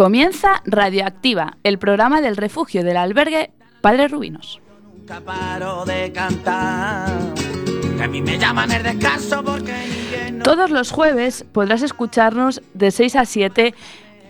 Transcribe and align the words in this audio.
Comienza 0.00 0.62
Radioactiva, 0.64 1.58
el 1.62 1.78
programa 1.78 2.22
del 2.22 2.38
refugio 2.38 2.82
del 2.82 2.96
albergue 2.96 3.50
Padre 3.82 4.08
Rubinos. 4.08 4.58
Nunca 4.96 5.20
paro 5.20 5.84
de 5.84 6.10
cantar. 6.10 7.10
Que 7.98 8.04
a 8.04 8.08
mí 8.08 8.22
me 8.22 8.38
llaman 8.38 8.72
el 8.72 8.82
descanso 8.82 9.44
porque 9.44 9.74
no- 10.32 10.42
Todos 10.42 10.70
los 10.70 10.90
jueves 10.90 11.44
podrás 11.52 11.82
escucharnos 11.82 12.62
de 12.72 12.92
6 12.92 13.14
a 13.14 13.26
7 13.26 13.74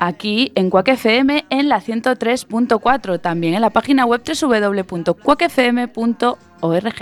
aquí 0.01 0.51
en 0.57 0.71
Cuac 0.71 0.89
FM 0.89 1.45
en 1.51 1.69
la 1.69 1.81
103.4, 1.81 3.21
también 3.21 3.55
en 3.55 3.61
la 3.61 3.71
página 3.71 4.07
web 4.07 4.23
www.cuacfm.org. 4.27 6.95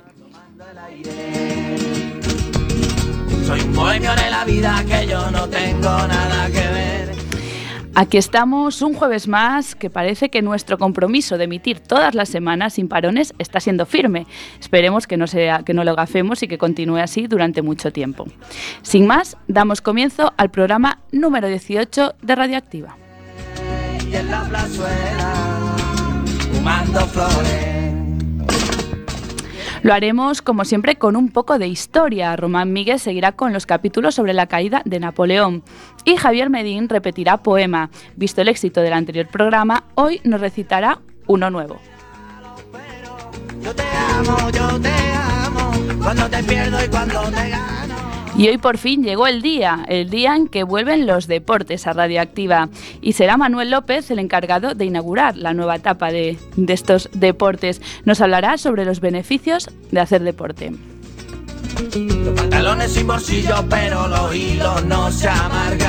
Soy 3.46 3.60
un 3.62 3.74
bohemio 3.74 4.14
de 4.14 4.30
la 4.30 4.44
vida 4.44 4.84
que 4.86 5.06
yo 5.06 5.30
no 5.30 5.48
tengo 5.48 5.88
nada 6.06 6.48
que 6.48 6.52
ver. 6.68 7.17
Aquí 8.00 8.16
estamos 8.16 8.80
un 8.80 8.94
jueves 8.94 9.26
más 9.26 9.74
que 9.74 9.90
parece 9.90 10.28
que 10.28 10.40
nuestro 10.40 10.78
compromiso 10.78 11.36
de 11.36 11.46
emitir 11.46 11.80
todas 11.80 12.14
las 12.14 12.28
semanas 12.28 12.74
sin 12.74 12.86
parones 12.86 13.34
está 13.40 13.58
siendo 13.58 13.86
firme. 13.86 14.28
Esperemos 14.60 15.08
que 15.08 15.16
no, 15.16 15.24
que 15.26 15.74
no 15.74 15.82
lo 15.82 15.96
gafemos 15.96 16.44
y 16.44 16.46
que 16.46 16.58
continúe 16.58 16.98
así 16.98 17.26
durante 17.26 17.60
mucho 17.60 17.92
tiempo. 17.92 18.26
Sin 18.82 19.08
más, 19.08 19.36
damos 19.48 19.80
comienzo 19.80 20.32
al 20.36 20.48
programa 20.48 21.00
número 21.10 21.48
18 21.48 22.14
de 22.22 22.34
Radioactiva. 22.36 22.96
Lo 29.82 29.94
haremos, 29.94 30.42
como 30.42 30.64
siempre, 30.64 30.96
con 30.96 31.16
un 31.16 31.30
poco 31.30 31.58
de 31.58 31.68
historia. 31.68 32.36
Román 32.36 32.72
Míguez 32.72 33.02
seguirá 33.02 33.32
con 33.32 33.52
los 33.52 33.66
capítulos 33.66 34.14
sobre 34.14 34.34
la 34.34 34.46
caída 34.46 34.82
de 34.84 35.00
Napoleón. 35.00 35.62
Y 36.04 36.16
Javier 36.16 36.50
Medín 36.50 36.88
repetirá 36.88 37.38
poema. 37.38 37.90
Visto 38.16 38.40
el 38.42 38.48
éxito 38.48 38.80
del 38.80 38.92
anterior 38.92 39.26
programa, 39.26 39.84
hoy 39.94 40.20
nos 40.24 40.40
recitará 40.40 41.00
uno 41.26 41.50
nuevo. 41.50 41.78
Yo 43.62 43.74
te 43.74 43.82
amo, 43.82 44.50
yo 44.50 44.80
te 44.80 44.92
amo. 45.44 45.72
Cuando 46.02 46.28
te 46.28 46.42
pierdo 46.44 46.84
y 46.84 46.88
cuando 46.88 47.22
te 47.30 47.48
gano. 47.50 47.77
Y 48.38 48.46
hoy 48.46 48.56
por 48.56 48.78
fin 48.78 49.02
llegó 49.02 49.26
el 49.26 49.42
día, 49.42 49.84
el 49.88 50.10
día 50.10 50.36
en 50.36 50.46
que 50.46 50.62
vuelven 50.62 51.08
los 51.08 51.26
deportes 51.26 51.88
a 51.88 51.92
Radioactiva. 51.92 52.68
Y 53.00 53.14
será 53.14 53.36
Manuel 53.36 53.72
López 53.72 54.12
el 54.12 54.20
encargado 54.20 54.76
de 54.76 54.84
inaugurar 54.84 55.36
la 55.36 55.54
nueva 55.54 55.74
etapa 55.74 56.12
de, 56.12 56.38
de 56.54 56.72
estos 56.72 57.10
deportes. 57.12 57.82
Nos 58.04 58.20
hablará 58.20 58.56
sobre 58.56 58.84
los 58.84 59.00
beneficios 59.00 59.68
de 59.90 60.00
hacer 60.00 60.22
deporte. 60.22 60.70
Los 61.96 62.34
pantalones 62.34 62.92
sin 62.92 63.08
bolsillo, 63.08 63.64
pero 63.68 64.06
los 64.06 64.32
hilos 64.32 64.84
no 64.84 65.10
se 65.10 65.28
amargan. 65.28 65.87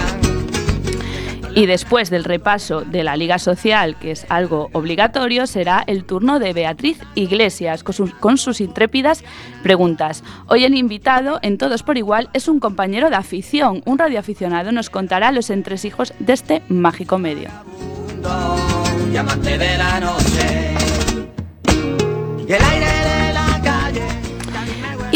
Y 1.60 1.66
después 1.66 2.10
del 2.10 2.24
repaso 2.24 2.84
de 2.86 3.04
la 3.04 3.18
Liga 3.18 3.38
Social, 3.38 3.98
que 4.00 4.12
es 4.12 4.26
algo 4.30 4.70
obligatorio, 4.72 5.46
será 5.46 5.84
el 5.88 6.06
turno 6.06 6.40
de 6.40 6.54
Beatriz 6.54 7.02
Iglesias 7.16 7.84
con 7.84 8.38
sus, 8.38 8.62
intrépidas 8.62 9.26
preguntas. 9.62 10.24
Hoy 10.48 10.64
el 10.64 10.74
invitado, 10.74 11.38
en 11.42 11.58
Todos 11.58 11.84
por 11.84 11.98
Igual, 11.98 12.30
es 12.32 12.48
un 12.48 12.62
compañero 12.62 13.10
de 13.10 13.18
afición. 13.18 13.84
Un 13.86 13.98
radioaficionado 13.98 14.72
nos 14.72 14.90
contará 14.90 15.34
los 15.34 15.50
entresijos 15.50 16.14
de 16.20 16.32
este 16.32 16.62
mágico 16.70 17.18
medio. 17.18 17.50
Y 22.48 22.54
el 22.54 22.64
aire 22.64 22.99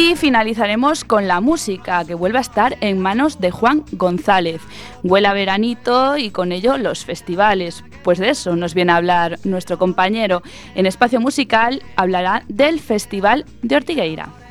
Y 0.04 0.18
finalizaremos 0.18 1.06
con 1.06 1.30
la 1.30 1.40
música, 1.40 2.04
que 2.04 2.14
vuelve 2.14 2.38
a 2.38 2.42
estar 2.42 2.76
en 2.82 3.00
manos 3.00 3.40
de 3.40 3.52
Juan 3.52 3.86
González. 3.94 4.62
Huele 5.02 5.30
a 5.30 5.34
veranito 5.34 6.18
y 6.18 6.30
con 6.30 6.52
ello 6.52 6.78
los 6.78 7.06
festivales. 7.06 7.86
Pues 8.04 8.20
de 8.20 8.32
eso 8.32 8.58
nos 8.58 8.74
viene 8.74 8.92
a 8.92 8.98
hablar 8.98 9.40
nuestro 9.46 9.78
compañero. 9.78 10.44
En 10.76 10.88
Espacio 10.88 11.22
Musical 11.22 11.82
hablará 11.96 12.44
del 12.50 12.82
Festival 12.82 13.46
de 13.62 13.78
Ortigueira. 13.78 14.43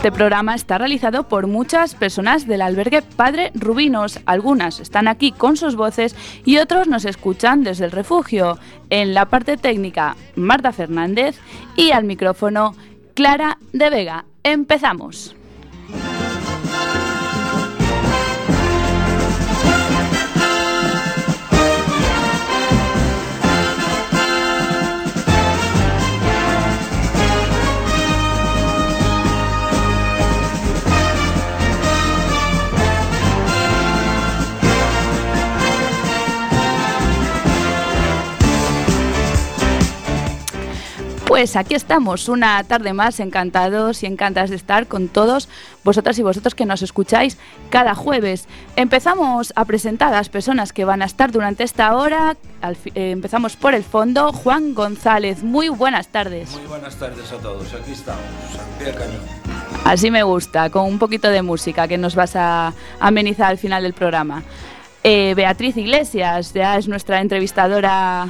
Este 0.00 0.12
programa 0.12 0.54
está 0.54 0.78
realizado 0.78 1.28
por 1.28 1.46
muchas 1.46 1.94
personas 1.94 2.46
del 2.46 2.62
albergue 2.62 3.02
Padre 3.02 3.52
Rubinos. 3.54 4.18
Algunas 4.24 4.80
están 4.80 5.08
aquí 5.08 5.30
con 5.30 5.58
sus 5.58 5.76
voces 5.76 6.16
y 6.46 6.56
otros 6.56 6.88
nos 6.88 7.04
escuchan 7.04 7.64
desde 7.64 7.84
el 7.84 7.90
refugio. 7.90 8.58
En 8.88 9.12
la 9.12 9.26
parte 9.26 9.58
técnica, 9.58 10.16
Marta 10.36 10.72
Fernández 10.72 11.38
y 11.76 11.90
al 11.90 12.04
micrófono, 12.04 12.74
Clara 13.12 13.58
de 13.74 13.90
Vega. 13.90 14.24
Empezamos. 14.42 15.36
Pues 41.40 41.56
aquí 41.56 41.74
estamos, 41.74 42.28
una 42.28 42.62
tarde 42.64 42.92
más, 42.92 43.18
encantados 43.18 44.02
y 44.02 44.06
encantadas 44.06 44.50
de 44.50 44.56
estar 44.56 44.86
con 44.88 45.08
todos 45.08 45.48
vosotras 45.82 46.18
y 46.18 46.22
vosotros 46.22 46.54
que 46.54 46.66
nos 46.66 46.82
escucháis 46.82 47.38
cada 47.70 47.94
jueves. 47.94 48.46
Empezamos 48.76 49.50
a 49.56 49.64
presentar 49.64 50.12
a 50.12 50.18
las 50.18 50.28
personas 50.28 50.74
que 50.74 50.84
van 50.84 51.00
a 51.00 51.06
estar 51.06 51.32
durante 51.32 51.64
esta 51.64 51.96
hora. 51.96 52.36
Al 52.60 52.76
eh, 52.94 53.12
empezamos 53.12 53.56
por 53.56 53.74
el 53.74 53.84
fondo. 53.84 54.34
Juan 54.34 54.74
González, 54.74 55.42
muy 55.42 55.70
buenas 55.70 56.08
tardes. 56.08 56.50
Muy 56.58 56.66
buenas 56.66 56.96
tardes 56.96 57.32
a 57.32 57.38
todos, 57.38 57.72
aquí 57.72 57.92
estamos, 57.92 58.20
al 58.78 58.94
cañón. 58.94 59.22
Así 59.86 60.10
me 60.10 60.22
gusta, 60.22 60.68
con 60.68 60.84
un 60.84 60.98
poquito 60.98 61.30
de 61.30 61.40
música 61.40 61.88
que 61.88 61.96
nos 61.96 62.16
vas 62.16 62.36
a 62.36 62.74
amenizar 62.98 63.46
al 63.46 63.56
final 63.56 63.82
del 63.82 63.94
programa. 63.94 64.42
Eh, 65.02 65.32
Beatriz 65.34 65.78
Iglesias, 65.78 66.52
ya 66.52 66.76
es 66.76 66.86
nuestra 66.86 67.22
entrevistadora 67.22 68.28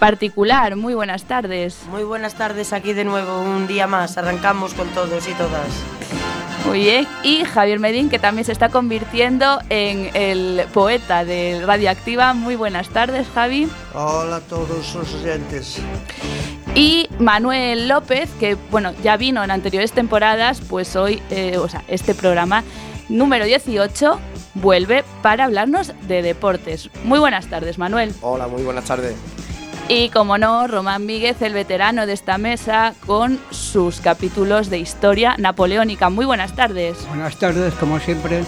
particular. 0.00 0.74
Muy 0.74 0.94
buenas 0.94 1.24
tardes. 1.24 1.78
Muy 1.90 2.02
buenas 2.02 2.34
tardes 2.34 2.72
aquí 2.72 2.94
de 2.94 3.04
nuevo, 3.04 3.42
un 3.42 3.68
día 3.68 3.86
más. 3.86 4.18
Arrancamos 4.18 4.74
con 4.74 4.88
todos 4.88 5.28
y 5.28 5.32
todas. 5.34 5.68
Muy 6.66 6.80
bien. 6.80 7.06
Y 7.22 7.44
Javier 7.44 7.78
Medín, 7.78 8.08
que 8.10 8.18
también 8.18 8.44
se 8.44 8.52
está 8.52 8.70
convirtiendo 8.70 9.60
en 9.68 10.10
el 10.14 10.66
poeta 10.72 11.24
de 11.24 11.62
Radioactiva. 11.64 12.32
Muy 12.34 12.56
buenas 12.56 12.88
tardes, 12.88 13.28
Javi. 13.34 13.68
Hola 13.94 14.36
a 14.36 14.40
todos 14.40 14.94
los 14.94 15.14
oyentes. 15.14 15.78
Y 16.74 17.08
Manuel 17.18 17.88
López, 17.88 18.30
que 18.40 18.56
bueno, 18.70 18.92
ya 19.02 19.16
vino 19.16 19.44
en 19.44 19.50
anteriores 19.50 19.92
temporadas, 19.92 20.60
pues 20.68 20.96
hoy, 20.96 21.22
eh, 21.30 21.58
o 21.58 21.68
sea, 21.68 21.84
este 21.88 22.14
programa 22.14 22.64
número 23.08 23.44
18 23.44 24.18
vuelve 24.54 25.04
para 25.20 25.44
hablarnos 25.44 25.92
de 26.08 26.22
deportes. 26.22 26.88
Muy 27.04 27.18
buenas 27.18 27.48
tardes, 27.48 27.76
Manuel. 27.76 28.14
Hola, 28.22 28.46
muy 28.46 28.62
buenas 28.62 28.84
tardes. 28.84 29.14
Y 29.92 30.08
como 30.10 30.38
no, 30.38 30.68
Román 30.68 31.04
Míguez, 31.04 31.42
el 31.42 31.52
veterano 31.52 32.06
de 32.06 32.12
esta 32.12 32.38
mesa, 32.38 32.94
con 33.06 33.40
sus 33.50 34.00
capítulos 34.00 34.70
de 34.70 34.78
historia 34.78 35.34
napoleónica. 35.36 36.10
Muy 36.10 36.26
buenas 36.26 36.54
tardes. 36.54 37.04
Buenas 37.08 37.36
tardes, 37.40 37.74
como 37.74 37.98
siempre. 37.98 38.44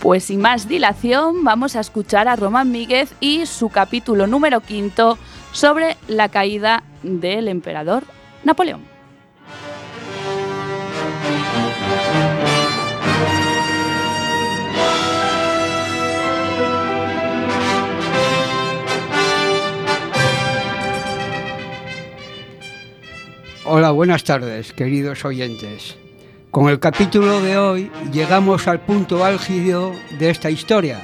Pues 0.00 0.24
sin 0.24 0.40
más 0.40 0.66
dilación, 0.66 1.44
vamos 1.44 1.76
a 1.76 1.80
escuchar 1.80 2.26
a 2.26 2.34
Román 2.34 2.72
Míguez 2.72 3.14
y 3.20 3.46
su 3.46 3.68
capítulo 3.68 4.26
número 4.26 4.60
quinto 4.60 5.18
sobre 5.52 5.96
la 6.08 6.28
caída 6.28 6.82
del 7.02 7.48
emperador 7.48 8.04
Napoleón. 8.44 8.98
Hola, 23.70 23.90
buenas 23.90 24.24
tardes, 24.24 24.72
queridos 24.72 25.26
oyentes. 25.26 25.98
Con 26.50 26.70
el 26.70 26.80
capítulo 26.80 27.42
de 27.42 27.58
hoy 27.58 27.90
llegamos 28.10 28.66
al 28.66 28.80
punto 28.80 29.26
álgido 29.26 29.92
de 30.18 30.30
esta 30.30 30.48
historia, 30.48 31.02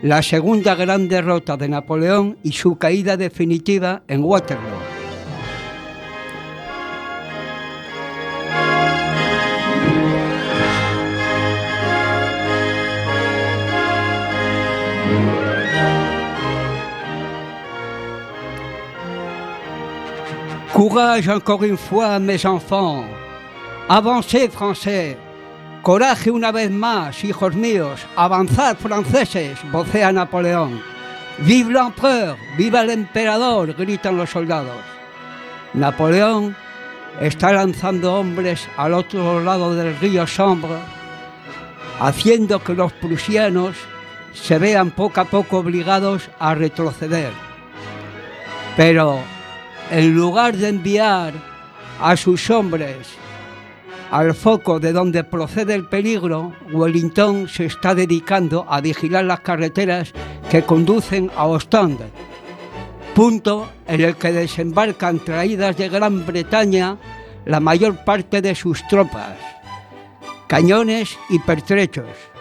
la 0.00 0.22
segunda 0.22 0.76
gran 0.76 1.08
derrota 1.08 1.56
de 1.56 1.68
Napoleón 1.68 2.38
y 2.44 2.52
su 2.52 2.76
caída 2.76 3.16
definitiva 3.16 4.04
en 4.06 4.22
Waterloo. 4.22 4.85
Courage 20.76 21.30
encore 21.30 21.64
une 21.64 21.78
fois, 21.78 22.18
mes 22.18 22.44
enfants. 22.44 23.06
Avancez, 23.88 24.50
Français. 24.50 25.16
Coraje 25.82 26.30
una 26.30 26.52
vez 26.52 26.70
más, 26.70 27.24
hijos 27.24 27.54
míos. 27.54 27.98
Avanzad, 28.14 28.76
franceses, 28.76 29.58
vocea 29.72 30.12
Napoleón. 30.12 30.82
Vive 31.38 31.72
l'empereur, 31.72 32.36
viva 32.58 32.82
el 32.82 32.90
emperador, 32.90 33.72
gritan 33.72 34.18
los 34.18 34.28
soldados. 34.28 34.76
Napoleón 35.72 36.54
está 37.22 37.54
lanzando 37.54 38.12
hombres 38.12 38.68
al 38.76 38.92
otro 38.92 39.40
lado 39.42 39.74
del 39.74 39.98
río 39.98 40.26
Sombre, 40.26 40.76
haciendo 42.00 42.62
que 42.62 42.74
los 42.74 42.92
prusianos 42.92 43.76
se 44.34 44.58
vean 44.58 44.90
poco 44.90 45.22
a 45.22 45.24
poco 45.24 45.56
obligados 45.56 46.28
a 46.38 46.54
retroceder. 46.54 47.32
Pero 48.76 49.35
en 49.90 50.14
lugar 50.14 50.56
de 50.56 50.68
enviar 50.68 51.34
a 52.00 52.16
sus 52.16 52.50
hombres 52.50 53.16
al 54.10 54.34
foco 54.34 54.78
de 54.78 54.92
donde 54.92 55.24
procede 55.24 55.74
el 55.74 55.88
peligro, 55.88 56.52
Wellington 56.72 57.48
se 57.48 57.66
está 57.66 57.94
dedicando 57.94 58.64
a 58.68 58.80
vigilar 58.80 59.24
las 59.24 59.40
carreteras 59.40 60.12
que 60.48 60.62
conducen 60.62 61.30
a 61.36 61.46
Ostende, 61.46 62.06
punto 63.14 63.68
en 63.86 64.00
el 64.02 64.16
que 64.16 64.32
desembarcan 64.32 65.18
traídas 65.18 65.76
de 65.76 65.88
Gran 65.88 66.24
Bretaña 66.24 66.96
la 67.44 67.60
mayor 67.60 68.04
parte 68.04 68.40
de 68.40 68.54
sus 68.54 68.86
tropas, 68.86 69.36
cañones 70.46 71.18
y 71.28 71.38
pertrechos. 71.40 72.35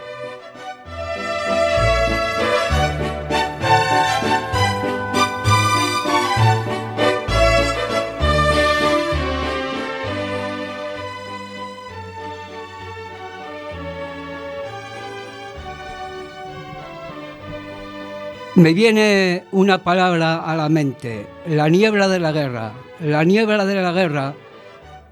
Me 18.55 18.73
viene 18.73 19.43
una 19.51 19.83
palabra 19.83 20.37
a 20.37 20.55
la 20.55 20.69
mente, 20.69 21.27
la 21.45 21.67
niebla 21.67 22.07
de 22.07 22.19
la 22.19 22.31
guerra. 22.31 22.71
La 23.01 23.25
niebla 23.25 23.65
de 23.65 23.75
la 23.75 23.91
guerra 23.91 24.33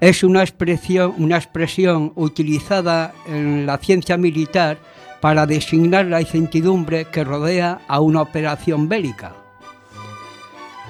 es 0.00 0.24
una 0.24 0.42
expresión, 0.42 2.12
utilizada 2.16 3.12
en 3.26 3.66
la 3.66 3.76
ciencia 3.76 4.16
militar 4.16 4.78
para 5.20 5.44
designar 5.44 6.06
la 6.06 6.22
incertidumbre 6.22 7.04
que 7.04 7.22
rodea 7.22 7.82
a 7.86 8.00
una 8.00 8.22
operación 8.22 8.88
bélica. 8.88 9.34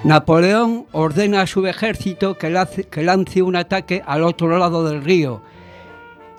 Napoleón 0.05 0.85
ordena 0.93 1.41
a 1.41 1.47
su 1.47 1.67
ejército 1.67 2.37
que 2.37 2.49
lance, 2.49 3.41
un 3.41 3.57
ataque 3.57 4.01
al 4.05 4.23
otro 4.23 4.57
lado 4.57 4.87
del 4.87 5.03
río 5.03 5.41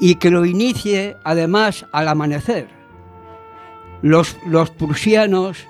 y 0.00 0.14
que 0.14 0.30
lo 0.30 0.46
inicie 0.46 1.18
además 1.24 1.84
al 1.92 2.08
amanecer. 2.08 2.68
Los 4.00 4.34
prusianos 4.78 5.66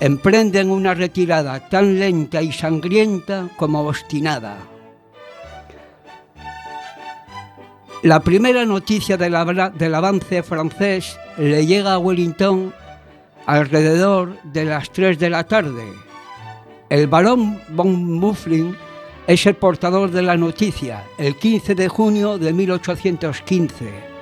emprenden 0.00 0.70
una 0.70 0.94
retirada 0.94 1.68
tan 1.68 1.98
lenta 1.98 2.42
y 2.42 2.52
sangrienta 2.52 3.48
como 3.56 3.80
obstinada. 3.80 4.58
La 8.02 8.20
primera 8.20 8.66
noticia 8.66 9.16
del, 9.16 9.34
avance 9.34 10.42
francés 10.42 11.18
le 11.38 11.64
llega 11.64 11.94
a 11.94 11.98
Wellington 11.98 12.74
alrededor 13.46 14.36
de 14.42 14.64
las 14.66 14.90
3 14.90 15.18
de 15.18 15.30
la 15.30 15.44
tarde. 15.44 15.84
El 16.90 17.06
barón 17.06 17.60
von 17.70 18.12
Muffling 18.12 18.76
es 19.26 19.46
el 19.46 19.54
portador 19.54 20.10
de 20.10 20.22
la 20.22 20.36
noticia 20.36 21.04
el 21.16 21.36
15 21.36 21.74
de 21.74 21.88
junio 21.88 22.36
de 22.36 22.52
1815 22.52 24.13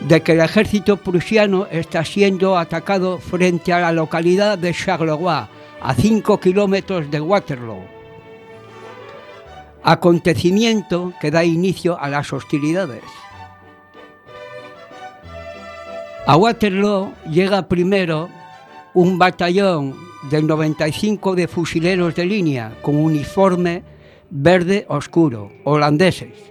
de 0.00 0.22
que 0.22 0.32
el 0.32 0.40
ejército 0.40 0.96
prusiano 0.96 1.66
está 1.70 2.04
siendo 2.04 2.56
atacado 2.56 3.18
frente 3.18 3.72
a 3.72 3.80
la 3.80 3.92
localidad 3.92 4.58
de 4.58 4.72
Charleroi, 4.72 5.46
a 5.80 5.94
5 5.94 6.40
kilómetros 6.40 7.10
de 7.10 7.20
Waterloo. 7.20 7.84
Acontecimiento 9.82 11.12
que 11.20 11.30
da 11.30 11.44
inicio 11.44 11.98
a 11.98 12.08
las 12.08 12.32
hostilidades. 12.32 13.02
A 16.26 16.36
Waterloo 16.36 17.12
llega 17.30 17.66
primero 17.66 18.28
un 18.92 19.18
batallón 19.18 19.96
del 20.30 20.46
95 20.46 21.34
de 21.34 21.48
fusileros 21.48 22.14
de 22.14 22.26
línea 22.26 22.76
con 22.82 22.96
uniforme 22.96 23.82
verde 24.28 24.84
oscuro, 24.88 25.50
holandeses. 25.64 26.49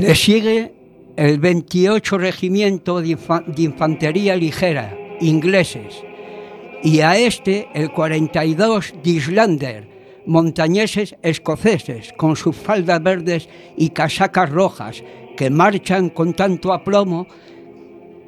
Le 0.00 0.14
sigue 0.14 0.72
el 1.16 1.38
28 1.38 2.18
Regimiento 2.18 3.00
de, 3.00 3.08
Infa- 3.16 3.44
de 3.44 3.62
Infantería 3.62 4.34
Ligera, 4.36 4.96
ingleses, 5.20 6.02
y 6.82 7.00
a 7.00 7.16
este 7.16 7.68
el 7.74 7.90
42 7.90 8.94
de 9.02 9.10
Islander, 9.10 9.88
montañeses 10.26 11.16
escoceses, 11.22 12.12
con 12.16 12.36
sus 12.36 12.56
faldas 12.56 13.02
verdes 13.02 13.48
y 13.76 13.90
casacas 13.90 14.48
rojas, 14.50 15.02
que 15.36 15.50
marchan 15.50 16.08
con 16.10 16.32
tanto 16.34 16.72
aplomo 16.72 17.26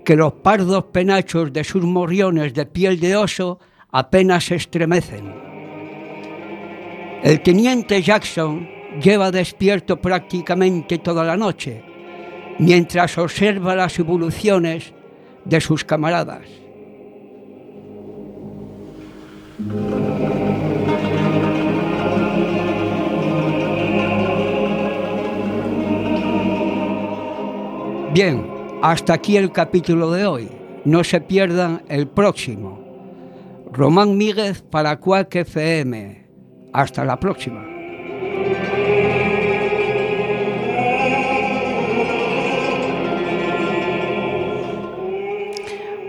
que 0.04 0.16
los 0.16 0.32
pardos 0.34 0.84
penachos 0.92 1.52
de 1.52 1.64
sus 1.64 1.84
morriones 1.84 2.52
de 2.54 2.66
piel 2.66 2.98
de 3.00 3.16
oso 3.16 3.58
apenas 3.90 4.44
se 4.44 4.56
estremecen. 4.56 5.32
El 7.22 7.40
teniente 7.42 8.02
Jackson 8.02 8.68
lleva 9.00 9.30
despierto 9.30 10.00
prácticamente 10.00 10.98
toda 10.98 11.24
la 11.24 11.36
noche, 11.36 11.82
mientras 12.58 13.16
observa 13.18 13.74
las 13.74 13.98
evoluciones 13.98 14.92
de 15.44 15.60
sus 15.60 15.84
camaradas. 15.84 16.46
Bien, 28.12 28.46
hasta 28.82 29.14
aquí 29.14 29.38
el 29.38 29.52
capítulo 29.52 30.10
de 30.10 30.26
hoy. 30.26 30.48
No 30.84 31.02
se 31.04 31.20
pierdan 31.20 31.82
el 31.88 32.08
próximo. 32.08 32.78
Román 33.72 34.18
Míguez 34.18 34.60
para 34.62 34.98
Cuac 34.98 35.34
FM. 35.34 36.26
Hasta 36.72 37.04
la 37.04 37.18
próxima. 37.18 37.71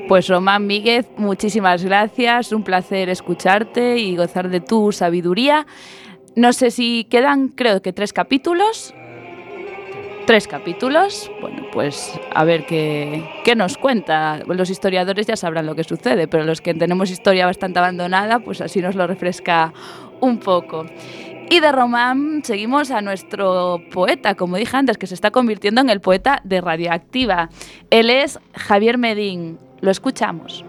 Pues 0.07 0.27
Román 0.27 0.67
Míguez, 0.67 1.07
muchísimas 1.15 1.83
gracias, 1.83 2.51
un 2.51 2.63
placer 2.63 3.09
escucharte 3.09 3.97
y 3.99 4.17
gozar 4.17 4.49
de 4.49 4.59
tu 4.59 4.91
sabiduría. 4.91 5.65
No 6.35 6.51
sé 6.51 6.71
si 6.71 7.05
quedan, 7.05 7.47
creo 7.47 7.81
que 7.81 7.93
tres 7.93 8.11
capítulos. 8.11 8.93
Tres 10.25 10.47
capítulos. 10.47 11.31
Bueno, 11.41 11.63
pues 11.71 12.19
a 12.33 12.43
ver 12.43 12.65
qué, 12.65 13.29
qué 13.45 13.55
nos 13.55 13.77
cuenta. 13.77 14.39
Los 14.45 14.69
historiadores 14.69 15.25
ya 15.25 15.37
sabrán 15.37 15.65
lo 15.65 15.75
que 15.75 15.83
sucede, 15.85 16.27
pero 16.27 16.43
los 16.43 16.59
que 16.59 16.73
tenemos 16.73 17.09
historia 17.09 17.45
bastante 17.45 17.79
abandonada, 17.79 18.39
pues 18.39 18.59
así 18.59 18.81
nos 18.81 18.95
lo 18.95 19.07
refresca 19.07 19.73
un 20.19 20.39
poco. 20.39 20.85
Y 21.49 21.59
de 21.59 21.71
Román 21.71 22.41
seguimos 22.43 22.91
a 22.91 23.01
nuestro 23.01 23.81
poeta, 23.91 24.35
como 24.35 24.57
dije 24.57 24.75
antes, 24.75 24.97
que 24.97 25.07
se 25.07 25.13
está 25.13 25.31
convirtiendo 25.31 25.81
en 25.81 25.89
el 25.89 26.01
poeta 26.01 26.41
de 26.43 26.61
Radioactiva. 26.61 27.49
Él 27.89 28.09
es 28.09 28.39
Javier 28.53 28.97
Medín. 28.97 29.59
Lo 29.83 29.91
escuchamos. 29.91 30.63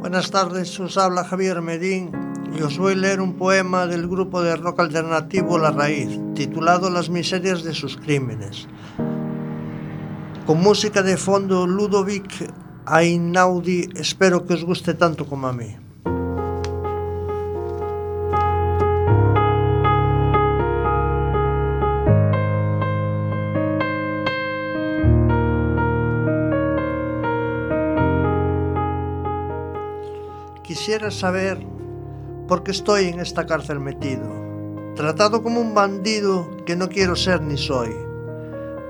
Buenas 0.00 0.30
tardes, 0.30 0.78
os 0.78 0.98
habla 0.98 1.24
Javier 1.24 1.62
Medín 1.62 2.10
y 2.54 2.60
os 2.60 2.76
voy 2.76 2.92
a 2.92 2.96
leer 2.96 3.22
un 3.22 3.38
poema 3.38 3.86
del 3.86 4.06
grupo 4.06 4.42
de 4.42 4.54
rock 4.54 4.80
alternativo 4.80 5.56
La 5.56 5.70
Raíz, 5.70 6.20
titulado 6.34 6.90
Las 6.90 7.08
miserias 7.08 7.62
de 7.64 7.72
sus 7.72 7.96
crímenes. 7.96 8.68
Con 10.44 10.60
música 10.60 11.00
de 11.00 11.16
fondo 11.16 11.66
Ludovic 11.66 12.52
a 12.86 13.04
Inaudi. 13.04 13.88
Espero 13.96 14.46
que 14.46 14.54
os 14.54 14.64
guste 14.64 14.94
tanto 14.94 15.26
como 15.26 15.46
a 15.46 15.52
mí. 15.52 15.76
Quisiera 30.62 31.10
saber 31.10 31.58
por 32.48 32.62
qué 32.62 32.70
estoy 32.70 33.08
en 33.08 33.20
esta 33.20 33.46
cárcel 33.46 33.78
metido, 33.78 34.28
tratado 34.96 35.42
como 35.42 35.60
un 35.60 35.74
bandido 35.74 36.64
que 36.64 36.76
no 36.76 36.88
quiero 36.88 37.14
ser 37.14 37.42
ni 37.42 37.56
soy. 37.56 37.94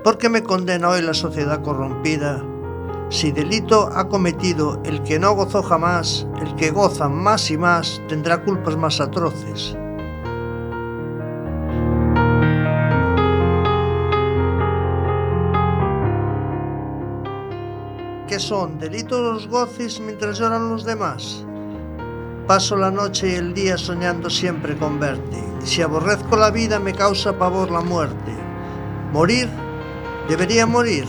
¿Por 0.03 0.17
qué 0.17 0.29
me 0.29 0.43
condena 0.43 0.89
hoy 0.89 1.01
la 1.01 1.13
sociedad 1.13 1.61
corrompida 1.61 2.43
si 3.13 3.31
delito 3.31 3.91
ha 3.93 4.09
cometido 4.09 4.81
el 4.83 5.03
que 5.03 5.19
no 5.19 5.35
gozó 5.35 5.61
jamás, 5.61 6.25
el 6.41 6.55
que 6.55 6.71
goza 6.71 7.07
más 7.07 7.51
y 7.51 7.57
más 7.59 8.01
tendrá 8.09 8.43
culpas 8.43 8.75
más 8.75 8.99
atroces. 8.99 9.77
¿Qué 18.27 18.39
son? 18.39 18.79
¿Delitos 18.79 19.21
los 19.21 19.47
goces 19.47 19.99
mientras 19.99 20.39
lloran 20.39 20.69
los 20.69 20.83
demás? 20.83 21.45
Paso 22.47 22.75
la 22.75 22.89
noche 22.89 23.33
y 23.33 23.35
el 23.35 23.53
día 23.53 23.77
soñando 23.77 24.27
siempre 24.27 24.75
con 24.75 24.99
verte, 24.99 25.37
si 25.63 25.83
aborrezco 25.83 26.35
la 26.35 26.49
vida 26.49 26.79
me 26.79 26.93
causa 26.93 27.37
pavor 27.37 27.69
la 27.69 27.81
muerte. 27.81 28.33
¿Morir? 29.11 29.47
¿Debería 30.27 30.65
morir? 30.65 31.05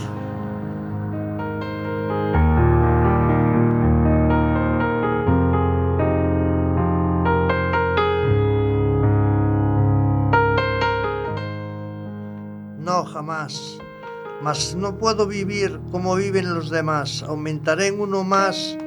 Mas 14.45 14.75
no 14.75 14.99
puedo 14.99 15.25
vivir 15.25 15.79
como 15.91 16.13
viven 16.13 16.53
los 16.53 16.69
demás. 16.69 17.23
Aumentaré 17.27 17.87
en 17.87 17.99
uno 17.99 18.23
más 18.23 18.77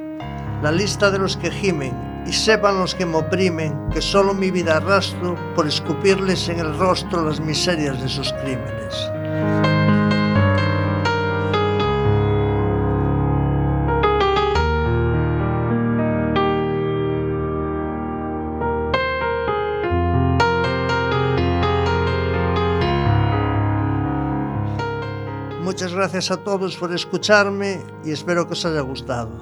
la 0.62 0.70
lista 0.70 1.10
de 1.10 1.18
los 1.18 1.36
que 1.36 1.50
gimen 1.50 2.22
y 2.28 2.32
sepan 2.32 2.78
los 2.78 2.94
que 2.94 3.04
me 3.04 3.16
oprimen 3.16 3.76
que 3.92 4.00
solo 4.00 4.34
mi 4.34 4.52
vida 4.52 4.76
arrastro 4.76 5.34
por 5.56 5.66
escupirles 5.66 6.48
en 6.48 6.60
el 6.60 6.78
rostro 6.78 7.24
las 7.24 7.40
miserias 7.40 8.00
de 8.00 8.08
sus 8.08 8.32
crímenes. 8.34 9.67
Gracias 25.98 26.30
a 26.30 26.36
todos 26.36 26.76
por 26.76 26.94
escucharme 26.94 27.80
y 28.04 28.12
espero 28.12 28.46
que 28.46 28.52
os 28.52 28.64
haya 28.64 28.82
gustado. 28.82 29.32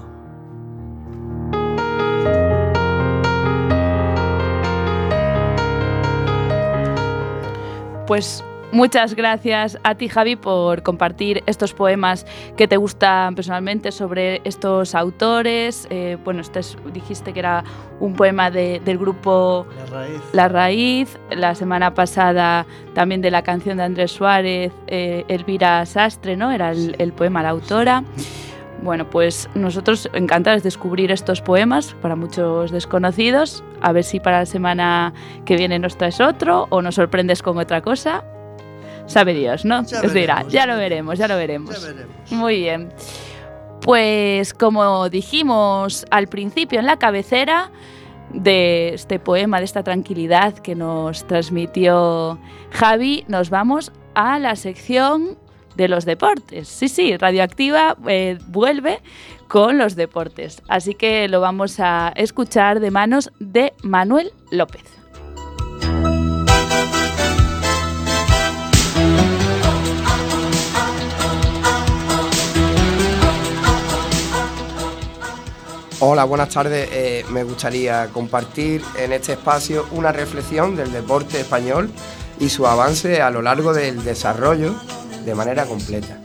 Pues 8.06 8.42
muchas 8.76 9.14
gracias 9.14 9.78
a 9.82 9.94
ti, 9.94 10.08
Javi, 10.08 10.36
por 10.36 10.82
compartir 10.82 11.42
estos 11.46 11.72
poemas 11.72 12.26
que 12.56 12.68
te 12.68 12.76
gustan 12.76 13.34
personalmente 13.34 13.90
sobre 13.90 14.40
estos 14.44 14.94
autores. 14.94 15.86
Eh, 15.90 16.18
bueno, 16.24 16.42
este 16.42 16.60
es- 16.60 16.76
dijiste 16.92 17.32
que 17.32 17.40
era 17.40 17.64
un 18.00 18.12
poema 18.14 18.50
de- 18.50 18.80
del 18.84 18.98
grupo 18.98 19.66
La 19.78 19.86
raíz. 19.98 20.20
La 20.32 20.48
Raíz. 20.48 21.18
La 21.30 21.54
semana 21.54 21.94
pasada 21.94 22.66
también 22.94 23.22
de 23.22 23.30
la 23.30 23.42
canción 23.42 23.78
de 23.78 23.84
Andrés 23.84 24.12
Suárez, 24.12 24.72
eh, 24.86 25.24
Elvira 25.28 25.84
Sastre, 25.86 26.36
¿no? 26.36 26.52
Era 26.52 26.70
el, 26.72 26.94
el 26.98 27.12
poema 27.12 27.42
La 27.42 27.48
autora. 27.50 28.04
Bueno, 28.82 29.08
pues 29.08 29.48
nosotros 29.54 30.10
encantados 30.12 30.62
de 30.62 30.66
descubrir 30.66 31.10
estos 31.10 31.40
poemas 31.40 31.96
para 32.02 32.14
muchos 32.14 32.70
desconocidos. 32.70 33.64
A 33.80 33.92
ver 33.92 34.04
si 34.04 34.20
para 34.20 34.40
la 34.40 34.46
semana 34.46 35.14
que 35.46 35.56
viene 35.56 35.78
nos 35.78 35.96
traes 35.96 36.20
otro 36.20 36.66
o 36.68 36.82
nos 36.82 36.96
sorprendes 36.96 37.42
con 37.42 37.56
otra 37.56 37.80
cosa. 37.80 38.22
Sabe 39.06 39.34
Dios, 39.34 39.64
¿no? 39.64 39.84
Ya 39.84 40.00
Os 40.02 40.12
dirá, 40.12 40.34
veremos, 40.36 40.52
ya 40.52 40.66
lo 40.66 40.76
veremos. 40.76 41.16
veremos, 41.16 41.18
ya 41.18 41.28
lo 41.28 41.36
veremos. 41.36 41.80
Ya 41.80 41.86
veremos. 41.92 42.30
Muy 42.32 42.56
bien. 42.58 42.92
Pues 43.82 44.52
como 44.52 45.08
dijimos 45.08 46.06
al 46.10 46.26
principio 46.26 46.80
en 46.80 46.86
la 46.86 46.98
cabecera 46.98 47.70
de 48.32 48.94
este 48.94 49.18
poema, 49.18 49.58
de 49.58 49.64
esta 49.64 49.82
tranquilidad 49.84 50.54
que 50.54 50.74
nos 50.74 51.26
transmitió 51.26 52.38
Javi, 52.72 53.24
nos 53.28 53.50
vamos 53.50 53.92
a 54.14 54.38
la 54.38 54.56
sección 54.56 55.38
de 55.76 55.88
los 55.88 56.04
deportes. 56.04 56.68
Sí, 56.68 56.88
sí, 56.88 57.16
Radioactiva 57.16 57.96
eh, 58.08 58.38
vuelve 58.48 59.00
con 59.46 59.78
los 59.78 59.94
deportes. 59.94 60.62
Así 60.68 60.94
que 60.94 61.28
lo 61.28 61.40
vamos 61.40 61.78
a 61.78 62.12
escuchar 62.16 62.80
de 62.80 62.90
manos 62.90 63.30
de 63.38 63.72
Manuel 63.82 64.32
López. 64.50 64.95
Hola, 75.98 76.24
buenas 76.24 76.50
tardes. 76.50 76.90
Eh, 76.92 77.24
me 77.30 77.42
gustaría 77.42 78.08
compartir 78.08 78.82
en 78.98 79.14
este 79.14 79.32
espacio 79.32 79.86
una 79.92 80.12
reflexión 80.12 80.76
del 80.76 80.92
deporte 80.92 81.40
español 81.40 81.90
y 82.38 82.50
su 82.50 82.66
avance 82.66 83.22
a 83.22 83.30
lo 83.30 83.40
largo 83.40 83.72
del 83.72 84.04
desarrollo 84.04 84.74
de 85.24 85.34
manera 85.34 85.64
completa. 85.64 86.20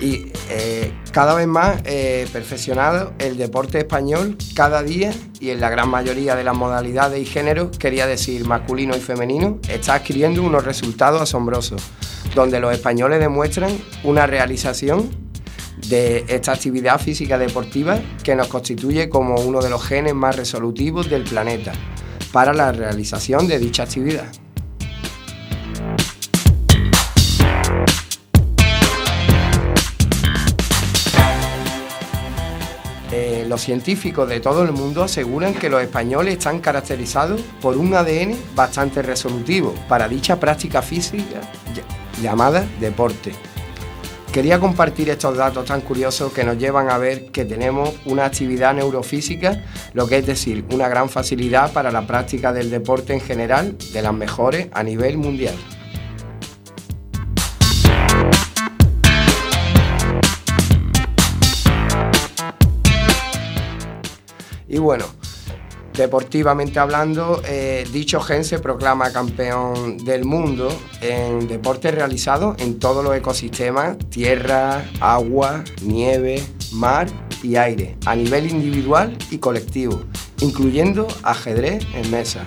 Y 0.00 0.32
eh, 0.50 0.87
cada 1.18 1.34
vez 1.34 1.48
más 1.48 1.80
eh, 1.84 2.28
perfeccionado 2.32 3.12
el 3.18 3.36
deporte 3.36 3.78
español 3.78 4.36
cada 4.54 4.84
día 4.84 5.12
y 5.40 5.50
en 5.50 5.60
la 5.60 5.68
gran 5.68 5.88
mayoría 5.88 6.36
de 6.36 6.44
las 6.44 6.56
modalidades 6.56 7.20
y 7.20 7.26
géneros, 7.26 7.76
quería 7.76 8.06
decir 8.06 8.46
masculino 8.46 8.96
y 8.96 9.00
femenino, 9.00 9.58
está 9.68 9.94
adquiriendo 9.94 10.44
unos 10.44 10.64
resultados 10.64 11.20
asombrosos, 11.20 11.82
donde 12.36 12.60
los 12.60 12.72
españoles 12.72 13.18
demuestran 13.18 13.76
una 14.04 14.28
realización 14.28 15.10
de 15.88 16.24
esta 16.28 16.52
actividad 16.52 17.00
física 17.00 17.36
deportiva 17.36 17.98
que 18.22 18.36
nos 18.36 18.46
constituye 18.46 19.08
como 19.08 19.40
uno 19.40 19.60
de 19.60 19.70
los 19.70 19.84
genes 19.84 20.14
más 20.14 20.36
resolutivos 20.36 21.10
del 21.10 21.24
planeta 21.24 21.72
para 22.30 22.54
la 22.54 22.70
realización 22.70 23.48
de 23.48 23.58
dicha 23.58 23.82
actividad. 23.82 24.28
Los 33.48 33.60
científicos 33.62 34.28
de 34.28 34.40
todo 34.40 34.62
el 34.62 34.72
mundo 34.72 35.02
aseguran 35.02 35.54
que 35.54 35.68
los 35.68 35.82
españoles 35.82 36.34
están 36.38 36.60
caracterizados 36.60 37.40
por 37.60 37.76
un 37.76 37.94
ADN 37.94 38.36
bastante 38.54 39.02
resolutivo 39.02 39.74
para 39.88 40.08
dicha 40.08 40.38
práctica 40.38 40.82
física 40.82 41.40
ll- 41.74 42.22
llamada 42.22 42.66
deporte. 42.80 43.32
Quería 44.32 44.60
compartir 44.60 45.08
estos 45.08 45.36
datos 45.38 45.64
tan 45.64 45.80
curiosos 45.80 46.32
que 46.32 46.44
nos 46.44 46.58
llevan 46.58 46.90
a 46.90 46.98
ver 46.98 47.30
que 47.32 47.46
tenemos 47.46 47.94
una 48.04 48.26
actividad 48.26 48.74
neurofísica, 48.74 49.64
lo 49.94 50.06
que 50.06 50.18
es 50.18 50.26
decir, 50.26 50.64
una 50.70 50.86
gran 50.86 51.08
facilidad 51.08 51.72
para 51.72 51.90
la 51.90 52.06
práctica 52.06 52.52
del 52.52 52.70
deporte 52.70 53.14
en 53.14 53.20
general, 53.22 53.74
de 53.92 54.02
las 54.02 54.12
mejores 54.12 54.68
a 54.72 54.82
nivel 54.82 55.16
mundial. 55.16 55.54
Y 64.68 64.78
bueno, 64.78 65.06
deportivamente 65.94 66.78
hablando, 66.78 67.42
eh, 67.46 67.86
dicho 67.92 68.20
gen 68.20 68.44
se 68.44 68.58
proclama 68.58 69.12
campeón 69.12 69.98
del 69.98 70.24
mundo 70.24 70.68
en 71.00 71.48
deportes 71.48 71.94
realizados 71.94 72.60
en 72.60 72.78
todos 72.78 73.02
los 73.02 73.16
ecosistemas, 73.16 73.98
tierra, 74.10 74.84
agua, 75.00 75.64
nieve, 75.82 76.42
mar 76.72 77.08
y 77.42 77.56
aire, 77.56 77.96
a 78.06 78.14
nivel 78.14 78.50
individual 78.50 79.16
y 79.30 79.38
colectivo, 79.38 80.02
incluyendo 80.40 81.08
ajedrez 81.22 81.84
en 81.94 82.10
mesa. 82.10 82.46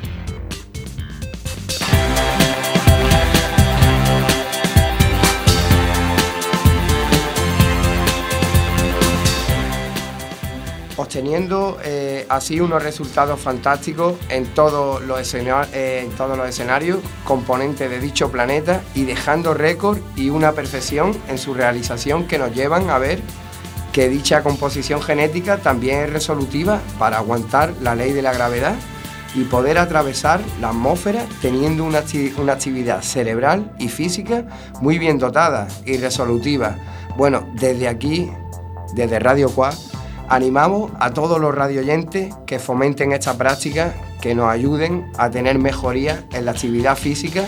Obteniendo 11.22 11.78
eh, 11.84 12.26
así 12.30 12.60
unos 12.60 12.82
resultados 12.82 13.40
fantásticos 13.40 14.16
en 14.30 14.46
todos, 14.56 15.04
los 15.04 15.20
escena- 15.20 15.68
eh, 15.72 16.02
en 16.04 16.10
todos 16.14 16.36
los 16.36 16.50
escenarios 16.50 16.98
componentes 17.26 17.92
de 17.92 18.00
dicho 18.00 18.32
planeta 18.32 18.82
y 18.96 19.04
dejando 19.06 19.54
récord 19.54 20.00
y 20.16 20.32
una 20.32 20.54
perfección 20.54 21.16
en 21.30 21.38
su 21.38 21.54
realización 21.54 22.26
que 22.28 22.40
nos 22.40 22.56
llevan 22.56 22.90
a 22.90 22.98
ver 22.98 23.20
que 23.94 24.10
dicha 24.10 24.42
composición 24.42 25.00
genética 25.00 25.58
también 25.58 26.00
es 26.06 26.10
resolutiva 26.12 26.80
para 26.98 27.18
aguantar 27.20 27.76
la 27.82 27.94
ley 27.94 28.14
de 28.14 28.24
la 28.24 28.34
gravedad 28.34 28.74
y 29.36 29.44
poder 29.44 29.78
atravesar 29.78 30.42
la 30.60 30.70
atmósfera 30.70 31.28
teniendo 31.40 31.84
una, 31.84 32.00
actividad 32.00 33.04
cerebral 33.04 33.76
y 33.78 33.90
física 33.90 34.46
muy 34.82 34.98
bien 34.98 35.20
dotada 35.20 35.68
y 35.86 35.98
resolutiva. 35.98 36.78
Bueno, 37.16 37.48
desde 37.54 37.88
aquí, 37.88 38.32
desde 38.96 39.20
Radio 39.20 39.52
Cuá, 39.52 39.72
animamos 40.32 40.94
a 41.02 41.12
todos 41.12 41.42
los 41.42 41.54
radioyentes 41.54 42.34
que 42.48 42.58
fomenten 42.58 43.12
esta 43.12 43.38
práctica, 43.38 43.94
que 44.22 44.34
nos 44.34 44.50
ayuden 44.50 45.12
a 45.18 45.30
tener 45.30 45.60
mejoría 45.60 46.24
en 46.32 46.46
la 46.46 46.52
actividad 46.52 46.98
física 46.98 47.44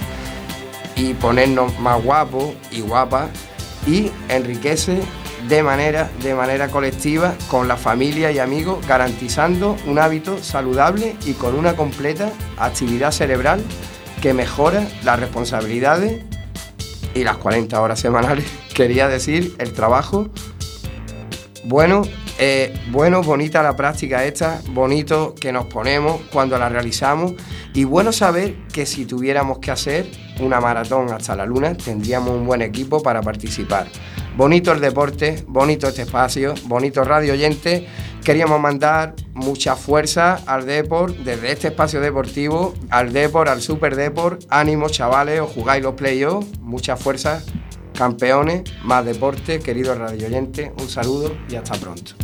y 0.97 1.13
ponernos 1.13 1.79
más 1.79 2.03
guapos 2.03 2.53
y 2.71 2.81
guapas 2.81 3.29
y 3.87 4.11
enriquece 4.27 4.99
de 5.47 5.63
manera, 5.63 6.09
de 6.21 6.35
manera 6.35 6.67
colectiva 6.67 7.35
con 7.47 7.69
la 7.69 7.77
familia 7.77 8.33
y 8.33 8.39
amigos, 8.39 8.85
garantizando 8.85 9.77
un 9.87 9.97
hábito 9.97 10.43
saludable 10.43 11.15
y 11.25 11.33
con 11.33 11.55
una 11.55 11.77
completa 11.77 12.31
actividad 12.57 13.11
cerebral 13.11 13.63
que 14.21 14.33
mejora 14.33 14.85
las 15.05 15.21
responsabilidades 15.21 16.21
y 17.15 17.23
las 17.23 17.37
40 17.37 17.79
horas 17.81 18.01
semanales, 18.01 18.45
quería 18.73 19.07
decir, 19.07 19.55
el 19.59 19.71
trabajo. 19.71 20.27
Bueno, 21.65 22.03
eh, 22.45 22.73
bueno, 22.91 23.23
bonita 23.23 23.63
la 23.63 23.73
práctica 23.73 24.25
esta, 24.25 24.59
bonito 24.71 25.33
que 25.33 25.53
nos 25.53 25.67
ponemos 25.67 26.23
cuando 26.29 26.59
la 26.59 26.67
realizamos 26.67 27.35
y 27.73 27.85
bueno 27.85 28.11
saber 28.11 28.57
que 28.73 28.85
si 28.85 29.05
tuviéramos 29.05 29.59
que 29.59 29.71
hacer 29.71 30.11
una 30.41 30.59
maratón 30.59 31.09
hasta 31.13 31.37
la 31.37 31.45
luna 31.45 31.73
tendríamos 31.73 32.31
un 32.31 32.45
buen 32.45 32.61
equipo 32.61 33.01
para 33.01 33.21
participar. 33.21 33.87
Bonito 34.35 34.73
el 34.73 34.81
deporte, 34.81 35.41
bonito 35.47 35.87
este 35.87 36.01
espacio, 36.01 36.53
bonito 36.65 37.05
radio 37.05 37.31
oyente. 37.31 37.87
Queríamos 38.25 38.59
mandar 38.59 39.15
mucha 39.33 39.77
fuerza 39.77 40.41
al 40.45 40.65
Deport 40.65 41.15
desde 41.19 41.49
este 41.49 41.69
espacio 41.69 42.01
deportivo, 42.01 42.73
al 42.89 43.13
Deport, 43.13 43.49
al 43.49 43.61
Super 43.61 43.95
Deport. 43.95 44.43
Ánimo, 44.49 44.89
chavales, 44.89 45.39
os 45.39 45.51
jugáis 45.51 45.81
los 45.81 45.93
playoffs. 45.93 46.59
Mucha 46.59 46.97
fuerza, 46.97 47.41
campeones, 47.97 48.63
más 48.83 49.05
deporte, 49.05 49.59
queridos 49.59 49.97
radio 49.97 50.27
oyentes. 50.27 50.71
Un 50.77 50.89
saludo 50.89 51.37
y 51.47 51.55
hasta 51.55 51.75
pronto. 51.75 52.22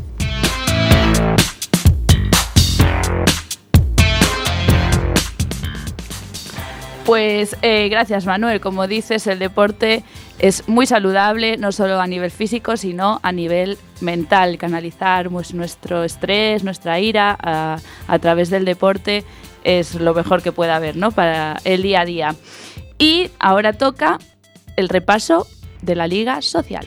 Pues 7.09 7.57
eh, 7.63 7.89
gracias 7.89 8.27
Manuel, 8.27 8.61
como 8.61 8.85
dices, 8.85 9.25
el 9.25 9.39
deporte 9.39 10.03
es 10.37 10.69
muy 10.69 10.85
saludable, 10.85 11.57
no 11.57 11.71
solo 11.71 11.99
a 11.99 12.05
nivel 12.05 12.29
físico, 12.29 12.77
sino 12.77 13.19
a 13.23 13.31
nivel 13.31 13.79
mental, 13.99 14.59
canalizar 14.59 15.27
pues, 15.27 15.55
nuestro 15.55 16.03
estrés, 16.03 16.63
nuestra 16.63 16.99
ira 16.99 17.35
a, 17.41 18.19
través 18.19 18.51
del 18.51 18.63
deporte 18.63 19.25
es 19.63 19.95
lo 19.95 20.13
mejor 20.13 20.43
que 20.43 20.51
pueda 20.51 20.75
haber 20.75 20.97
¿no? 20.97 21.09
para 21.09 21.57
el 21.63 21.81
día 21.81 22.01
a 22.01 22.05
día. 22.05 22.35
Y 22.99 23.31
ahora 23.39 23.73
toca 23.73 24.19
el 24.75 24.87
repaso 24.87 25.47
de 25.81 25.95
la 25.95 26.05
Liga 26.05 26.43
Social. 26.43 26.85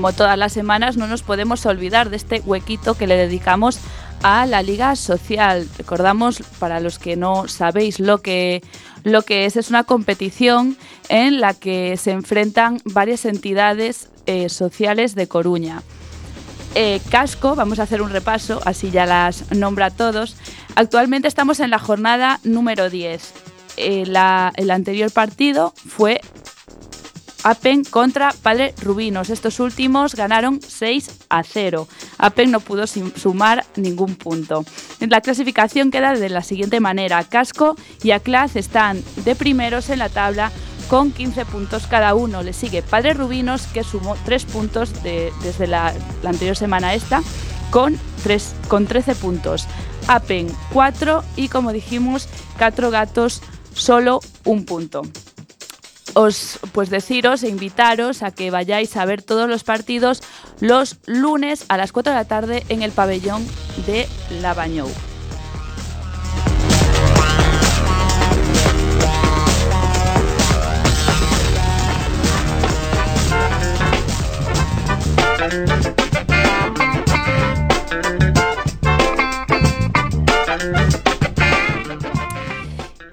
Como 0.00 0.14
todas 0.14 0.38
las 0.38 0.54
semanas, 0.54 0.96
no 0.96 1.06
nos 1.06 1.20
podemos 1.20 1.66
olvidar 1.66 2.08
de 2.08 2.16
este 2.16 2.40
huequito 2.46 2.94
que 2.94 3.06
le 3.06 3.16
dedicamos 3.16 3.80
a 4.22 4.46
la 4.46 4.62
Liga 4.62 4.96
Social. 4.96 5.68
Recordamos, 5.76 6.42
para 6.58 6.80
los 6.80 6.98
que 6.98 7.16
no 7.16 7.48
sabéis 7.48 8.00
lo 8.00 8.22
que, 8.22 8.62
lo 9.04 9.20
que 9.20 9.44
es, 9.44 9.56
es 9.56 9.68
una 9.68 9.84
competición 9.84 10.78
en 11.10 11.38
la 11.38 11.52
que 11.52 11.98
se 11.98 12.12
enfrentan 12.12 12.80
varias 12.86 13.26
entidades 13.26 14.08
eh, 14.24 14.48
sociales 14.48 15.14
de 15.14 15.28
Coruña. 15.28 15.82
Eh, 16.74 17.02
Casco, 17.10 17.54
vamos 17.54 17.78
a 17.78 17.82
hacer 17.82 18.00
un 18.00 18.08
repaso, 18.08 18.62
así 18.64 18.90
ya 18.90 19.04
las 19.04 19.52
nombra 19.52 19.86
a 19.86 19.90
todos. 19.90 20.34
Actualmente 20.76 21.28
estamos 21.28 21.60
en 21.60 21.68
la 21.68 21.78
jornada 21.78 22.40
número 22.42 22.88
10. 22.88 23.34
Eh, 23.76 24.04
el 24.56 24.70
anterior 24.70 25.10
partido 25.10 25.74
fue 25.76 26.22
Apen 27.42 27.84
contra 27.84 28.32
Padre 28.42 28.74
Rubinos. 28.82 29.30
Estos 29.30 29.60
últimos 29.60 30.14
ganaron 30.14 30.60
6 30.60 31.10
a 31.30 31.42
0. 31.42 31.88
Apen 32.18 32.50
no 32.50 32.60
pudo 32.60 32.86
sumar 32.86 33.64
ningún 33.76 34.16
punto. 34.16 34.64
La 35.00 35.20
clasificación 35.20 35.90
queda 35.90 36.12
de 36.12 36.28
la 36.28 36.42
siguiente 36.42 36.80
manera. 36.80 37.24
Casco 37.24 37.76
y 38.02 38.10
Aclaz 38.10 38.56
están 38.56 39.02
de 39.24 39.34
primeros 39.34 39.88
en 39.88 40.00
la 40.00 40.10
tabla 40.10 40.52
con 40.88 41.12
15 41.12 41.46
puntos 41.46 41.86
cada 41.86 42.14
uno. 42.14 42.42
Le 42.42 42.52
sigue 42.52 42.82
Padre 42.82 43.14
Rubinos 43.14 43.66
que 43.68 43.84
sumó 43.84 44.16
3 44.26 44.44
puntos 44.44 44.92
desde 45.02 45.66
la, 45.66 45.94
anterior 46.24 46.56
semana 46.56 46.94
esta 46.94 47.22
con, 47.70 47.98
3, 48.22 48.54
con 48.68 48.86
13 48.86 49.14
puntos. 49.14 49.66
Apen 50.08 50.48
4 50.72 51.24
y 51.36 51.48
como 51.48 51.72
dijimos, 51.72 52.28
Cuatro 52.58 52.90
Gatos 52.90 53.40
solo 53.72 54.20
un 54.44 54.66
punto 54.66 55.02
os 56.14 56.58
pues 56.72 56.90
deciros 56.90 57.42
e 57.42 57.48
invitaros 57.48 58.22
a 58.22 58.30
que 58.30 58.50
vayáis 58.50 58.96
a 58.96 59.04
ver 59.04 59.22
todos 59.22 59.48
los 59.48 59.64
partidos 59.64 60.22
los 60.60 60.98
lunes 61.06 61.64
a 61.68 61.76
las 61.76 61.92
4 61.92 62.12
de 62.12 62.18
la 62.18 62.24
tarde 62.24 62.64
en 62.68 62.82
el 62.82 62.92
pabellón 62.92 63.46
de 63.86 64.08
Lavañou. 64.40 64.88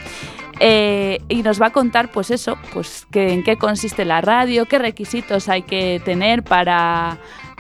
Eh, 0.60 1.19
y 1.27 1.43
nos 1.43 1.62
va 1.62 1.67
a 1.67 1.71
contar, 1.71 2.12
pues 2.12 2.31
eso, 2.31 2.58
pues 2.73 3.05
que, 3.12 3.34
en 3.34 3.43
qué 3.43 3.58
consiste 3.58 4.05
la 4.05 4.21
radio, 4.21 4.65
qué 4.65 4.79
requisitos 4.79 5.49
hay 5.49 5.63
que 5.63 6.01
tener 6.03 6.43
para 6.43 7.17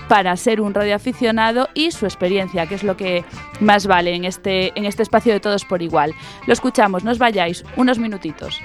para 0.07 0.35
ser 0.37 0.61
un 0.61 0.73
radioaficionado 0.73 1.69
y 1.73 1.89
su 1.89 2.05
experiencia, 2.05 2.67
que 2.67 2.75
es 2.75 2.83
lo 2.83 2.95
que 2.95 3.25
más 3.59 3.87
vale 3.87 4.13
en 4.13 4.25
este, 4.25 4.77
en 4.77 4.85
este 4.85 5.01
espacio 5.01 5.33
de 5.33 5.39
todos 5.39 5.65
por 5.65 5.81
igual. 5.81 6.13
Lo 6.45 6.53
escuchamos, 6.53 7.03
no 7.03 7.11
os 7.11 7.17
vayáis, 7.17 7.63
unos 7.75 7.97
minutitos. 7.97 8.61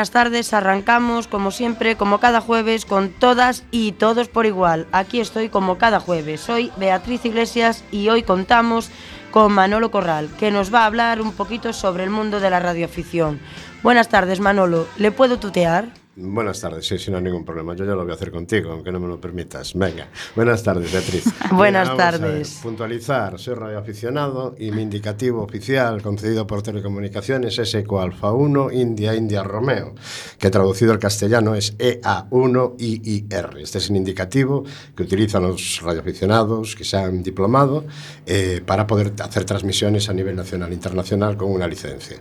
Buenas 0.00 0.12
tardes. 0.12 0.54
Arrancamos, 0.54 1.28
como 1.28 1.50
siempre, 1.50 1.94
como 1.94 2.20
cada 2.20 2.40
jueves, 2.40 2.86
con 2.86 3.10
todas 3.10 3.64
y 3.70 3.92
todos 3.92 4.28
por 4.28 4.46
igual. 4.46 4.86
Aquí 4.92 5.20
estoy 5.20 5.50
como 5.50 5.76
cada 5.76 6.00
jueves. 6.00 6.40
Soy 6.40 6.72
Beatriz 6.78 7.26
Iglesias 7.26 7.84
y 7.92 8.08
hoy 8.08 8.22
contamos 8.22 8.88
con 9.30 9.52
Manolo 9.52 9.90
Corral, 9.90 10.30
que 10.38 10.50
nos 10.50 10.72
va 10.72 10.84
a 10.84 10.86
hablar 10.86 11.20
un 11.20 11.32
poquito 11.32 11.74
sobre 11.74 12.04
el 12.04 12.08
mundo 12.08 12.40
de 12.40 12.48
la 12.48 12.60
radioafición. 12.60 13.40
Buenas 13.82 14.08
tardes, 14.08 14.40
Manolo. 14.40 14.88
¿Le 14.96 15.12
puedo 15.12 15.38
tutear? 15.38 15.99
Buenas 16.22 16.60
tardes, 16.60 16.86
sí, 16.86 16.98
sí, 16.98 17.10
no 17.10 17.16
hay 17.16 17.22
ningún 17.22 17.44
problema. 17.44 17.74
Yo 17.74 17.84
ya 17.84 17.92
lo 17.92 18.02
voy 18.02 18.12
a 18.12 18.14
hacer 18.14 18.30
contigo, 18.30 18.72
aunque 18.72 18.92
no 18.92 19.00
me 19.00 19.08
lo 19.08 19.18
permitas. 19.20 19.72
Venga, 19.74 20.08
buenas 20.36 20.62
tardes, 20.62 20.92
Beatriz. 20.92 21.24
Buenas 21.52 21.88
Vamos 21.88 22.02
a 22.02 22.10
ver, 22.10 22.20
tardes. 22.20 22.60
puntualizar, 22.62 23.38
soy 23.38 23.54
radioaficionado 23.54 24.54
y 24.58 24.70
mi 24.70 24.82
indicativo 24.82 25.42
oficial 25.42 26.02
concedido 26.02 26.46
por 26.46 26.62
Telecomunicaciones 26.62 27.58
es 27.58 27.74
ECO 27.74 28.00
Alfa 28.00 28.32
1 28.32 28.70
India 28.72 29.14
India 29.14 29.42
Romeo, 29.42 29.94
que 30.38 30.50
traducido 30.50 30.92
al 30.92 30.98
castellano 30.98 31.54
es 31.54 31.74
E 31.78 32.00
EA1IIR. 32.02 33.58
Este 33.58 33.78
es 33.78 33.88
un 33.90 33.96
indicativo 33.96 34.64
que 34.94 35.02
utilizan 35.04 35.42
los 35.42 35.80
radioaficionados 35.82 36.76
que 36.76 36.84
se 36.84 36.96
han 36.98 37.22
diplomado 37.22 37.84
eh, 38.26 38.60
para 38.64 38.86
poder 38.86 39.12
hacer 39.20 39.44
transmisiones 39.44 40.08
a 40.08 40.12
nivel 40.12 40.36
nacional 40.36 40.70
e 40.70 40.74
internacional 40.74 41.36
con 41.36 41.50
una 41.50 41.66
licencia. 41.66 42.18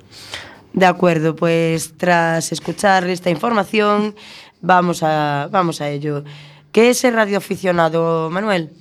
De 0.74 0.86
acuerdo, 0.86 1.36
pues 1.36 1.98
tras 1.98 2.52
escuchar 2.52 3.08
esta 3.08 3.30
información, 3.30 4.16
vamos 4.62 5.02
a, 5.04 5.50
vamos 5.52 5.82
a 5.82 5.90
ello. 5.90 6.24
¿Qué 6.72 6.90
es 6.92 7.04
el 7.04 7.16
radioaficionado, 7.16 8.30
Manuel? 8.30 8.72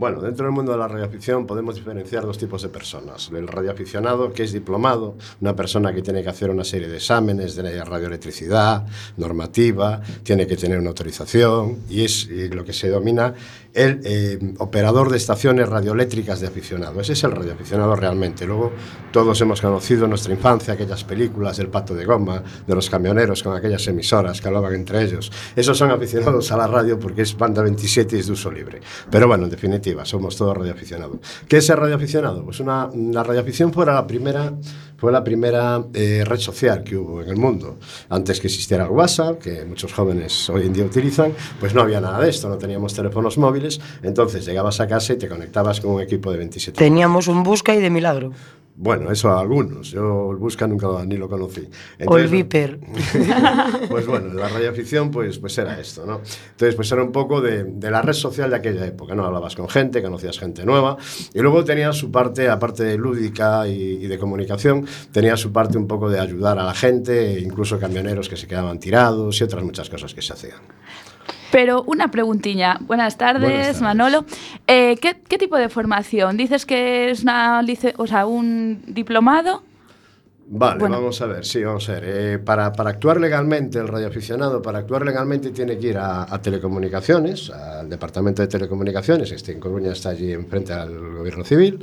Bueno, 0.00 0.22
dentro 0.22 0.46
del 0.46 0.54
mundo 0.54 0.72
de 0.72 0.78
la 0.78 0.88
radioafición 0.88 1.46
podemos 1.46 1.74
diferenciar 1.74 2.24
dos 2.24 2.38
tipos 2.38 2.62
de 2.62 2.70
personas. 2.70 3.30
El 3.34 3.46
radioaficionado, 3.46 4.32
que 4.32 4.44
es 4.44 4.52
diplomado, 4.54 5.18
una 5.42 5.54
persona 5.54 5.92
que 5.92 6.00
tiene 6.00 6.22
que 6.22 6.30
hacer 6.30 6.48
una 6.48 6.64
serie 6.64 6.88
de 6.88 6.96
exámenes 6.96 7.54
de 7.54 7.84
radioelectricidad, 7.84 8.86
normativa, 9.18 10.00
tiene 10.22 10.46
que 10.46 10.56
tener 10.56 10.78
una 10.78 10.88
autorización 10.88 11.80
y 11.90 12.02
es 12.02 12.26
eh, 12.30 12.48
lo 12.50 12.64
que 12.64 12.72
se 12.72 12.88
denomina 12.88 13.34
el 13.74 14.00
eh, 14.04 14.38
operador 14.58 15.10
de 15.10 15.18
estaciones 15.18 15.68
radioeléctricas 15.68 16.40
de 16.40 16.46
aficionado. 16.46 16.98
Ese 17.02 17.12
es 17.12 17.22
el 17.24 17.32
radioaficionado 17.32 17.94
realmente. 17.94 18.46
Luego 18.46 18.72
todos 19.12 19.38
hemos 19.42 19.60
conocido 19.60 20.04
en 20.04 20.10
nuestra 20.10 20.32
infancia 20.32 20.74
aquellas 20.74 21.04
películas 21.04 21.58
del 21.58 21.68
pato 21.68 21.94
de 21.94 22.06
goma, 22.06 22.42
de 22.66 22.74
los 22.74 22.88
camioneros 22.88 23.42
con 23.42 23.54
aquellas 23.54 23.86
emisoras 23.86 24.40
que 24.40 24.48
hablaban 24.48 24.74
entre 24.74 25.02
ellos. 25.02 25.30
Esos 25.54 25.76
son 25.76 25.90
aficionados 25.90 26.50
a 26.52 26.56
la 26.56 26.66
radio 26.66 26.98
porque 26.98 27.20
es 27.20 27.36
banda 27.36 27.62
27 27.62 28.16
y 28.16 28.20
es 28.20 28.26
de 28.28 28.32
uso 28.32 28.50
libre. 28.50 28.80
Pero 29.10 29.28
bueno, 29.28 29.44
en 29.44 29.50
definitiva, 29.50 29.89
somos 30.04 30.36
todos 30.36 30.56
radioaficionados. 30.56 31.18
¿Qué 31.48 31.58
es 31.58 31.70
el 31.70 31.76
radioaficionado? 31.76 32.44
Pues 32.44 32.60
una, 32.60 32.88
la 32.94 33.22
radioafición 33.22 33.72
fue 33.72 33.86
la 33.86 34.06
primera, 34.06 34.52
fue 34.96 35.12
la 35.12 35.22
primera 35.22 35.84
eh, 35.94 36.24
red 36.24 36.38
social 36.38 36.82
que 36.82 36.96
hubo 36.96 37.22
en 37.22 37.28
el 37.28 37.36
mundo. 37.36 37.78
Antes 38.08 38.40
que 38.40 38.46
existiera 38.46 38.84
el 38.84 38.90
WhatsApp, 38.90 39.38
que 39.40 39.64
muchos 39.64 39.92
jóvenes 39.92 40.48
hoy 40.50 40.66
en 40.66 40.72
día 40.72 40.84
utilizan, 40.84 41.32
pues 41.58 41.74
no 41.74 41.82
había 41.82 42.00
nada 42.00 42.20
de 42.20 42.30
esto, 42.30 42.48
no 42.48 42.58
teníamos 42.58 42.94
teléfonos 42.94 43.38
móviles, 43.38 43.80
entonces 44.02 44.44
llegabas 44.44 44.80
a 44.80 44.86
casa 44.86 45.12
y 45.14 45.18
te 45.18 45.28
conectabas 45.28 45.80
con 45.80 45.92
un 45.92 46.00
equipo 46.00 46.30
de 46.30 46.38
27 46.38 46.78
Teníamos 46.78 47.28
un 47.28 47.42
busca 47.42 47.74
y 47.74 47.80
de 47.80 47.90
milagro. 47.90 48.32
Bueno, 48.76 49.10
eso 49.10 49.30
a 49.30 49.40
algunos. 49.40 49.90
Yo 49.90 50.30
el 50.30 50.38
Busca 50.38 50.66
nunca 50.66 50.86
ni 51.04 51.16
lo 51.16 51.28
conocí. 51.28 51.60
o 51.60 51.64
el 51.64 51.70
Entonces, 51.98 52.30
Viper. 52.30 52.80
pues 53.88 54.06
bueno, 54.06 54.32
la 54.34 54.48
radioafición 54.48 55.10
pues, 55.10 55.38
pues 55.38 55.56
era 55.58 55.78
esto, 55.78 56.06
¿no? 56.06 56.20
Entonces 56.52 56.74
pues 56.74 56.90
era 56.90 57.02
un 57.02 57.12
poco 57.12 57.40
de, 57.40 57.64
de 57.64 57.90
la 57.90 58.00
red 58.02 58.14
social 58.14 58.50
de 58.50 58.56
aquella 58.56 58.86
época, 58.86 59.14
¿no? 59.14 59.24
Hablabas 59.24 59.54
con 59.54 59.68
gente, 59.68 60.02
conocías 60.02 60.38
gente 60.38 60.64
nueva 60.64 60.96
y 61.34 61.40
luego 61.40 61.62
tenía 61.64 61.92
su 61.92 62.10
parte, 62.10 62.48
aparte 62.48 62.84
de 62.84 62.96
lúdica 62.96 63.68
y, 63.68 63.72
y 63.72 64.06
de 64.06 64.18
comunicación, 64.18 64.86
tenía 65.12 65.36
su 65.36 65.52
parte 65.52 65.76
un 65.76 65.86
poco 65.86 66.08
de 66.08 66.18
ayudar 66.18 66.58
a 66.58 66.64
la 66.64 66.74
gente, 66.74 67.38
incluso 67.40 67.78
camioneros 67.78 68.28
que 68.28 68.36
se 68.36 68.46
quedaban 68.46 68.80
tirados 68.80 69.40
y 69.40 69.44
otras 69.44 69.62
muchas 69.62 69.90
cosas 69.90 70.14
que 70.14 70.22
se 70.22 70.32
hacían. 70.32 70.58
Pero 71.50 71.82
una 71.82 72.08
preguntilla. 72.08 72.78
Buenas 72.80 73.16
tardes, 73.16 73.42
Buenas 73.42 73.66
tardes. 73.66 73.82
Manolo. 73.82 74.24
Eh, 74.66 74.96
¿qué, 75.00 75.16
qué 75.28 75.38
tipo 75.38 75.56
de 75.56 75.68
formación? 75.68 76.36
Dices 76.36 76.66
que 76.66 77.10
es 77.10 77.22
una 77.22 77.62
o 77.96 78.06
sea, 78.06 78.26
un 78.26 78.82
diplomado. 78.86 79.62
Vale, 80.52 80.80
Bueno. 80.80 80.96
vamos 80.96 81.20
a 81.22 81.26
ver, 81.26 81.44
sí, 81.46 81.62
vamos 81.62 81.88
a 81.88 81.92
ver. 81.92 82.02
Eh, 82.06 82.38
para, 82.40 82.72
para 82.72 82.90
actuar 82.90 83.20
legalmente, 83.20 83.78
el 83.78 83.86
radioaficionado, 83.86 84.60
para 84.60 84.80
actuar 84.80 85.04
legalmente 85.04 85.50
tiene 85.50 85.78
que 85.78 85.86
ir 85.90 85.96
a, 85.98 86.22
a 86.24 86.42
telecomunicaciones, 86.42 87.50
al 87.50 87.88
departamento 87.88 88.42
de 88.42 88.48
telecomunicaciones, 88.48 89.30
este 89.30 89.52
en 89.52 89.60
Coruña 89.60 89.92
está 89.92 90.08
allí 90.10 90.32
enfrente 90.32 90.72
al 90.72 90.98
gobierno 91.18 91.44
civil, 91.44 91.78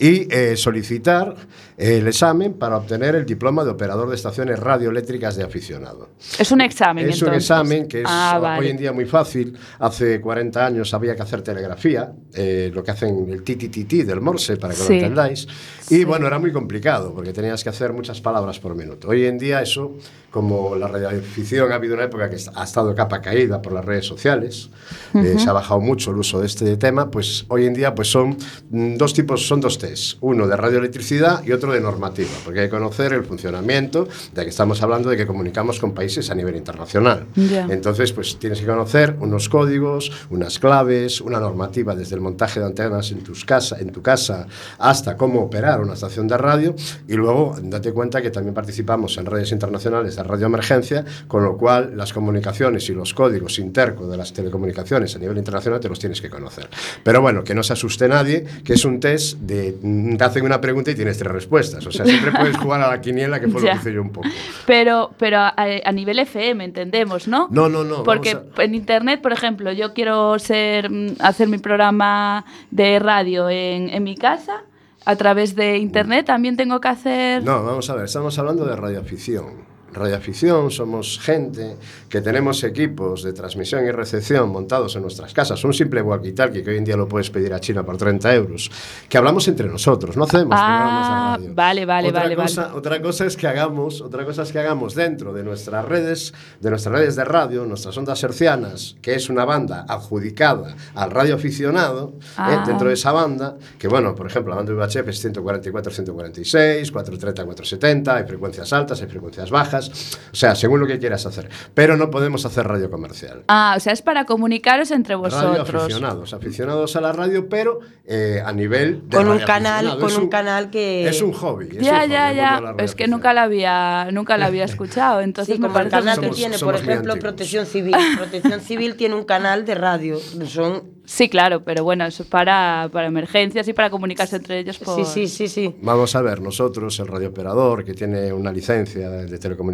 y 0.00 0.26
eh, 0.34 0.56
solicitar 0.56 1.36
el 1.76 2.08
examen 2.08 2.54
para 2.54 2.78
obtener 2.78 3.14
el 3.14 3.24
diploma 3.24 3.62
de 3.62 3.70
operador 3.70 4.08
de 4.08 4.16
estaciones 4.16 4.58
radioeléctricas 4.58 5.36
de 5.36 5.44
aficionado. 5.44 6.08
Es 6.40 6.50
un 6.50 6.60
examen. 6.60 7.08
Es 7.08 7.22
un 7.22 7.28
entonces. 7.28 7.44
examen 7.44 7.86
que 7.86 8.00
es 8.00 8.06
Ah, 8.08 8.32
hoy 8.34 8.42
vale. 8.42 8.70
en 8.70 8.76
día 8.78 8.92
muy 8.92 9.04
fácil. 9.06 9.56
Hace 9.78 10.20
40 10.20 10.66
años 10.66 10.92
había 10.92 11.14
que 11.14 11.22
hacer 11.22 11.42
telegrafía, 11.42 12.12
eh, 12.34 12.72
lo 12.74 12.82
que 12.82 12.90
hacen 12.90 13.28
el 13.30 13.44
TTTT 13.44 14.04
del 14.04 14.20
Morse, 14.20 14.56
para 14.56 14.74
que 14.74 14.80
Sí. 14.80 14.88
lo 14.88 14.94
entendáis. 14.94 15.46
Y 15.90 16.02
bueno, 16.02 16.26
era 16.26 16.40
muy 16.40 16.50
complicado 16.50 17.14
porque 17.14 17.32
tenías 17.32 17.62
que 17.62 17.70
hacer 17.70 17.92
muchas 17.92 18.07
palabras 18.20 18.58
por 18.58 18.74
minuto. 18.74 19.08
Hoy 19.08 19.26
en 19.26 19.38
día 19.38 19.60
eso, 19.62 19.92
como 20.30 20.76
la 20.76 20.88
radioafición 20.88 21.72
ha 21.72 21.76
habido 21.76 21.94
una 21.94 22.04
época 22.04 22.28
que 22.28 22.36
ha 22.54 22.64
estado 22.64 22.94
capa 22.94 23.20
caída 23.20 23.62
por 23.62 23.72
las 23.72 23.84
redes 23.84 24.06
sociales, 24.06 24.70
eh, 25.14 25.36
se 25.38 25.48
ha 25.48 25.52
bajado 25.52 25.80
mucho 25.80 26.10
el 26.10 26.18
uso 26.18 26.40
de 26.40 26.46
este 26.46 26.76
tema, 26.76 27.10
pues 27.10 27.44
hoy 27.48 27.66
en 27.66 27.74
día 27.74 27.94
pues 27.94 28.08
son 28.10 28.36
mm, 28.70 28.96
dos 28.96 29.14
tipos, 29.14 29.46
son 29.46 29.60
dos 29.60 29.78
test, 29.78 30.18
uno 30.20 30.46
de 30.46 30.56
radioelectricidad 30.56 31.44
y 31.44 31.52
otro 31.52 31.72
de 31.72 31.80
normativa, 31.80 32.30
porque 32.44 32.60
hay 32.60 32.66
que 32.66 32.70
conocer 32.70 33.12
el 33.12 33.24
funcionamiento 33.24 34.08
de 34.34 34.42
que 34.42 34.50
estamos 34.50 34.82
hablando 34.82 35.10
de 35.10 35.16
que 35.16 35.26
comunicamos 35.26 35.78
con 35.78 35.92
países 35.92 36.30
a 36.30 36.34
nivel 36.34 36.56
internacional. 36.56 37.26
Ya. 37.34 37.66
Entonces, 37.70 38.12
pues 38.12 38.38
tienes 38.38 38.60
que 38.60 38.66
conocer 38.66 39.16
unos 39.20 39.48
códigos, 39.48 40.10
unas 40.30 40.58
claves, 40.58 41.20
una 41.20 41.40
normativa 41.40 41.94
desde 41.94 42.14
el 42.14 42.20
montaje 42.20 42.60
de 42.60 42.66
antenas 42.66 43.10
en, 43.12 43.22
tus 43.22 43.44
casa, 43.44 43.78
en 43.78 43.92
tu 43.92 44.02
casa 44.02 44.46
hasta 44.78 45.16
cómo 45.16 45.40
operar 45.40 45.80
una 45.80 45.94
estación 45.94 46.28
de 46.28 46.36
radio 46.36 46.74
y 47.06 47.14
luego 47.14 47.56
date 47.62 47.92
cuenta 47.92 47.97
que 47.98 48.30
también 48.30 48.54
participamos 48.54 49.18
en 49.18 49.26
redes 49.26 49.50
internacionales 49.52 50.14
de 50.16 50.22
radioemergencia, 50.22 51.04
con 51.26 51.42
lo 51.44 51.56
cual 51.56 51.96
las 51.96 52.12
comunicaciones 52.12 52.88
y 52.88 52.94
los 52.94 53.12
códigos 53.12 53.58
interco 53.58 54.06
de 54.06 54.16
las 54.16 54.32
telecomunicaciones 54.32 55.14
a 55.16 55.18
nivel 55.18 55.36
internacional 55.38 55.80
te 55.80 55.88
los 55.88 55.98
tienes 55.98 56.20
que 56.20 56.30
conocer. 56.30 56.68
Pero 57.02 57.20
bueno, 57.20 57.42
que 57.44 57.54
no 57.54 57.62
se 57.62 57.72
asuste 57.72 58.06
nadie, 58.08 58.44
que 58.64 58.74
es 58.74 58.84
un 58.84 59.00
test 59.00 59.38
de 59.40 59.72
te 60.16 60.24
hacen 60.24 60.44
una 60.44 60.60
pregunta 60.60 60.90
y 60.90 60.94
tienes 60.94 61.18
tres 61.18 61.32
respuestas. 61.32 61.84
O 61.86 61.90
sea, 61.92 62.04
siempre 62.06 62.30
puedes 62.32 62.56
jugar 62.58 62.80
a 62.82 62.88
la 62.88 63.00
quiniela, 63.00 63.40
que 63.40 63.48
fue 63.48 63.60
Ya. 63.62 63.68
lo 63.68 63.72
que 63.74 63.78
hice 63.88 63.92
yo 63.94 64.02
un 64.02 64.10
poco. 64.10 64.28
Pero, 64.66 65.10
pero 65.18 65.38
a, 65.38 65.54
a 65.56 65.92
nivel 65.92 66.18
FM, 66.20 66.64
entendemos, 66.64 67.26
¿no? 67.28 67.48
No, 67.50 67.68
no, 67.68 67.82
no. 67.84 68.04
Porque 68.04 68.30
a- 68.56 68.62
en 68.62 68.74
internet, 68.74 69.20
por 69.20 69.32
ejemplo, 69.32 69.72
yo 69.72 69.92
quiero 69.92 70.38
ser 70.38 70.88
mm, 70.90 71.16
hacer 71.20 71.48
mi 71.48 71.58
programa 71.58 72.44
de 72.70 72.98
radio 72.98 73.48
en, 73.50 73.88
en 73.90 74.02
mi 74.04 74.16
casa. 74.16 74.62
A 75.08 75.16
través 75.16 75.56
de 75.56 75.78
internet 75.78 76.26
también 76.26 76.58
tengo 76.58 76.82
que 76.82 76.88
hacer. 76.88 77.42
No, 77.42 77.64
vamos 77.64 77.88
a 77.88 77.94
ver, 77.94 78.04
estamos 78.04 78.38
hablando 78.38 78.66
de 78.66 78.76
radioafición. 78.76 79.67
Radioafición 79.92 80.70
somos 80.70 81.18
gente 81.18 81.76
que 82.08 82.20
tenemos 82.20 82.62
equipos 82.64 83.22
de 83.22 83.32
transmisión 83.32 83.84
y 83.86 83.90
recepción 83.90 84.48
montados 84.50 84.94
en 84.96 85.02
nuestras 85.02 85.32
casas. 85.32 85.62
Un 85.64 85.72
simple 85.72 86.02
walkie-talkie 86.02 86.62
que 86.62 86.70
hoy 86.70 86.76
en 86.76 86.84
día 86.84 86.96
lo 86.96 87.08
puedes 87.08 87.30
pedir 87.30 87.52
a 87.54 87.60
China 87.60 87.84
por 87.84 87.96
30 87.96 88.34
euros. 88.34 88.70
Que 89.08 89.18
hablamos 89.18 89.48
entre 89.48 89.68
nosotros, 89.68 90.16
no 90.16 90.24
hacemos 90.24 90.48
programas 90.48 91.06
Ah, 91.10 91.36
de 91.38 91.44
radio. 91.46 91.54
vale, 91.54 91.84
vale, 91.86 92.08
otra 92.08 92.22
vale, 92.22 92.36
cosa, 92.36 92.62
vale. 92.66 92.78
Otra 92.78 93.02
cosa 93.02 93.26
es 93.26 93.36
que 93.36 93.46
hagamos, 93.48 94.00
otra 94.00 94.24
cosa 94.24 94.42
es 94.42 94.52
que 94.52 94.58
hagamos 94.58 94.94
dentro 94.94 95.32
de 95.32 95.42
nuestras 95.42 95.84
redes, 95.84 96.34
de 96.60 96.70
nuestras 96.70 96.94
redes 96.94 97.16
de 97.16 97.24
radio, 97.24 97.64
nuestras 97.64 97.96
ondas 97.96 98.22
hercianas, 98.22 98.96
que 99.02 99.14
es 99.14 99.28
una 99.30 99.44
banda 99.44 99.84
adjudicada 99.88 100.76
al 100.94 101.10
radioaficionado, 101.10 102.12
¿eh? 102.20 102.24
Ah. 102.36 102.64
dentro 102.66 102.88
de 102.88 102.94
esa 102.94 103.12
banda, 103.12 103.56
que 103.78 103.88
bueno, 103.88 104.14
por 104.14 104.26
ejemplo, 104.26 104.50
la 104.54 104.62
banda 104.62 104.72
VHF 104.74 105.08
es 105.08 105.20
144, 105.20 105.92
146, 105.92 106.90
430, 106.92 107.44
470, 107.44 108.16
hay 108.16 108.24
frecuencias 108.24 108.72
altas, 108.72 109.00
hay 109.00 109.08
frecuencias 109.08 109.50
bajas, 109.50 109.77
o 109.86 110.34
sea, 110.34 110.56
según 110.56 110.80
lo 110.80 110.86
que 110.88 110.98
quieras 110.98 111.24
hacer. 111.26 111.48
Pero 111.74 111.96
no 111.96 112.10
podemos 112.10 112.44
hacer 112.44 112.66
radio 112.66 112.90
comercial. 112.90 113.44
Ah, 113.46 113.74
o 113.76 113.80
sea, 113.80 113.92
es 113.92 114.02
para 114.02 114.24
comunicaros 114.24 114.90
entre 114.90 115.14
Radio 115.14 115.22
vosotros. 115.24 115.82
aficionados, 115.84 116.32
aficionados 116.34 116.96
a 116.96 117.00
la 117.00 117.12
radio, 117.12 117.48
pero 117.48 117.78
eh, 118.04 118.42
a 118.44 118.52
nivel 118.52 119.08
de 119.08 119.16
Con 119.16 119.28
un 119.28 119.38
canal, 119.38 119.98
con 119.98 120.08
Es 120.10 120.16
un 120.16 120.28
canal 120.28 120.70
que- 120.70 121.08
Es 121.08 121.22
un 121.22 121.32
hobby. 121.32 121.68
es 121.76 121.84
Ya, 121.84 122.04
un 122.04 122.10
ya, 122.10 122.26
hobby, 122.28 122.36
ya. 122.36 122.74
Es 122.84 122.94
que 122.94 123.06
nunca 123.06 123.32
la 123.34 123.44
había, 123.44 124.08
nunca 124.12 124.36
la 124.36 124.46
había 124.46 124.64
escuchado. 124.72 125.20
Entonces 125.20 125.54
Sí, 125.56 125.60
me 125.60 125.68
como 125.68 125.78
el 125.78 125.88
parece 125.88 125.96
canal 126.04 126.18
que 126.18 126.26
Somos- 126.26 126.36
tiene, 126.36 126.58
por 126.58 126.74
somos 126.76 126.80
ejemplo. 126.82 127.16
Protección 127.16 127.66
Civil. 127.66 127.94
Protección 128.16 128.60
Civil 128.60 128.96
tiene 128.96 129.14
un 129.14 129.24
canal 129.24 129.64
de 129.64 129.74
radio. 129.74 130.18
Son 130.46 130.98
Sí, 131.08 131.30
claro, 131.30 131.64
pero 131.64 131.84
bueno, 131.84 132.04
eso 132.04 132.22
es 132.22 132.28
para, 132.28 132.90
para 132.92 133.06
emergencias 133.06 133.66
y 133.66 133.72
para 133.72 133.88
comunicarse 133.88 134.36
entre 134.36 134.58
ellos 134.58 134.76
por... 134.78 134.94
Sí, 134.94 135.04
sí, 135.06 135.26
sí, 135.26 135.48
sí. 135.48 135.74
Vamos 135.80 136.14
a 136.14 136.20
ver, 136.20 136.42
nosotros, 136.42 137.00
el 137.00 137.06
radiooperador, 137.06 137.82
que 137.82 137.94
tiene 137.94 138.30
una 138.30 138.52
licencia 138.52 139.08
de 139.08 139.38
telecomunicaciones, 139.38 139.67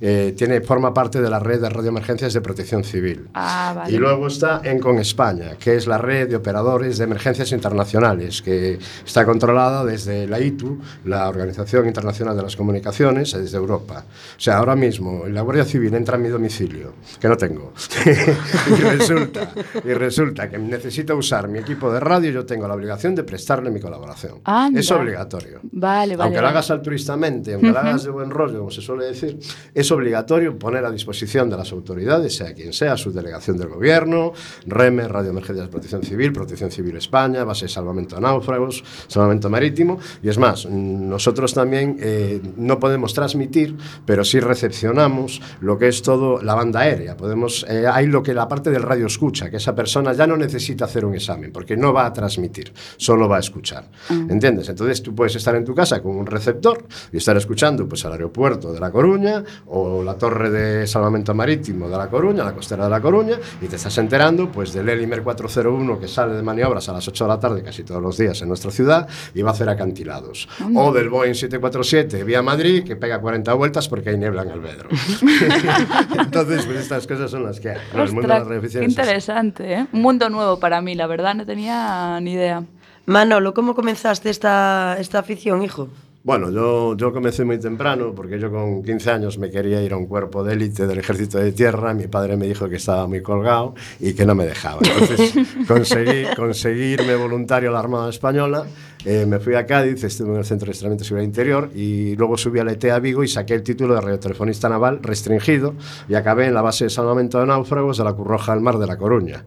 eh, 0.00 0.34
tiene, 0.36 0.60
forma 0.60 0.92
parte 0.92 1.20
de 1.20 1.30
la 1.30 1.38
red 1.38 1.60
de 1.60 1.68
radioemergencias 1.68 2.32
de 2.32 2.40
protección 2.40 2.84
civil. 2.84 3.28
Ah, 3.34 3.72
vale. 3.74 3.92
Y 3.92 3.98
luego 3.98 4.26
está 4.26 4.60
Encon 4.64 4.98
España, 4.98 5.56
que 5.58 5.76
es 5.76 5.86
la 5.86 5.98
red 5.98 6.28
de 6.28 6.36
operadores 6.36 6.98
de 6.98 7.04
emergencias 7.04 7.52
internacionales, 7.52 8.42
que 8.42 8.78
está 9.04 9.24
controlada 9.24 9.84
desde 9.84 10.26
la 10.26 10.40
ITU, 10.40 10.78
la 11.04 11.28
Organización 11.28 11.86
Internacional 11.86 12.36
de 12.36 12.42
las 12.42 12.56
Comunicaciones, 12.56 13.32
desde 13.32 13.56
Europa. 13.56 14.04
O 14.36 14.40
sea, 14.40 14.58
ahora 14.58 14.76
mismo 14.76 15.24
la 15.26 15.42
Guardia 15.42 15.64
Civil 15.64 15.94
entra 15.94 16.16
a 16.16 16.18
mi 16.18 16.28
domicilio, 16.28 16.94
que 17.20 17.28
no 17.28 17.36
tengo, 17.36 17.72
y, 18.06 18.82
resulta, 18.82 19.52
y 19.84 19.92
resulta 19.94 20.48
que 20.48 20.58
necesito 20.58 21.16
usar 21.16 21.48
mi 21.48 21.58
equipo 21.58 21.92
de 21.92 22.00
radio, 22.00 22.30
yo 22.30 22.46
tengo 22.46 22.68
la 22.68 22.74
obligación 22.74 23.14
de 23.14 23.24
prestarle 23.24 23.70
mi 23.70 23.80
colaboración. 23.80 24.40
Anda. 24.44 24.80
Es 24.80 24.90
obligatorio. 24.90 25.60
Vale, 25.72 26.16
vale. 26.16 26.28
Aunque 26.28 26.40
lo 26.40 26.48
hagas 26.48 26.70
altruistamente, 26.70 27.54
aunque 27.54 27.70
lo 27.70 27.78
hagas 27.78 28.04
de 28.04 28.10
buen 28.10 28.30
rollo, 28.30 28.58
como 28.58 28.70
se 28.70 28.80
suele 28.80 28.93
decir, 29.02 29.38
es 29.74 29.90
obligatorio 29.92 30.58
poner 30.58 30.84
a 30.84 30.90
disposición 30.90 31.50
de 31.50 31.56
las 31.56 31.72
autoridades, 31.72 32.36
sea 32.36 32.54
quien 32.54 32.72
sea, 32.72 32.96
su 32.96 33.12
delegación 33.12 33.56
del 33.56 33.68
gobierno, 33.68 34.32
REME, 34.66 35.08
Radio 35.08 35.30
Emergencias 35.30 35.66
de 35.66 35.70
Protección 35.70 36.02
Civil, 36.02 36.32
Protección 36.32 36.70
Civil 36.70 36.96
España, 36.96 37.44
Base 37.44 37.66
de 37.66 37.68
Salvamento 37.70 38.16
de 38.16 38.22
Náufragos, 38.22 38.82
Salvamento 39.08 39.50
Marítimo, 39.50 39.98
y 40.22 40.28
es 40.28 40.38
más, 40.38 40.66
mm, 40.66 41.08
nosotros 41.08 41.54
también 41.54 41.96
eh, 42.00 42.40
no 42.56 42.78
podemos 42.78 43.14
transmitir, 43.14 43.76
pero 44.06 44.24
sí 44.24 44.40
recepcionamos 44.40 45.40
lo 45.60 45.78
que 45.78 45.88
es 45.88 46.02
todo 46.02 46.42
la 46.42 46.54
banda 46.54 46.80
aérea. 46.80 47.16
Podemos, 47.16 47.64
eh, 47.68 47.86
hay 47.90 48.06
lo 48.06 48.22
que 48.22 48.34
la 48.34 48.48
parte 48.48 48.70
del 48.70 48.82
radio 48.82 49.06
escucha, 49.06 49.50
que 49.50 49.56
esa 49.56 49.74
persona 49.74 50.12
ya 50.12 50.26
no 50.26 50.36
necesita 50.36 50.84
hacer 50.84 51.04
un 51.04 51.14
examen, 51.14 51.52
porque 51.52 51.76
no 51.76 51.92
va 51.92 52.06
a 52.06 52.12
transmitir, 52.12 52.72
solo 52.96 53.28
va 53.28 53.36
a 53.36 53.40
escuchar. 53.40 53.88
¿Entiendes? 54.10 54.68
Entonces 54.68 55.02
tú 55.02 55.14
puedes 55.14 55.34
estar 55.36 55.54
en 55.54 55.64
tu 55.64 55.74
casa 55.74 56.02
con 56.02 56.16
un 56.16 56.26
receptor 56.26 56.84
y 57.12 57.18
estar 57.18 57.36
escuchando 57.36 57.88
pues, 57.88 58.04
al 58.04 58.12
aeropuerto 58.12 58.72
de 58.72 58.80
La 58.84 58.90
Coruña 58.90 59.42
o 59.66 60.02
la 60.02 60.14
torre 60.14 60.50
de 60.50 60.86
salvamento 60.86 61.34
marítimo 61.34 61.88
de 61.88 61.96
La 61.96 62.08
Coruña, 62.08 62.44
la 62.44 62.52
costera 62.52 62.84
de 62.84 62.90
La 62.90 63.00
Coruña, 63.00 63.36
y 63.62 63.66
te 63.66 63.76
estás 63.76 63.96
enterando 63.98 64.50
pues, 64.50 64.74
del 64.74 64.88
Elimer 64.88 65.22
401 65.22 65.98
que 65.98 66.06
sale 66.06 66.34
de 66.34 66.42
maniobras 66.42 66.88
a 66.88 66.92
las 66.92 67.08
8 67.08 67.24
de 67.24 67.28
la 67.28 67.40
tarde 67.40 67.62
casi 67.62 67.82
todos 67.82 68.02
los 68.02 68.18
días 68.18 68.40
en 68.42 68.48
nuestra 68.48 68.70
ciudad 68.70 69.08
y 69.34 69.42
va 69.42 69.50
a 69.50 69.52
hacer 69.54 69.68
acantilados. 69.68 70.48
O 70.74 70.92
del 70.92 71.08
Boeing 71.08 71.34
747 71.34 72.24
vía 72.24 72.42
Madrid 72.42 72.84
que 72.84 72.96
pega 72.96 73.20
40 73.20 73.54
vueltas 73.54 73.88
porque 73.88 74.10
hay 74.10 74.18
niebla 74.18 74.42
en 74.42 74.50
el 74.50 74.60
vedro. 74.60 74.88
Entonces, 76.18 76.66
pues 76.66 76.78
estas 76.78 77.06
cosas 77.06 77.30
son 77.30 77.44
las 77.44 77.60
que 77.60 77.70
hay. 77.70 77.78
¿no? 77.94 78.02
El 78.02 78.12
mundo 78.12 78.28
de 78.28 78.34
Ostras, 78.40 78.62
las 78.62 78.72
qué 78.72 78.84
interesante, 78.84 79.72
¿eh? 79.72 79.86
Un 79.92 80.02
mundo 80.02 80.28
nuevo 80.28 80.58
para 80.58 80.80
mí, 80.80 80.94
la 80.94 81.06
verdad, 81.06 81.34
no 81.34 81.46
tenía 81.46 82.18
ni 82.20 82.32
idea. 82.32 82.62
Manolo, 83.06 83.52
¿cómo 83.54 83.74
comenzaste 83.74 84.30
esta, 84.30 84.96
esta 84.98 85.18
afición, 85.18 85.62
hijo? 85.62 85.88
Bueno, 86.24 86.50
yo, 86.50 86.96
yo 86.96 87.12
comencé 87.12 87.44
muy 87.44 87.58
temprano 87.58 88.14
porque 88.16 88.40
yo 88.40 88.50
con 88.50 88.82
15 88.82 89.10
años 89.10 89.36
me 89.36 89.50
quería 89.50 89.82
ir 89.82 89.92
a 89.92 89.98
un 89.98 90.06
cuerpo 90.06 90.42
de 90.42 90.54
élite 90.54 90.86
del 90.86 90.98
ejército 90.98 91.36
de 91.36 91.52
tierra. 91.52 91.92
Mi 91.92 92.06
padre 92.06 92.38
me 92.38 92.46
dijo 92.46 92.66
que 92.66 92.76
estaba 92.76 93.06
muy 93.06 93.20
colgado 93.20 93.74
y 94.00 94.14
que 94.14 94.24
no 94.24 94.34
me 94.34 94.46
dejaba. 94.46 94.80
Entonces 94.82 95.34
conseguí, 95.68 96.24
conseguí 96.34 96.94
irme 96.94 97.14
voluntario 97.14 97.68
a 97.68 97.72
la 97.74 97.80
Armada 97.80 98.08
Española. 98.08 98.64
Eh, 99.04 99.26
me 99.26 99.38
fui 99.38 99.54
a 99.54 99.66
Cádiz, 99.66 100.02
estuve 100.02 100.30
en 100.30 100.36
el 100.36 100.46
Centro 100.46 100.64
de 100.64 100.72
Entrenamiento 100.72 101.02
de 101.02 101.08
Seguridad 101.08 101.26
Interior 101.26 101.70
y 101.74 102.16
luego 102.16 102.38
subí 102.38 102.58
a 102.58 102.64
la 102.64 102.72
a 102.72 102.98
Vigo 103.00 103.22
y 103.22 103.28
saqué 103.28 103.52
el 103.52 103.62
título 103.62 103.94
de 103.94 104.00
radiotelefonista 104.00 104.70
naval 104.70 105.00
restringido 105.02 105.74
y 106.08 106.14
acabé 106.14 106.46
en 106.46 106.54
la 106.54 106.62
base 106.62 106.84
de 106.84 106.90
salvamento 106.90 107.38
de 107.38 107.44
náufragos 107.44 107.98
de 107.98 108.04
la 108.04 108.14
Cruz 108.14 108.26
Roja 108.26 108.54
del 108.54 108.62
Mar 108.62 108.78
de 108.78 108.86
La 108.86 108.96
Coruña. 108.96 109.44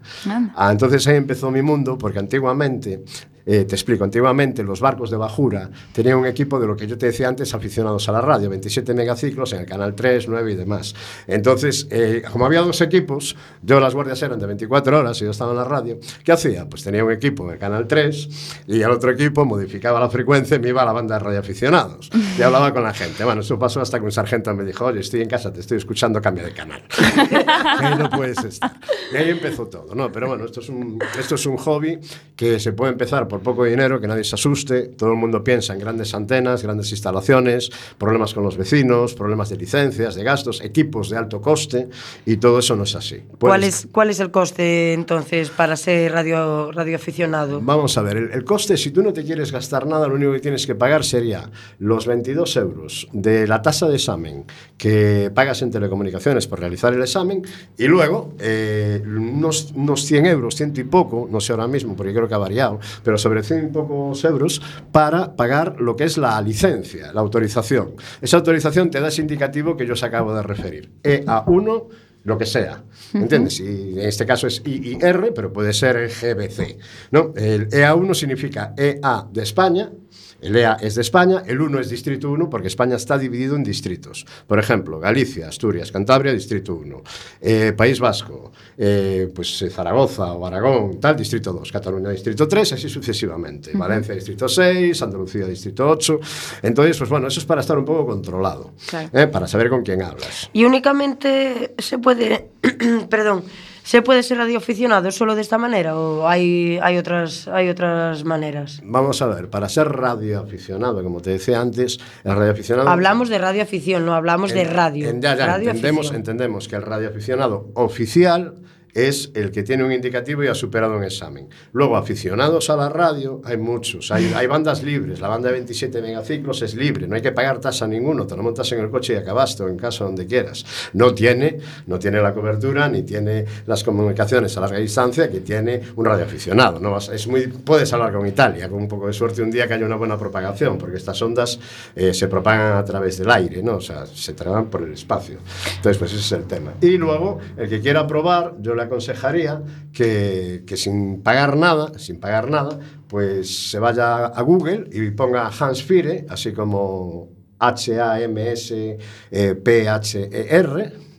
Ah, 0.55 0.71
entonces 0.71 1.07
ahí 1.07 1.15
empezó 1.15 1.49
mi 1.49 1.63
mundo 1.63 1.97
porque 1.97 2.19
antiguamente 2.19 3.03
eh, 3.49 3.63
te 3.63 3.75
explico, 3.75 4.03
antiguamente 4.03 4.61
los 4.61 4.81
barcos 4.81 5.09
de 5.09 5.15
bajura 5.15 5.69
tenían 5.93 6.17
un 6.17 6.25
equipo 6.25 6.59
de 6.59 6.67
lo 6.67 6.75
que 6.75 6.85
yo 6.85 6.97
te 6.97 7.05
decía 7.05 7.29
antes, 7.29 7.53
aficionados 7.53 8.09
a 8.09 8.11
la 8.11 8.19
radio, 8.19 8.49
27 8.49 8.93
megaciclos 8.93 9.53
en 9.53 9.61
el 9.61 9.65
canal 9.65 9.95
3, 9.95 10.27
9 10.27 10.51
y 10.51 10.55
demás. 10.55 10.93
Entonces, 11.27 11.87
eh, 11.89 12.23
como 12.29 12.45
había 12.45 12.59
dos 12.59 12.81
equipos, 12.81 13.37
yo 13.61 13.79
las 13.79 13.93
guardias 13.93 14.21
eran 14.21 14.37
de 14.37 14.47
24 14.47 14.99
horas 14.99 15.21
y 15.21 15.23
yo 15.23 15.31
estaba 15.31 15.51
en 15.51 15.57
la 15.57 15.63
radio, 15.63 15.97
¿qué 16.25 16.33
hacía? 16.33 16.67
Pues 16.67 16.83
tenía 16.83 17.05
un 17.05 17.11
equipo 17.13 17.45
en 17.45 17.51
el 17.51 17.57
canal 17.57 17.87
3 17.87 18.65
y 18.67 18.81
el 18.81 18.91
otro 18.91 19.11
equipo 19.11 19.45
modificaba 19.45 19.97
la 20.01 20.09
frecuencia 20.09 20.57
y 20.57 20.59
me 20.59 20.67
iba 20.67 20.81
a 20.81 20.85
la 20.85 20.91
banda 20.91 21.17
de 21.17 21.23
radioaficionados 21.23 22.09
y 22.37 22.41
hablaba 22.41 22.73
con 22.73 22.83
la 22.83 22.93
gente. 22.93 23.23
Bueno, 23.23 23.39
eso 23.39 23.57
pasó 23.57 23.79
hasta 23.79 23.97
que 23.97 24.05
un 24.05 24.11
sargento 24.11 24.53
me 24.53 24.65
dijo, 24.65 24.83
oye, 24.83 24.99
estoy 24.99 25.21
en 25.21 25.29
casa, 25.29 25.53
te 25.53 25.61
estoy 25.61 25.77
escuchando, 25.77 26.21
cambia 26.21 26.43
de 26.43 26.51
canal. 26.51 26.83
Ahí 27.79 27.97
no 27.97 28.09
puedes 28.09 28.43
estar. 28.43 28.73
Y 29.13 29.15
ahí 29.15 29.29
empezó 29.29 29.67
todo, 29.67 29.95
¿no? 29.95 30.11
Pero 30.11 30.27
bueno, 30.27 30.43
esto 30.43 30.59
es, 30.59 30.69
un, 30.69 30.99
esto 31.17 31.35
es 31.35 31.45
un 31.45 31.57
hobby 31.57 31.99
que 32.35 32.59
se 32.59 32.73
puede 32.73 32.91
empezar 32.91 33.27
por 33.27 33.36
poco 33.39 33.65
dinero, 33.65 33.99
que 34.01 34.07
nadie 34.07 34.23
se 34.23 34.35
asuste. 34.35 34.83
Todo 34.89 35.11
el 35.11 35.17
mundo 35.17 35.43
piensa 35.43 35.73
en 35.73 35.79
grandes 35.79 36.13
antenas, 36.13 36.63
grandes 36.63 36.91
instalaciones, 36.91 37.69
problemas 37.97 38.33
con 38.33 38.43
los 38.43 38.57
vecinos, 38.57 39.13
problemas 39.13 39.49
de 39.49 39.57
licencias, 39.57 40.15
de 40.15 40.23
gastos, 40.23 40.61
equipos 40.61 41.09
de 41.09 41.17
alto 41.17 41.41
coste, 41.41 41.89
y 42.25 42.37
todo 42.37 42.59
eso 42.59 42.75
no 42.75 42.83
es 42.83 42.95
así. 42.95 43.17
¿Cuál 43.39 43.59
Puedes- 43.61 43.85
es, 43.85 43.87
¿Cuál 43.91 44.09
es 44.09 44.19
el 44.19 44.31
coste 44.31 44.93
entonces 44.93 45.49
para 45.49 45.75
ser 45.75 46.11
radio, 46.11 46.71
radioaficionado? 46.71 47.61
Vamos 47.61 47.97
a 47.97 48.01
ver, 48.01 48.17
el, 48.17 48.31
el 48.31 48.43
coste, 48.43 48.77
si 48.77 48.91
tú 48.91 49.01
no 49.03 49.13
te 49.13 49.23
quieres 49.23 49.51
gastar 49.51 49.85
nada, 49.87 50.07
lo 50.07 50.15
único 50.15 50.31
que 50.33 50.39
tienes 50.39 50.65
que 50.65 50.75
pagar 50.75 51.03
sería 51.03 51.49
los 51.79 52.05
22 52.07 52.55
euros 52.57 53.07
de 53.13 53.47
la 53.47 53.61
tasa 53.61 53.87
de 53.87 53.95
examen 53.95 54.45
que 54.77 55.31
pagas 55.33 55.61
en 55.61 55.71
telecomunicaciones 55.71 56.47
por 56.47 56.59
realizar 56.59 56.93
el 56.93 57.01
examen 57.01 57.41
y 57.77 57.85
luego 57.87 58.33
eh, 58.39 59.01
unos, 59.05 59.71
unos 59.75 60.05
100 60.05 60.25
euros, 60.25 60.55
ciento 60.55 60.81
y 60.81 60.83
poco, 60.83 61.27
no 61.31 61.39
sé 61.39 61.51
ahora 61.53 61.67
mismo 61.67 61.95
porque 61.95 62.13
creo 62.13 62.27
que 62.27 62.33
ha 62.33 62.37
variado, 62.39 62.79
pero 63.03 63.17
sobre 63.27 63.43
100 63.43 63.65
y 63.65 63.67
pocos 63.73 64.23
euros 64.23 64.61
para 64.93 65.35
pagar 65.35 65.81
lo 65.81 65.97
que 65.97 66.05
es 66.05 66.17
la 66.17 66.39
licencia, 66.41 67.11
la 67.11 67.19
autorización. 67.19 67.95
Esa 68.21 68.37
autorización 68.37 68.89
te 68.89 69.01
da 69.01 69.09
ese 69.09 69.21
indicativo 69.21 69.75
que 69.75 69.85
yo 69.85 69.93
os 69.93 70.03
acabo 70.03 70.33
de 70.33 70.43
referir, 70.43 70.91
EA1 71.03 71.87
lo 72.23 72.37
que 72.37 72.45
sea, 72.45 72.83
¿entiendes? 73.13 73.59
Y 73.59 73.99
en 73.99 74.07
este 74.07 74.25
caso 74.25 74.47
es 74.47 74.61
IIR, 74.65 75.33
pero 75.35 75.51
puede 75.51 75.73
ser 75.73 76.09
GBC, 76.09 76.77
¿no? 77.11 77.33
El 77.35 77.69
EA1 77.69 78.13
significa 78.13 78.73
EA 78.77 79.27
de 79.29 79.43
España, 79.43 79.91
El 80.41 80.55
EA 80.55 80.77
es 80.79 80.95
de 80.95 81.01
España, 81.01 81.43
el 81.45 81.59
1 81.61 81.79
es 81.79 81.89
Distrito 81.89 82.29
1 82.29 82.49
porque 82.49 82.67
España 82.67 82.95
está 82.95 83.17
dividido 83.17 83.55
en 83.55 83.63
distritos. 83.63 84.25
Por 84.45 84.59
ejemplo, 84.59 84.99
Galicia, 84.99 85.47
Asturias, 85.47 85.91
Cantabria, 85.91 86.31
Distrito 86.33 86.75
1. 86.75 87.03
Eh, 87.41 87.73
País 87.75 87.99
Vasco, 87.99 88.51
eh, 88.77 89.31
pues 89.33 89.61
eh, 89.63 89.69
Zaragoza 89.69 90.33
o 90.33 90.45
Aragón, 90.45 90.99
tal, 90.99 91.15
Distrito 91.15 91.51
2. 91.53 91.71
Cataluña, 91.71 92.09
Distrito 92.11 92.47
3, 92.47 92.73
así 92.73 92.89
sucesivamente. 92.89 93.71
Valencia, 93.73 94.13
Distrito 94.13 94.47
6, 94.47 95.01
Andalucía, 95.01 95.47
Distrito 95.47 95.89
8. 95.89 96.19
Entonces, 96.63 96.97
pues 96.97 97.09
bueno, 97.09 97.27
eso 97.27 97.39
es 97.39 97.45
para 97.45 97.61
estar 97.61 97.77
un 97.77 97.85
poco 97.85 98.05
controlado, 98.05 98.73
claro. 98.87 99.09
eh, 99.13 99.27
para 99.27 99.47
saber 99.47 99.69
con 99.69 99.83
quién 99.83 100.01
hablas. 100.01 100.49
Y 100.53 100.65
únicamente 100.65 101.73
se 101.77 101.97
puede, 101.97 102.49
perdón, 103.09 103.43
se 103.87 104.01
puede 104.01 104.21
ser 104.21 104.37
radioaficionado 104.37 105.09
solo 105.11 105.33
de 105.33 105.41
esta 105.41 105.57
manera 105.57 105.95
o 105.95 106.27
hay, 106.27 106.77
hay, 106.81 106.97
otras, 106.97 107.47
hay 107.47 107.69
otras 107.69 108.25
maneras. 108.25 108.81
Vamos 108.83 109.21
a 109.21 109.27
ver, 109.27 109.49
para 109.49 109.69
ser 109.69 109.87
radioaficionado, 109.87 111.01
como 111.01 111.21
te 111.21 111.29
decía 111.29 111.61
antes, 111.61 111.97
el 112.25 112.35
radioaficionado... 112.35 112.89
Hablamos 112.89 113.29
de 113.29 113.37
radioafición, 113.37 114.05
no 114.05 114.13
hablamos 114.13 114.51
de 114.51 114.65
radio. 114.65 115.07
en- 115.09 115.21
ya, 115.21 115.37
ya, 115.37 115.55
entendemos, 115.55 116.11
entendemos 116.11 116.67
que 116.67 116.75
el 116.75 116.81
radioaficionado 116.81 117.69
oficial 117.75 118.55
es 118.97 119.31
el 119.35 119.51
que 119.51 119.61
tiene 119.61 119.83
un 119.83 119.91
indicativo 119.91 120.43
y 120.43 120.47
ha 120.47 120.55
superado 120.55 120.97
un 120.97 121.03
examen. 121.03 121.47
Luego, 121.71 121.97
aficionados 121.97 122.71
a 122.71 122.75
la 122.75 122.89
radio, 122.89 123.41
hay 123.45 123.57
muchos. 123.57 124.11
Hay, 124.11 124.33
hay 124.35 124.47
bandas 124.47 124.81
libres. 124.81 125.19
La 125.19 125.27
banda 125.27 125.49
de 125.49 125.53
27 125.53 126.01
megaciclos 126.01 126.63
es 126.63 126.73
libre. 126.73 127.07
No 127.07 127.15
hay 127.15 127.21
que 127.21 127.31
pagar 127.31 127.59
tasa 127.59 127.85
a 127.85 127.87
ninguno. 127.87 128.25
Te 128.25 128.35
lo 128.35 128.41
montas 128.41 128.71
en 128.71 128.79
el 128.79 128.89
coche 128.89 129.13
y 129.13 129.17
acabaste 129.17 129.61
o 129.61 129.69
en 129.69 129.77
casa 129.77 130.03
donde 130.03 130.25
quieras. 130.25 130.65
No 130.93 131.13
tiene, 131.13 131.59
no 131.85 131.99
tiene 131.99 132.19
la 132.21 132.33
cobertura 132.33 132.89
ni 132.89 133.03
tiene 133.03 133.45
las 133.67 133.83
comunicaciones 133.83 134.57
a 134.57 134.61
larga 134.61 134.79
distancia 134.79 135.29
que 135.29 135.41
tiene 135.41 135.79
un 135.95 136.03
radioaficionado. 136.03 136.79
¿no? 136.79 136.97
Es 136.97 137.27
muy, 137.27 137.47
puedes 137.47 137.93
hablar 137.93 138.11
con 138.13 138.25
Italia, 138.25 138.67
con 138.67 138.79
un 138.79 138.87
poco 138.87 139.05
de 139.05 139.13
suerte 139.13 139.43
un 139.43 139.51
día 139.51 139.67
que 139.67 139.75
haya 139.75 139.85
una 139.85 139.95
buena 139.95 140.17
propagación, 140.17 140.79
porque 140.79 140.97
estas 140.97 141.21
ondas 141.21 141.59
eh, 141.95 142.15
se 142.15 142.27
propagan 142.27 142.77
a 142.77 142.83
través 142.83 143.19
del 143.19 143.29
aire, 143.29 143.61
¿no? 143.61 143.75
o 143.75 143.81
sea, 143.81 144.07
se 144.07 144.33
tragan 144.33 144.71
por 144.71 144.81
el 144.81 144.93
espacio. 144.93 145.37
Entonces, 145.75 145.99
pues 145.99 146.11
ese 146.13 146.21
es 146.21 146.31
el 146.31 146.45
tema. 146.45 146.73
Y 146.81 146.97
luego, 146.97 147.37
el 147.57 147.69
que 147.69 147.79
quiera 147.79 148.07
probar, 148.07 148.55
yo 148.59 148.73
le 148.73 148.86
aconsejaría 148.87 149.61
que, 149.93 150.63
que 150.65 150.75
sin 150.75 151.21
pagar 151.21 151.55
nada, 151.55 151.97
sin 151.97 152.19
pagar 152.19 152.49
nada, 152.49 152.79
pues 153.07 153.69
se 153.69 153.79
vaya 153.79 154.25
a 154.25 154.41
Google 154.41 154.89
y 154.91 155.11
ponga 155.11 155.47
Hans 155.47 155.83
Fire, 155.83 156.25
así 156.29 156.51
como 156.51 157.29
H-A-M-S-P-H-E-R, 157.59 159.07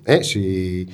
¿eh? 0.04 0.24
si 0.24 0.88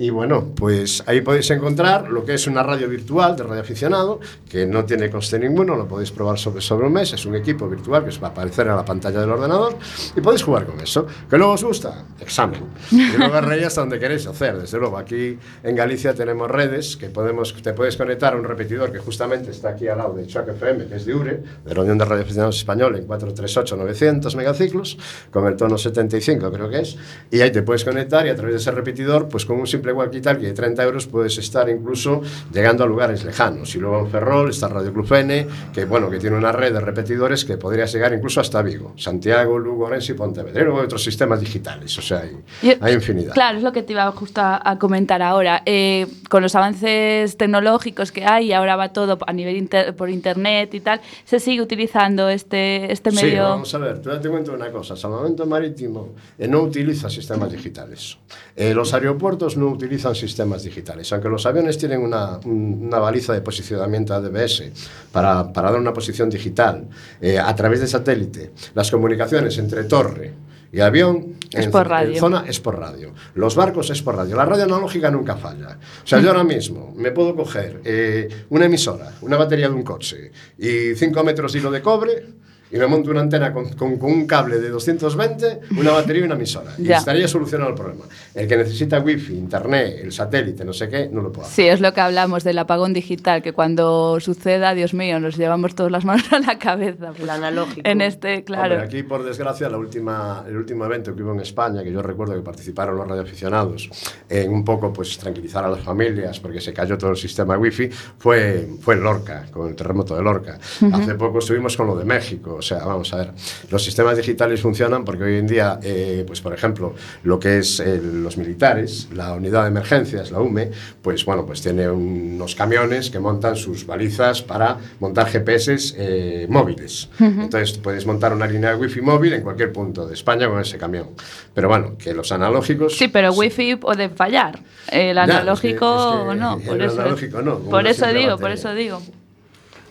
Y 0.00 0.10
bueno, 0.10 0.52
pues 0.54 1.02
ahí 1.06 1.22
podéis 1.22 1.50
encontrar 1.50 2.08
lo 2.08 2.24
que 2.24 2.34
es 2.34 2.46
una 2.46 2.62
radio 2.62 2.88
virtual 2.88 3.36
de 3.36 3.42
radio 3.42 3.62
aficionado, 3.62 4.20
que 4.48 4.64
no 4.64 4.84
tiene 4.84 5.10
coste 5.10 5.40
ninguno, 5.40 5.74
lo 5.74 5.88
podéis 5.88 6.12
probar 6.12 6.38
sobre, 6.38 6.60
sobre 6.60 6.86
un 6.86 6.92
mes, 6.92 7.12
es 7.14 7.26
un 7.26 7.34
equipo 7.34 7.68
virtual 7.68 8.04
que 8.04 8.10
os 8.10 8.22
va 8.22 8.28
a 8.28 8.30
aparecer 8.30 8.68
en 8.68 8.76
la 8.76 8.84
pantalla 8.84 9.20
del 9.20 9.30
ordenador 9.30 9.76
y 10.14 10.20
podéis 10.20 10.44
jugar 10.44 10.66
con 10.66 10.80
eso. 10.80 11.04
¿Que 11.28 11.36
luego 11.36 11.54
os 11.54 11.64
gusta? 11.64 12.04
Examen. 12.20 12.60
Y 12.92 13.16
luego 13.16 13.24
agarréis 13.24 13.66
hasta 13.66 13.80
donde 13.80 13.98
queréis 13.98 14.24
hacer. 14.28 14.60
Desde 14.60 14.78
luego, 14.78 14.98
aquí 14.98 15.36
en 15.64 15.74
Galicia 15.74 16.14
tenemos 16.14 16.48
redes 16.48 16.96
que 16.96 17.08
podemos, 17.08 17.52
te 17.60 17.72
puedes 17.72 17.96
conectar 17.96 18.34
a 18.34 18.36
un 18.36 18.44
repetidor 18.44 18.92
que 18.92 19.00
justamente 19.00 19.50
está 19.50 19.70
aquí 19.70 19.88
al 19.88 19.98
lado 19.98 20.14
de 20.14 20.28
Choc 20.28 20.48
FM, 20.48 20.86
que 20.86 20.94
es 20.94 21.06
de 21.06 21.14
URE, 21.16 21.42
de 21.64 21.74
la 21.74 21.80
Unión 21.80 21.98
de 21.98 22.04
Radio 22.04 22.22
Aficionados 22.22 22.56
Español, 22.56 22.94
en 22.94 23.08
438-900 23.08 24.36
megaciclos, 24.36 24.96
con 25.32 25.44
el 25.48 25.56
tono 25.56 25.76
75 25.76 26.52
creo 26.52 26.70
que 26.70 26.82
es, 26.82 26.96
y 27.32 27.40
ahí 27.40 27.50
te 27.50 27.62
puedes 27.62 27.84
conectar 27.84 28.24
y 28.24 28.28
a 28.28 28.36
través 28.36 28.54
de 28.54 28.60
ese 28.60 28.70
repetidor, 28.70 29.28
pues 29.28 29.44
con 29.44 29.58
un 29.58 29.66
simple 29.66 29.87
walkie-talkie 29.92 30.42
de 30.46 30.52
30 30.52 30.82
euros 30.84 31.06
puedes 31.06 31.36
estar 31.38 31.68
incluso 31.68 32.22
llegando 32.52 32.84
a 32.84 32.86
lugares 32.86 33.24
lejanos. 33.24 33.74
Y 33.74 33.78
luego 33.78 34.00
en 34.00 34.08
Ferrol 34.10 34.50
está 34.50 34.68
Radio 34.68 34.92
Club 34.92 35.12
N, 35.14 35.46
que 35.72 35.84
bueno, 35.84 36.08
que 36.10 36.18
tiene 36.18 36.36
una 36.36 36.52
red 36.52 36.72
de 36.72 36.80
repetidores 36.80 37.44
que 37.44 37.56
podrías 37.56 37.92
llegar 37.92 38.12
incluso 38.12 38.40
hasta 38.40 38.62
Vigo, 38.62 38.92
Santiago, 38.96 39.58
Lugo, 39.58 39.86
Orense 39.86 40.12
y 40.12 40.14
Pontevedra. 40.14 40.60
Y 40.60 40.64
luego 40.64 40.78
hay 40.80 40.84
otros 40.86 41.02
sistemas 41.02 41.40
digitales, 41.40 41.96
o 41.98 42.02
sea, 42.02 42.20
hay, 42.20 42.36
Yo- 42.62 42.74
hay 42.80 42.94
infinidad. 42.94 43.32
Claro, 43.34 43.58
es 43.58 43.64
lo 43.64 43.72
que 43.72 43.82
te 43.82 43.92
iba 43.92 44.10
justo 44.12 44.40
a, 44.40 44.60
a 44.62 44.78
comentar 44.78 45.22
ahora. 45.22 45.62
Eh, 45.66 46.06
con 46.28 46.42
los 46.42 46.54
avances 46.54 47.36
tecnológicos 47.36 48.12
que 48.12 48.24
hay, 48.24 48.52
ahora 48.52 48.76
va 48.76 48.92
todo 48.92 49.18
a 49.26 49.32
nivel 49.32 49.56
inter- 49.56 49.94
por 49.96 50.10
internet 50.10 50.74
y 50.74 50.80
tal, 50.80 51.00
se 51.24 51.40
sigue 51.40 51.62
utilizando 51.62 52.28
este, 52.28 52.92
este 52.92 53.10
Sí, 53.10 53.16
medio. 53.24 53.42
vamos 53.44 53.74
a 53.74 53.78
ver, 53.78 54.00
tú 54.02 54.10
date 54.10 54.28
cuenta 54.28 54.50
de 54.52 54.56
una 54.56 54.70
cosa, 54.70 54.96
Salvamento 54.96 55.46
Marítimo 55.46 56.10
eh, 56.38 56.46
no 56.48 56.60
utiliza 56.62 57.08
sistemas 57.08 57.50
digitales. 57.50 58.18
Eh, 58.56 58.74
los 58.74 58.92
aeropuertos 58.94 59.56
no 59.56 59.68
utilizan 59.78 60.14
sistemas 60.14 60.62
digitales, 60.62 61.12
aunque 61.12 61.28
los 61.28 61.44
aviones 61.46 61.78
tienen 61.78 62.00
una, 62.00 62.38
un- 62.44 62.86
una 62.88 62.98
baliza 62.98 63.32
de 63.32 63.40
posicionamiento 63.40 64.12
ADBS 64.14 64.64
para, 65.12 65.52
para 65.52 65.70
dar 65.70 65.80
una 65.80 65.92
posición 65.92 66.28
digital 66.28 66.86
eh, 67.20 67.38
a 67.38 67.54
través 67.54 67.80
de 67.80 67.86
satélite. 67.86 68.50
Las 68.74 68.90
comunicaciones 68.90 69.56
entre 69.58 69.84
torre 69.84 70.34
y 70.70 70.80
avión 70.80 71.38
Es 71.50 71.64
en, 71.64 71.70
por 71.70 71.82
en 71.86 71.88
radio. 71.88 72.20
zona 72.20 72.44
es 72.46 72.60
por 72.60 72.78
radio. 72.78 73.14
Los 73.34 73.54
barcos 73.56 73.88
es 73.90 74.02
por 74.02 74.16
radio. 74.16 74.36
La 74.36 74.44
radio 74.44 74.64
analógica 74.64 75.10
nunca 75.10 75.36
falla. 75.36 75.78
O 76.04 76.06
sea, 76.06 76.20
yo 76.20 76.28
ahora 76.28 76.44
mismo 76.44 76.92
me 76.94 77.10
puedo 77.10 77.34
coger 77.34 77.80
eh, 77.84 78.28
una 78.50 78.66
emisora, 78.66 79.12
una 79.22 79.36
batería 79.38 79.68
de 79.68 79.74
un 79.74 79.82
coche 79.82 80.30
y 80.58 80.94
5 80.94 81.24
metros 81.24 81.52
de 81.54 81.58
hilo 81.60 81.70
de 81.70 81.80
cobre 81.80 82.26
y 82.70 82.76
me 82.76 82.86
monto 82.86 83.10
una 83.10 83.20
antena 83.20 83.52
con, 83.52 83.70
con- 83.74 83.96
con 83.98 84.10
un 84.12 84.26
cable 84.26 84.58
de 84.58 84.68
220, 84.70 85.60
una 85.78 85.92
batería 85.92 86.22
y 86.22 86.24
una 86.26 86.34
emisora. 86.34 86.72
Y 86.78 86.84
Ya. 86.84 86.98
estaría 86.98 87.26
solucionado 87.28 87.70
el 87.70 87.76
problema. 87.76 88.04
El 88.34 88.46
que 88.46 88.56
necesita 88.56 89.00
wifi, 89.00 89.34
internet, 89.34 90.00
el 90.02 90.12
satélite, 90.12 90.64
no 90.64 90.72
sé 90.72 90.88
qué, 90.88 91.08
no 91.10 91.22
lo 91.22 91.32
puede 91.32 91.48
hacer. 91.48 91.64
Sí, 91.64 91.68
es 91.68 91.80
lo 91.80 91.92
que 91.94 92.00
hablamos 92.00 92.44
del 92.44 92.58
apagón 92.58 92.92
digital, 92.92 93.42
que 93.42 93.52
cuando 93.52 94.18
suceda, 94.20 94.74
Dios 94.74 94.94
mío, 94.94 95.18
nos 95.20 95.36
llevamos 95.36 95.74
todas 95.74 95.92
las 95.92 96.04
manos 96.04 96.26
a 96.32 96.38
la 96.40 96.58
cabeza. 96.58 97.12
El 97.18 97.30
analógico. 97.30 97.80
En 97.84 98.00
este, 98.00 98.44
claro. 98.44 98.74
Hombre, 98.74 98.86
aquí, 98.86 99.02
por 99.02 99.24
desgracia, 99.24 99.68
la 99.68 99.78
última, 99.78 100.44
el 100.46 100.56
último 100.56 100.84
evento 100.84 101.14
que 101.14 101.22
hubo 101.22 101.32
en 101.32 101.40
España, 101.40 101.82
que 101.82 101.92
yo 101.92 102.02
recuerdo 102.02 102.34
que 102.34 102.40
participaron 102.42 102.96
los 102.96 103.06
radioaficionados, 103.08 103.90
en 104.28 104.50
un 104.52 104.64
poco 104.64 104.92
pues 104.92 105.16
tranquilizar 105.18 105.64
a 105.64 105.68
las 105.68 105.80
familias, 105.80 106.38
porque 106.40 106.60
se 106.60 106.72
cayó 106.72 106.96
todo 106.98 107.10
el 107.12 107.16
sistema 107.16 107.56
wifi, 107.56 107.88
fue, 108.18 108.68
fue 108.80 108.94
en 108.94 109.02
Lorca, 109.02 109.46
con 109.50 109.68
el 109.68 109.74
terremoto 109.76 110.14
de 110.16 110.22
Lorca. 110.22 110.58
Hace 110.92 111.14
poco 111.14 111.38
estuvimos 111.38 111.76
con 111.76 111.86
lo 111.86 111.96
de 111.96 112.04
México, 112.04 112.57
o 112.58 112.62
sea, 112.62 112.78
vamos 112.84 113.12
a 113.14 113.16
ver, 113.18 113.30
los 113.70 113.82
sistemas 113.82 114.16
digitales 114.16 114.60
funcionan 114.60 115.04
porque 115.04 115.24
hoy 115.24 115.36
en 115.36 115.46
día, 115.46 115.78
eh, 115.82 116.24
pues 116.26 116.40
por 116.40 116.52
ejemplo, 116.52 116.94
lo 117.22 117.38
que 117.38 117.58
es 117.58 117.80
eh, 117.80 118.00
los 118.02 118.36
militares, 118.36 119.08
la 119.14 119.32
unidad 119.34 119.62
de 119.62 119.68
emergencias, 119.68 120.30
la 120.30 120.40
UME, 120.40 120.70
pues 121.00 121.24
bueno, 121.24 121.46
pues 121.46 121.62
tiene 121.62 121.88
unos 121.88 122.54
camiones 122.54 123.10
que 123.10 123.18
montan 123.20 123.56
sus 123.56 123.86
balizas 123.86 124.42
para 124.42 124.76
montar 125.00 125.28
GPS 125.28 125.94
eh, 125.96 126.46
móviles. 126.48 127.08
Entonces 127.20 127.78
puedes 127.78 128.04
montar 128.06 128.32
una 128.32 128.46
línea 128.46 128.70
de 128.70 128.76
wifi 128.76 129.00
móvil 129.00 129.32
en 129.32 129.42
cualquier 129.42 129.72
punto 129.72 130.06
de 130.06 130.14
España 130.14 130.48
con 130.48 130.60
ese 130.60 130.76
camión. 130.78 131.10
Pero 131.54 131.68
bueno, 131.68 131.96
que 131.96 132.12
los 132.14 132.30
analógicos... 132.32 132.96
Sí, 132.96 133.08
pero 133.08 133.32
wifi 133.32 133.76
puede 133.76 134.08
fallar. 134.08 134.58
El 134.90 135.14
Ya, 135.16 135.22
es 135.22 135.26
que- 135.28 135.32
analógico 135.32 136.24
es 136.28 136.34
que 136.34 136.40
no. 136.40 136.56
el 136.58 136.62
Por 136.66 136.82
eso, 136.82 137.00
analógico 137.00 137.42
no, 137.42 137.58
por 137.60 137.86
eso 137.86 138.06
digo, 138.12 138.38
por 138.38 138.50
eso 138.50 138.74
digo. 138.74 139.00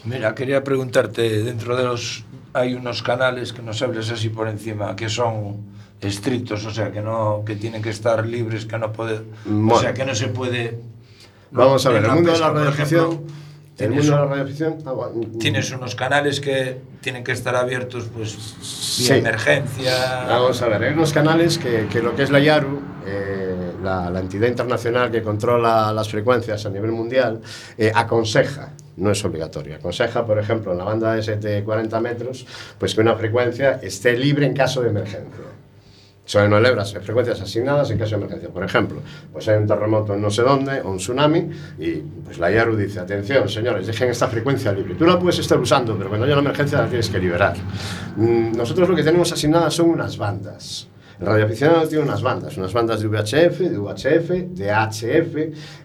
Mira, 0.06 0.34
quería 0.36 0.64
preguntarte, 0.64 1.44
dentro 1.44 1.76
de 1.76 1.84
los... 1.84 2.24
Hay 2.58 2.74
unos 2.74 3.04
canales 3.04 3.54
que 3.54 3.62
nos 3.62 3.82
hables 3.84 4.10
así 4.12 4.30
por 4.30 4.48
encima, 4.48 4.96
que 4.96 5.10
son 5.10 5.58
estrictos, 6.02 6.66
o 6.66 6.72
sea, 6.72 6.92
que 6.92 7.02
no 7.02 7.44
que 7.46 7.56
tienen 7.56 7.82
que 7.82 7.90
estar 7.92 8.26
libres, 8.26 8.66
que 8.66 8.78
no 8.80 8.92
puede... 8.92 9.22
Bueno. 9.46 9.76
O 9.76 9.80
sea, 9.80 9.94
que 9.94 10.06
no 10.06 10.16
se 10.16 10.28
puede... 10.30 10.80
Vamos 11.52 11.86
a 11.86 11.90
ver, 11.90 12.02
el 12.02 12.08
la 12.08 12.16
mundo 12.16 12.32
de 12.32 12.34
pesca, 12.34 12.48
la 12.48 12.54
por 12.54 12.62
radioficción... 12.64 13.22
El 13.78 13.92
mundo 13.92 14.04
de 14.06 14.10
la 14.10 14.26
radioficción... 14.26 14.78
ah, 14.88 14.92
bueno, 14.92 15.22
Tienes 15.40 15.72
unos 15.72 15.94
canales 15.94 16.40
que 16.40 16.80
tienen 17.02 17.24
que 17.24 17.32
estar 17.32 17.56
abiertos, 17.56 18.10
pues, 18.16 18.32
Sí. 18.62 19.14
emergencia... 19.14 20.26
Vamos 20.28 20.60
a 20.64 20.68
ver, 20.68 20.84
hay 20.84 20.94
unos 20.94 21.14
canales 21.14 21.60
que, 21.60 21.88
que 21.92 22.02
lo 22.02 22.16
que 22.16 22.24
es 22.24 22.32
la 22.32 22.40
IARU, 22.40 22.82
eh, 23.06 23.74
la, 23.84 24.10
la 24.10 24.20
entidad 24.20 24.48
internacional 24.48 25.12
que 25.12 25.22
controla 25.22 25.92
las 25.94 26.10
frecuencias 26.10 26.66
a 26.66 26.70
nivel 26.72 26.92
mundial, 26.92 27.40
eh, 27.78 27.92
aconseja, 27.94 28.74
no 28.98 29.12
es 29.12 29.24
obligatorio, 29.24 29.76
aconseja, 29.76 30.26
por 30.26 30.40
ejemplo, 30.40 30.72
en 30.72 30.80
la 30.80 30.84
banda 30.84 31.14
de 31.16 31.64
40 31.64 32.00
metros, 32.02 32.46
pues 32.78 32.94
que 32.94 33.02
una 33.02 33.16
frecuencia 33.16 33.80
esté 33.82 34.18
libre 34.18 34.46
en 34.46 34.54
caso 34.54 34.82
de 34.82 34.90
emergencia. 34.90 35.46
Son 36.26 36.50
no 36.50 36.58
frecuencias 37.02 37.40
asignadas 37.40 37.90
en 37.90 37.98
caso 37.98 38.12
de 38.12 38.18
emergencia. 38.18 38.50
Por 38.50 38.62
ejemplo, 38.62 39.02
pues 39.32 39.48
hay 39.48 39.60
un 39.60 39.66
terremoto 39.66 40.14
en 40.14 40.22
no 40.22 40.30
sé 40.30 40.42
dónde 40.42 40.82
o 40.82 40.92
un 40.92 40.98
tsunami 40.98 41.50
y 41.80 41.92
pues 42.26 42.38
la 42.38 42.52
IARU 42.52 42.76
dice, 42.76 43.00
atención, 43.00 43.48
señores, 43.48 43.88
dejen 43.88 44.10
esta 44.10 44.28
frecuencia 44.28 44.74
libre. 44.74 44.96
Tú 44.96 45.06
la 45.06 45.18
puedes 45.18 45.40
estar 45.40 45.58
usando, 45.58 45.96
pero 45.96 46.10
cuando 46.10 46.26
haya 46.26 46.34
una 46.34 46.50
emergencia 46.50 46.80
la 46.80 46.88
tienes 46.88 47.10
que 47.10 47.20
liberar. 47.20 47.56
Mm, 48.18 48.58
Nosotros 48.58 48.90
lo 48.90 48.96
que 48.96 49.04
tenemos 49.04 49.32
asignadas 49.32 49.74
son 49.74 49.90
unas 49.90 50.18
bandas. 50.18 50.90
Radioaficionado 51.20 51.88
tiene 51.88 52.04
unas 52.04 52.22
bandas, 52.22 52.58
unas 52.58 52.72
bandas 52.74 53.02
de 53.02 53.08
VHF, 53.08 53.60
de 53.60 53.78
UHF, 53.80 54.30
de 54.30 54.72
HF, 54.72 55.36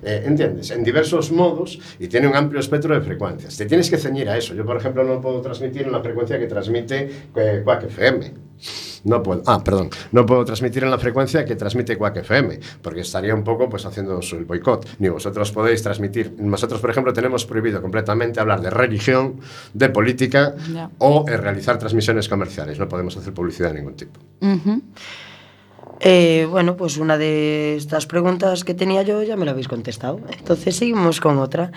eh, 0.02 0.22
¿entiendes? 0.26 0.70
En 0.70 0.84
diversos 0.84 1.32
modos 1.32 1.78
y 1.98 2.08
tiene 2.08 2.28
un 2.28 2.36
amplio 2.36 2.60
espectro 2.60 2.94
de 2.94 3.00
frecuencias. 3.00 3.56
Te 3.56 3.66
tienes 3.66 3.88
que 3.88 3.96
ceñir 3.96 4.28
a 4.28 4.36
eso. 4.36 4.54
Yo, 4.54 4.64
por 4.64 4.76
ejemplo, 4.76 5.04
no 5.04 5.20
puedo 5.20 5.40
transmitir 5.40 5.82
en 5.82 5.92
la 5.92 6.00
frecuencia 6.00 6.38
que 6.38 6.46
transmite 6.46 7.10
eh, 7.34 7.62
Quack 7.64 7.84
FM. 7.84 8.32
No 9.04 9.22
puedo, 9.22 9.42
ah, 9.46 9.62
perdón, 9.62 9.90
no 10.12 10.24
puedo 10.26 10.44
transmitir 10.44 10.84
en 10.84 10.90
la 10.90 10.98
frecuencia 10.98 11.44
que 11.44 11.56
transmite 11.56 11.96
Quack 11.96 12.18
FM, 12.18 12.60
porque 12.82 13.00
estaría 13.00 13.34
un 13.34 13.44
poco 13.44 13.68
pues 13.68 13.84
haciendo 13.84 14.20
el 14.20 14.44
boicot. 14.44 14.86
Ni 14.98 15.08
vosotros 15.08 15.50
podéis 15.52 15.82
transmitir, 15.82 16.34
nosotros 16.38 16.80
por 16.80 16.90
ejemplo 16.90 17.12
tenemos 17.12 17.44
prohibido 17.44 17.82
completamente 17.82 18.40
hablar 18.40 18.60
de 18.60 18.70
religión, 18.70 19.40
de 19.74 19.88
política 19.88 20.54
o 20.98 21.24
realizar 21.26 21.78
transmisiones 21.78 22.28
comerciales. 22.28 22.78
No 22.78 22.88
podemos 22.88 23.16
hacer 23.16 23.32
publicidad 23.32 23.68
de 23.68 23.74
ningún 23.74 23.94
tipo. 23.94 24.20
Eh, 26.04 26.48
bueno, 26.50 26.76
pues 26.76 26.96
una 26.96 27.16
de 27.16 27.76
estas 27.76 28.06
preguntas 28.06 28.64
que 28.64 28.74
tenía 28.74 29.02
yo 29.02 29.22
ya 29.22 29.36
me 29.36 29.44
la 29.44 29.52
habéis 29.52 29.68
contestado. 29.68 30.20
Entonces 30.36 30.74
seguimos 30.74 31.20
con 31.20 31.38
otra. 31.38 31.70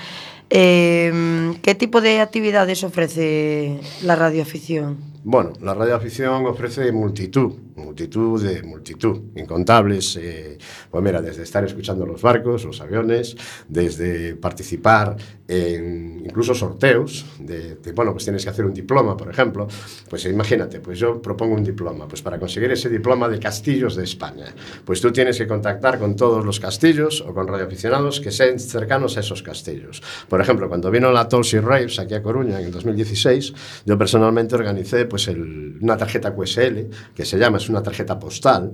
Eh, 0.50 1.54
¿Qué 1.62 1.76
tipo 1.76 2.02
de 2.02 2.20
actividades 2.20 2.84
ofrece 2.84 3.80
la 4.04 4.16
radioafición? 4.16 4.98
Bueno, 5.24 5.54
la 5.62 5.74
radioafición 5.74 6.46
ofrece 6.46 6.92
multitud, 6.92 7.54
multitud 7.76 8.44
de 8.44 8.62
multitud, 8.62 9.24
incontables. 9.36 10.18
eh, 10.22 10.58
pues 10.92 11.04
mira, 11.04 11.20
desde 11.20 11.42
estar 11.42 11.64
escuchando 11.64 12.06
los 12.06 12.22
barcos, 12.22 12.64
los 12.64 12.80
aviones, 12.80 13.36
desde 13.68 14.36
participar 14.36 15.18
en 15.48 16.16
incluso 16.26 16.56
sorteos, 16.56 17.26
de, 17.40 17.76
de, 17.76 17.92
bueno, 17.92 18.12
pues 18.12 18.24
tienes 18.24 18.44
que 18.44 18.50
hacer 18.50 18.66
un 18.66 18.74
diploma, 18.74 19.16
por 19.16 19.30
ejemplo. 19.30 19.68
Pues 20.10 20.26
imagínate, 20.26 20.80
pues 20.80 21.00
yo 21.00 21.22
propongo 21.22 21.56
un 21.56 21.64
diploma, 21.64 22.08
pues 22.08 22.22
para 22.22 22.40
conseguir 22.40 22.72
ese 22.72 22.90
diploma 22.90 23.30
de 23.30 23.40
castillos 23.40 23.96
de 23.96 24.04
España, 24.04 24.46
pues 24.84 25.02
tú 25.02 25.12
tienes 25.12 25.38
que 25.38 25.48
contactar 25.48 26.00
con 26.00 26.16
todos 26.16 26.44
los 26.44 26.60
castillos 26.60 27.22
o 27.22 27.34
con 27.34 27.48
radioaficionados 27.48 28.20
que 28.20 28.32
sean 28.32 28.60
cercanos 28.60 29.18
a 29.18 29.20
esos 29.20 29.44
castillos. 29.44 30.02
Por 30.28 30.42
ejemplo, 30.42 30.68
cuando 30.68 30.90
vino 30.90 31.12
la 31.12 31.30
Tulsi 31.30 31.60
Raves 31.60 32.00
aquí 32.00 32.16
a 32.16 32.24
Coruña 32.24 32.60
en 32.60 32.66
el 32.66 32.72
2016, 32.72 33.54
yo 33.86 33.98
personalmente 33.98 34.56
organicé 34.56 35.06
pues 35.06 35.28
una 35.28 35.96
tarjeta 35.96 36.34
QSL, 36.34 37.14
que 37.14 37.24
se 37.26 37.38
llama, 37.38 37.58
es 37.58 37.70
una 37.70 37.84
tarjeta 37.84 38.18
postal, 38.20 38.74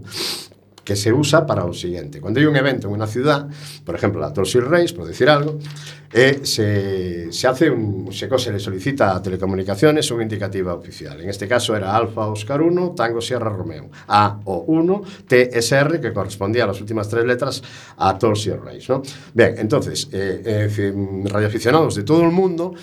que 0.84 0.96
se 0.96 1.14
usa 1.14 1.46
para 1.46 1.66
lo 1.66 1.74
siguiente. 1.74 2.20
Cuando 2.20 2.40
hay 2.40 2.46
un 2.46 2.56
evento 2.56 2.88
en 2.88 2.94
una 2.94 3.08
ciudad, 3.08 3.48
por 3.86 3.96
ejemplo 3.96 4.20
la 4.20 4.34
Tulsi 4.34 4.60
Race, 4.60 4.94
por 4.94 5.06
decir 5.06 5.30
algo, 5.30 5.60
eh, 6.14 6.42
se, 6.44 7.32
se 7.32 7.48
hace 7.48 7.70
un, 7.70 8.12
se, 8.12 8.28
se 8.38 8.52
le 8.52 8.60
solicita 8.60 9.16
a 9.16 9.22
telecomunicaciones 9.22 10.10
una 10.12 10.24
indicativa 10.24 10.74
oficial. 10.74 11.22
En 11.22 11.30
este 11.30 11.48
caso 11.48 11.76
era 11.76 11.96
Alfa 11.96 12.28
Oscar 12.28 12.62
1, 12.62 12.92
Tango 12.96 13.22
Sierra 13.22 13.50
Romeo. 13.50 13.90
A 14.08 14.40
o 14.46 14.64
1, 14.68 15.02
TSR, 15.28 16.00
que 16.02 16.12
correspondía 16.14 16.66
a 16.66 16.68
las 16.68 16.82
últimas 16.82 17.08
tres 17.10 17.26
letras 17.26 17.62
a 17.98 18.18
Tulsi 18.18 18.52
Race. 18.52 18.86
¿no? 18.90 19.02
Bien, 19.34 19.56
entonces, 19.58 20.10
eh, 20.12 20.42
eh, 20.46 20.70
fi- 20.70 20.92
radioaficionados 21.30 21.96
de 21.96 22.04
todo 22.04 22.24
el 22.24 22.32
mundo, 22.32 22.74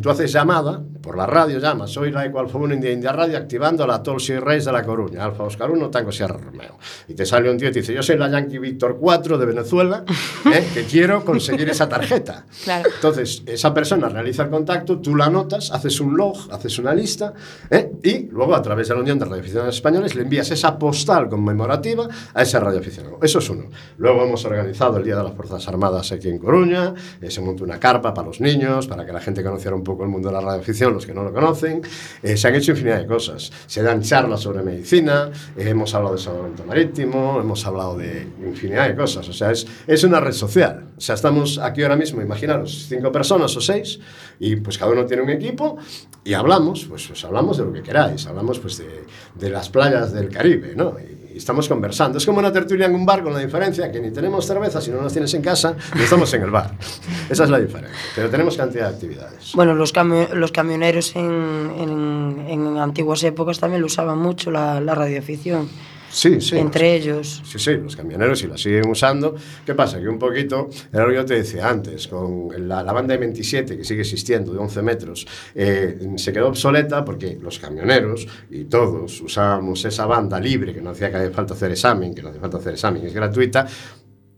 tú 0.00 0.10
haces 0.10 0.32
llamada, 0.32 0.82
por 1.00 1.16
la 1.16 1.26
radio 1.26 1.58
llamas, 1.58 1.90
soy 1.90 2.10
la 2.10 2.24
Eco 2.24 2.40
Alfa 2.40 2.58
1 2.58 2.74
India 2.74 2.90
India 2.90 3.12
Radio, 3.12 3.36
activando 3.38 3.86
la 3.86 4.02
Tulsi 4.02 4.34
Race 4.38 4.64
de 4.66 4.72
La 4.72 4.82
Coruña, 4.82 5.24
Alfa 5.24 5.44
Oscar 5.44 5.70
1, 5.70 5.90
Tango 5.90 6.10
Sierra 6.10 6.36
Romeo. 6.38 6.78
Y 7.08 7.14
te 7.14 7.24
sale 7.26 7.50
un 7.50 7.58
tío 7.58 7.68
y 7.68 7.72
te 7.72 7.80
dice, 7.80 7.94
yo 7.94 8.02
soy 8.02 8.16
la 8.16 8.28
Yankee 8.28 8.58
Víctor 8.58 8.96
4 9.00 9.38
de 9.38 9.46
Venezuela, 9.46 10.04
¿eh? 10.52 10.64
que 10.74 10.84
quiero 10.84 11.24
conseguir 11.24 11.68
esa 11.68 11.88
tarjeta. 11.88 12.46
Claro. 12.64 12.88
Entonces, 12.94 13.42
esa 13.46 13.72
persona 13.74 14.08
realiza 14.08 14.42
el 14.44 14.50
contacto, 14.50 14.98
tú 14.98 15.14
la 15.14 15.26
anotas, 15.26 15.70
haces 15.70 16.00
un 16.00 16.16
log, 16.16 16.36
haces 16.50 16.78
una 16.78 16.94
lista, 16.94 17.34
¿eh? 17.70 17.92
y 18.02 18.26
luego 18.30 18.54
a 18.54 18.62
través 18.62 18.88
de 18.88 18.94
la 18.94 19.00
Unión 19.00 19.18
de 19.18 19.26
Radioaficionados 19.26 19.76
Españoles 19.76 20.14
le 20.14 20.22
envías 20.22 20.50
esa 20.50 20.78
postal 20.78 21.28
conmemorativa 21.28 22.08
a 22.32 22.42
ese 22.42 22.58
radioaficionado. 22.58 23.18
Eso 23.22 23.38
es 23.38 23.50
uno. 23.50 23.64
Luego 23.98 24.24
hemos 24.24 24.44
organizado 24.44 24.96
el 24.96 25.04
Día 25.04 25.16
de 25.16 25.24
las 25.24 25.34
Fuerzas 25.34 25.66
Armadas 25.68 26.10
aquí 26.12 26.28
en 26.28 26.38
Coruña, 26.38 26.94
eh, 27.20 27.30
se 27.30 27.40
montó 27.40 27.64
una 27.64 27.78
carpa 27.78 28.14
para 28.14 28.26
los 28.26 28.40
niños, 28.40 28.86
para 28.86 29.04
que 29.04 29.12
la 29.12 29.20
gente 29.20 29.42
conociera 29.42 29.76
un 29.76 29.84
poco 29.84 30.04
el 30.04 30.08
mundo 30.08 30.28
de 30.28 30.34
la 30.34 30.40
radioafición, 30.40 30.94
los 30.94 31.06
que 31.06 31.14
no 31.14 31.22
lo 31.22 31.32
conocen. 31.32 31.82
Eh, 32.22 32.36
se 32.36 32.48
han 32.48 32.54
hecho 32.54 32.72
infinidad 32.72 32.98
de 32.98 33.06
cosas. 33.06 33.52
Se 33.66 33.82
dan 33.82 34.02
charlas 34.02 34.40
sobre 34.40 34.62
medicina, 34.62 35.30
eh, 35.56 35.68
hemos 35.68 35.94
hablado 35.94 36.16
de 36.16 36.22
salvamento 36.22 36.64
marítimo, 36.64 37.38
hemos 37.40 37.64
hablado 37.66 37.96
de 37.96 38.26
infinidad 38.44 38.88
de 38.88 38.94
cosas. 38.94 39.28
O 39.28 39.32
sea, 39.32 39.50
es, 39.50 39.66
es 39.86 40.04
una 40.04 40.20
red 40.20 40.32
social. 40.32 40.88
O 40.96 41.00
sea, 41.00 41.14
estamos 41.14 41.58
aquí 41.58 41.82
ahora 41.82 41.96
mismo, 41.96 42.20
imaginaros, 42.54 42.86
cinco 42.88 43.12
personas 43.12 43.56
o 43.56 43.60
seis, 43.60 43.98
y 44.40 44.56
pues 44.56 44.78
cada 44.78 44.92
uno 44.92 45.04
tiene 45.06 45.22
un 45.22 45.30
equipo 45.30 45.76
y 46.24 46.34
hablamos, 46.34 46.84
pues, 46.86 47.06
pues 47.06 47.24
hablamos 47.24 47.58
de 47.58 47.64
lo 47.64 47.72
que 47.72 47.82
queráis, 47.82 48.26
hablamos 48.26 48.58
pues 48.58 48.78
de, 48.78 49.04
de 49.34 49.50
las 49.50 49.68
playas 49.68 50.12
del 50.12 50.28
Caribe, 50.28 50.74
¿no? 50.76 50.94
Y, 50.98 51.34
y 51.34 51.36
estamos 51.38 51.68
conversando. 51.68 52.18
Es 52.18 52.26
como 52.26 52.38
una 52.38 52.52
tertulia 52.52 52.86
en 52.86 52.94
un 52.94 53.04
bar 53.04 53.22
con 53.24 53.32
la 53.32 53.40
diferencia 53.40 53.90
que 53.90 54.00
ni 54.00 54.12
tenemos 54.12 54.46
cerveza 54.46 54.80
si 54.80 54.90
no 54.92 55.02
las 55.02 55.12
tienes 55.12 55.34
en 55.34 55.42
casa, 55.42 55.74
ni 55.96 56.02
estamos 56.02 56.32
en 56.34 56.42
el 56.42 56.50
bar. 56.50 56.76
Esa 57.28 57.44
es 57.44 57.50
la 57.50 57.58
diferencia. 57.58 57.96
Pero 58.14 58.30
tenemos 58.30 58.56
cantidad 58.56 58.88
de 58.88 58.94
actividades. 58.94 59.52
Bueno, 59.54 59.74
los, 59.74 59.92
camio- 59.92 60.32
los 60.32 60.52
camioneros 60.52 61.16
en, 61.16 61.72
en- 61.78 62.46
en 62.48 62.78
antiguas 62.78 63.22
épocas 63.24 63.58
también 63.58 63.80
lo 63.80 63.86
usaban 63.86 64.18
mucho, 64.18 64.50
la, 64.52 64.80
la 64.80 64.94
radioafición. 64.94 65.68
Sí, 66.14 66.40
sí. 66.40 66.56
Entre 66.56 66.94
ellos. 66.94 67.42
Sí, 67.44 67.58
sí, 67.58 67.72
los 67.72 67.96
camioneros 67.96 68.40
y 68.44 68.46
la 68.46 68.56
siguen 68.56 68.88
usando. 68.88 69.34
¿Qué 69.66 69.74
pasa? 69.74 69.98
Que 70.00 70.08
un 70.08 70.18
poquito, 70.18 70.68
era 70.92 71.02
lo 71.02 71.08
que 71.08 71.16
yo 71.16 71.24
te 71.24 71.34
decía 71.34 71.68
antes, 71.68 72.06
con 72.06 72.50
la, 72.68 72.84
la 72.84 72.92
banda 72.92 73.14
de 73.14 73.18
27, 73.18 73.76
que 73.76 73.82
sigue 73.82 74.02
existiendo, 74.02 74.52
de 74.52 74.60
11 74.60 74.82
metros, 74.82 75.26
eh, 75.56 75.98
se 76.16 76.32
quedó 76.32 76.48
obsoleta 76.48 77.04
porque 77.04 77.36
los 77.40 77.58
camioneros 77.58 78.28
y 78.48 78.64
todos 78.64 79.20
usábamos 79.22 79.84
esa 79.84 80.06
banda 80.06 80.38
libre, 80.38 80.72
que 80.72 80.80
no 80.80 80.90
hacía 80.90 81.10
que 81.10 81.16
haya 81.16 81.30
falta 81.32 81.54
hacer 81.54 81.72
examen, 81.72 82.14
que 82.14 82.22
no 82.22 82.28
hace 82.28 82.38
falta 82.38 82.58
hacer 82.58 82.74
examen, 82.74 83.04
es 83.04 83.12
gratuita, 83.12 83.66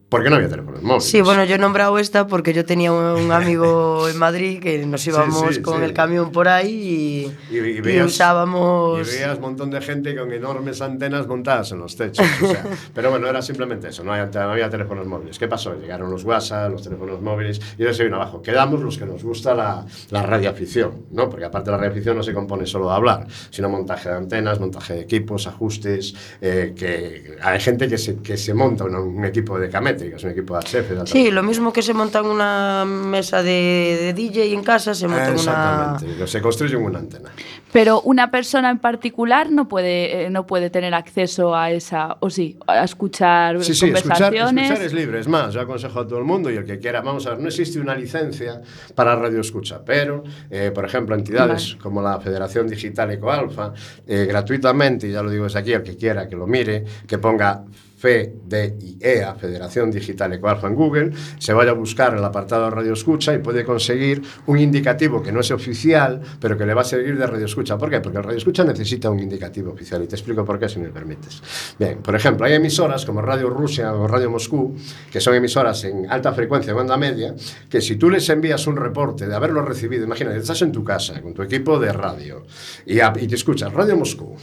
porque 0.08 0.30
no 0.30 0.36
había 0.36 0.48
teléfonos 0.48 0.82
móviles. 0.82 1.04
Sí, 1.04 1.20
bueno, 1.20 1.44
yo 1.44 1.56
he 1.56 1.58
nombrado 1.58 1.98
esta 1.98 2.28
porque 2.28 2.52
yo 2.52 2.64
tenía 2.64 2.92
un, 2.92 3.32
amigo 3.32 4.08
en 4.10 4.16
Madrid 4.18 4.60
que 4.60 4.86
nos 4.86 5.04
íbamos 5.06 5.56
sí, 5.56 5.62
con 5.62 5.78
sí. 5.78 5.84
el 5.84 5.92
camión 5.92 6.30
por 6.30 6.46
ahí 6.46 7.32
y, 7.50 7.56
Y, 7.56 7.58
y 7.58 7.68
y 7.78 7.80
veías, 7.80 8.06
usábamos... 8.06 9.00
y 9.00 9.10
veías 9.10 9.36
un 9.36 9.42
montón 9.42 9.70
de 9.70 9.80
gente 9.80 10.14
con 10.14 10.32
enormes 10.32 10.80
antenas 10.80 11.26
montadas 11.26 11.72
en 11.72 11.80
los 11.80 11.96
techos. 11.96 12.24
o 12.40 12.46
sea, 12.46 12.64
pero 12.94 13.10
bueno, 13.10 13.26
era 13.26 13.42
simplemente 13.42 13.88
eso, 13.88 14.04
no 14.04 14.12
había, 14.12 14.26
no 14.26 14.52
había 14.52 14.70
teléfonos 14.70 15.06
móviles. 15.08 15.38
¿Qué 15.40 15.48
pasó? 15.48 15.74
Llegaron 15.74 16.08
los 16.08 16.22
WhatsApp, 16.22 16.70
los 16.70 16.82
teléfonos 16.82 17.20
móviles, 17.20 17.60
y 17.76 17.82
de 17.82 17.92
se 17.92 18.04
vino 18.04 18.16
abajo. 18.16 18.40
Quedamos 18.40 18.80
los 18.82 18.98
que 18.98 19.06
nos 19.06 19.24
gusta 19.24 19.54
la, 19.54 19.84
la 20.10 20.22
radioafición, 20.22 21.06
¿no? 21.10 21.28
Porque 21.28 21.46
aparte 21.46 21.72
la 21.72 21.78
radioafición 21.78 22.16
no 22.16 22.22
se 22.22 22.32
compone 22.32 22.64
solo 22.66 22.88
de 22.88 22.94
hablar, 22.94 23.26
sino 23.50 23.68
montaje 23.68 24.08
de 24.08 24.14
antenas, 24.14 24.60
montaje 24.60 24.94
de 24.94 25.00
equipos, 25.00 25.48
ajustes, 25.48 26.14
eh, 26.40 26.74
que 26.76 27.36
hay 27.42 27.58
gente 27.58 27.88
que 27.88 27.98
se, 27.98 28.18
que 28.18 28.36
se 28.36 28.54
monta 28.54 28.84
un, 28.84 28.94
un 28.94 29.24
equipo 29.24 29.58
de 29.58 29.68
camétricas, 29.96 30.24
un 30.24 30.30
equipo 30.30 30.54
de 30.54 30.60
HF. 30.60 30.88
de 30.90 30.98
alta 31.00 31.06
Sí, 31.06 31.30
lo 31.30 31.42
mismo 31.42 31.72
que 31.72 31.82
se 31.82 31.94
monta 31.94 32.20
en 32.20 32.26
una 32.26 32.84
mesa 32.84 33.42
de, 33.42 33.98
de 34.00 34.12
DJ 34.12 34.52
en 34.52 34.62
casa, 34.62 34.94
se 34.94 35.08
monta 35.08 35.28
en 35.28 35.32
una... 35.32 35.94
Exactamente, 35.94 36.26
se 36.26 36.40
construye 36.40 36.76
una 36.76 36.98
antena. 36.98 37.30
Pero 37.72 38.00
una 38.02 38.30
persona 38.30 38.70
en 38.70 38.78
particular 38.78 39.50
no 39.50 39.68
puede, 39.68 40.24
eh, 40.26 40.30
no 40.30 40.46
puede 40.46 40.70
tener 40.70 40.94
acceso 40.94 41.54
a 41.54 41.70
esa, 41.70 42.16
o 42.20 42.30
sí, 42.30 42.58
a 42.66 42.84
escuchar 42.84 43.62
Sí, 43.62 43.74
sí, 43.74 43.86
escuchar, 43.86 44.02
conversaciones. 44.02 44.64
escuchar 44.64 44.86
es 44.86 44.92
libre. 44.92 45.20
Es 45.20 45.28
más, 45.28 45.52
yo 45.52 45.60
aconsejo 45.60 46.00
a 46.00 46.06
todo 46.06 46.18
el 46.18 46.24
mundo 46.24 46.50
y 46.50 46.56
el 46.56 46.64
que 46.64 46.78
quiera, 46.78 47.00
vamos 47.00 47.26
a 47.26 47.30
ver, 47.30 47.40
no 47.40 47.48
existe 47.48 47.78
una 47.80 47.94
licencia 47.94 48.60
para 48.94 49.16
radio 49.16 49.40
escucha, 49.40 49.80
pero, 49.84 50.22
eh, 50.50 50.70
por 50.74 50.84
ejemplo, 50.84 51.14
entidades 51.14 51.76
como 51.82 52.02
la 52.02 52.20
Federación 52.20 52.66
Digital 52.66 53.10
Ecoalfa, 53.10 53.72
eh, 54.06 54.26
gratuitamente, 54.28 55.08
y 55.08 55.12
ya 55.12 55.22
lo 55.22 55.30
digo 55.30 55.44
desde 55.44 55.58
aquí, 55.58 55.72
el 55.72 55.82
que 55.82 55.96
quiera 55.96 56.28
que 56.28 56.36
lo 56.36 56.46
mire, 56.46 56.84
que 57.06 57.18
ponga 57.18 57.64
FDIEA, 58.06 59.34
Federación 59.34 59.90
Digital 59.90 60.32
Ecoalfa 60.32 60.68
en 60.68 60.74
Google, 60.74 61.12
se 61.38 61.52
vaya 61.52 61.72
a 61.72 61.74
buscar 61.74 62.14
el 62.16 62.24
apartado 62.24 62.70
Radio 62.70 62.92
Escucha 62.92 63.34
y 63.34 63.38
puede 63.38 63.64
conseguir 63.64 64.22
un 64.46 64.58
indicativo 64.58 65.22
que 65.22 65.32
no 65.32 65.40
es 65.40 65.50
oficial, 65.50 66.20
pero 66.40 66.56
que 66.56 66.64
le 66.66 66.74
va 66.74 66.82
a 66.82 66.84
servir 66.84 67.18
de 67.18 67.26
Radio 67.26 67.46
Escucha. 67.46 67.76
¿Por 67.76 67.90
qué? 67.90 68.00
Porque 68.00 68.18
el 68.18 68.24
Radio 68.24 68.38
Escucha 68.38 68.64
necesita 68.64 69.10
un 69.10 69.18
indicativo 69.18 69.72
oficial 69.72 70.02
y 70.02 70.06
te 70.06 70.14
explico 70.14 70.44
por 70.44 70.58
qué 70.58 70.68
si 70.68 70.78
me 70.78 70.90
permites. 70.90 71.42
Bien, 71.78 71.98
por 71.98 72.14
ejemplo, 72.14 72.46
hay 72.46 72.54
emisoras 72.54 73.04
como 73.04 73.22
Radio 73.22 73.50
Rusia 73.50 73.92
o 73.94 74.06
Radio 74.06 74.30
Moscú, 74.30 74.76
que 75.10 75.20
son 75.20 75.34
emisoras 75.34 75.84
en 75.84 76.10
alta 76.10 76.32
frecuencia 76.32 76.74
banda 76.74 76.96
media, 76.96 77.34
que 77.68 77.80
si 77.80 77.96
tú 77.96 78.10
les 78.10 78.28
envías 78.28 78.66
un 78.66 78.76
reporte 78.76 79.26
de 79.26 79.34
haberlo 79.34 79.62
recibido, 79.62 80.04
imagínate, 80.04 80.38
estás 80.38 80.62
en 80.62 80.72
tu 80.72 80.84
casa 80.84 81.20
con 81.20 81.34
tu 81.34 81.42
equipo 81.42 81.78
de 81.78 81.92
radio 81.92 82.44
y, 82.84 83.00
y 83.00 83.26
te 83.26 83.34
escuchas 83.34 83.72
Radio 83.72 83.96
Moscú, 83.96 84.36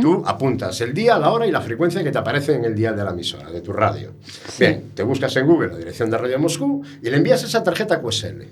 Tú 0.00 0.22
apuntas 0.26 0.80
el 0.80 0.92
día, 0.92 1.18
la 1.18 1.30
hora 1.30 1.46
y 1.46 1.50
la 1.50 1.60
frecuencia 1.60 2.02
que 2.02 2.10
te 2.10 2.18
aparece 2.18 2.54
en 2.54 2.64
el 2.64 2.74
dial 2.74 2.96
de 2.96 3.04
la 3.04 3.10
emisora, 3.10 3.50
de 3.50 3.60
tu 3.60 3.72
radio. 3.72 4.12
Bien, 4.58 4.90
te 4.94 5.02
buscas 5.02 5.34
en 5.36 5.46
Google 5.46 5.68
la 5.68 5.78
dirección 5.78 6.10
de 6.10 6.18
Radio 6.18 6.38
Moscú 6.38 6.82
y 7.02 7.08
le 7.08 7.16
envías 7.16 7.42
esa 7.44 7.62
tarjeta 7.62 8.00
QSL. 8.00 8.42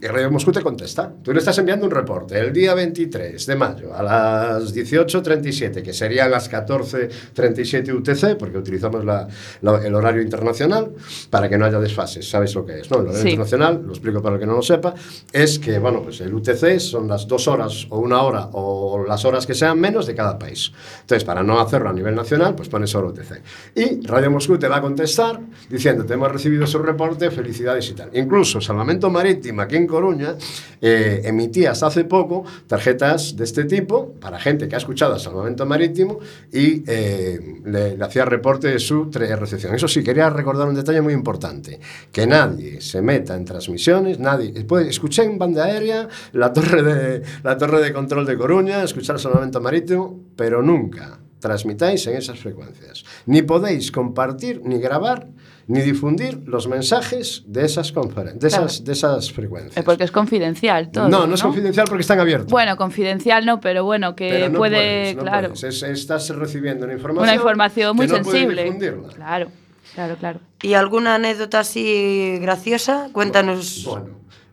Y 0.00 0.06
Radio 0.06 0.30
Moscú 0.30 0.52
te 0.52 0.60
contesta. 0.62 1.12
Tú 1.22 1.32
le 1.32 1.40
estás 1.40 1.58
enviando 1.58 1.86
un 1.86 1.90
reporte 1.90 2.38
el 2.38 2.52
día 2.52 2.72
23 2.74 3.44
de 3.46 3.56
mayo 3.56 3.92
a 3.94 4.02
las 4.02 4.72
18.37, 4.72 5.82
que 5.82 5.92
serían 5.92 6.30
las 6.30 6.48
14.37 6.48 7.92
UTC, 7.92 8.36
porque 8.38 8.58
utilizamos 8.58 9.04
la- 9.04 9.26
la- 9.62 9.84
el 9.84 9.92
horario 9.94 10.22
internacional 10.22 10.92
para 11.30 11.48
que 11.48 11.58
no 11.58 11.64
haya 11.64 11.80
desfases. 11.80 12.28
¿Sabes 12.30 12.54
lo 12.54 12.64
que 12.64 12.78
es? 12.80 12.90
No? 12.90 12.98
El 12.98 13.02
horario 13.08 13.22
Sí. 13.22 13.28
internacional, 13.30 13.82
lo 13.84 13.90
explico 13.90 14.22
para 14.22 14.36
el 14.36 14.40
que 14.40 14.46
no 14.46 14.54
lo 14.54 14.62
sepa, 14.62 14.94
es 15.32 15.58
que, 15.58 15.80
bueno, 15.80 16.00
pues 16.02 16.20
el 16.20 16.32
UTC 16.32 16.78
son 16.78 17.08
las 17.08 17.26
dos 17.26 17.48
horas 17.48 17.88
o 17.90 17.98
una 17.98 18.22
hora 18.22 18.48
o 18.52 19.04
las 19.06 19.24
horas 19.24 19.46
que 19.46 19.54
sean 19.54 19.80
menos 19.80 20.06
de 20.06 20.14
cada 20.14 20.38
país. 20.38 20.70
Entonces, 21.00 21.24
para 21.24 21.42
no 21.42 21.58
hacerlo 21.58 21.88
a 21.88 21.92
nivel 21.92 22.14
nacional, 22.14 22.54
pues 22.54 22.68
pones 22.68 22.90
solo 22.90 23.08
UTC. 23.08 23.42
Y 23.74 24.06
Radio 24.06 24.30
Moscú 24.30 24.58
te 24.58 24.68
va 24.68 24.76
a 24.76 24.80
contestar 24.80 25.40
diciendo, 25.68 26.04
te 26.06 26.14
hemos 26.14 26.30
recibido 26.30 26.66
su 26.68 26.78
reporte, 26.78 27.32
felicidades 27.32 27.90
y 27.90 27.94
tal. 27.94 28.10
Incluso 28.12 28.60
Salvamento 28.60 29.10
Marítimo 29.10 29.55
aquí 29.62 29.76
en 29.76 29.86
Coruña 29.86 30.36
eh, 30.80 31.22
emitía 31.24 31.72
hasta 31.72 31.86
hace 31.86 32.04
poco 32.04 32.44
tarjetas 32.66 33.36
de 33.36 33.44
este 33.44 33.64
tipo 33.64 34.12
para 34.20 34.38
gente 34.38 34.68
que 34.68 34.74
ha 34.74 34.78
escuchado 34.78 35.14
a 35.14 35.18
Salvamento 35.18 35.66
Marítimo 35.66 36.18
y 36.52 36.82
eh, 36.86 37.60
le, 37.64 37.96
le 37.96 38.04
hacía 38.04 38.24
reporte 38.24 38.68
de 38.68 38.78
su 38.78 39.10
recepción. 39.10 39.74
Eso 39.74 39.88
sí, 39.88 40.02
quería 40.02 40.30
recordar 40.30 40.68
un 40.68 40.74
detalle 40.74 41.00
muy 41.00 41.12
importante, 41.12 41.80
que 42.12 42.26
nadie 42.26 42.80
se 42.80 43.02
meta 43.02 43.34
en 43.34 43.44
transmisiones, 43.44 44.18
nadie... 44.18 44.64
Puede, 44.64 44.88
escuché 44.88 45.24
en 45.24 45.38
banda 45.38 45.64
aérea 45.64 46.08
la 46.32 46.52
torre, 46.52 46.82
de, 46.82 47.22
la 47.42 47.56
torre 47.56 47.80
de 47.80 47.92
control 47.92 48.26
de 48.26 48.36
Coruña, 48.36 48.82
escuchar 48.82 49.18
Salvamento 49.18 49.60
Marítimo, 49.60 50.20
pero 50.36 50.62
nunca 50.62 51.18
transmitáis 51.38 52.06
en 52.06 52.16
esas 52.16 52.38
frecuencias. 52.38 53.04
Ni 53.26 53.42
podéis 53.42 53.92
compartir, 53.92 54.62
ni 54.64 54.78
grabar, 54.78 55.28
ni 55.68 55.80
difundir 55.80 56.42
los 56.46 56.68
mensajes 56.68 57.42
de 57.46 57.64
esas, 57.64 57.92
conferen- 57.94 58.38
de 58.38 58.48
esas, 58.48 58.84
de 58.84 58.92
esas 58.92 59.32
frecuencias. 59.32 59.76
Eh, 59.76 59.82
Porque 59.82 60.04
es 60.04 60.12
confidencial 60.12 60.90
todo. 60.90 61.08
no, 61.08 61.26
no 61.26 61.34
es 61.34 61.42
confidencial 61.42 61.86
porque 61.88 62.02
están 62.02 62.20
abiertos. 62.20 62.50
Bueno, 62.50 62.76
confidencial 62.76 63.44
no, 63.44 63.60
pero 63.60 63.84
bueno, 63.84 64.14
que 64.14 64.28
Pero 64.28 64.48
no 64.50 64.58
puede, 64.58 64.76
puedes, 64.76 65.16
no 65.16 65.22
claro. 65.22 65.52
Es- 65.54 65.82
estás 65.82 66.28
recibiendo 66.30 66.84
una 66.84 66.94
información, 66.94 67.24
una 67.24 67.34
información 67.34 67.96
muy 67.96 68.06
que 68.06 68.12
no 68.18 68.24
sensible. 68.24 68.62
difundirla. 68.64 69.08
Claro, 69.14 69.48
claro, 69.94 70.16
claro. 70.16 70.40
¿Y 70.62 70.74
alguna 70.74 71.16
anécdota 71.16 71.60
así 71.60 72.38
graciosa? 72.40 73.08
Cuéntanos. 73.12 73.84
Bueno, 73.86 74.06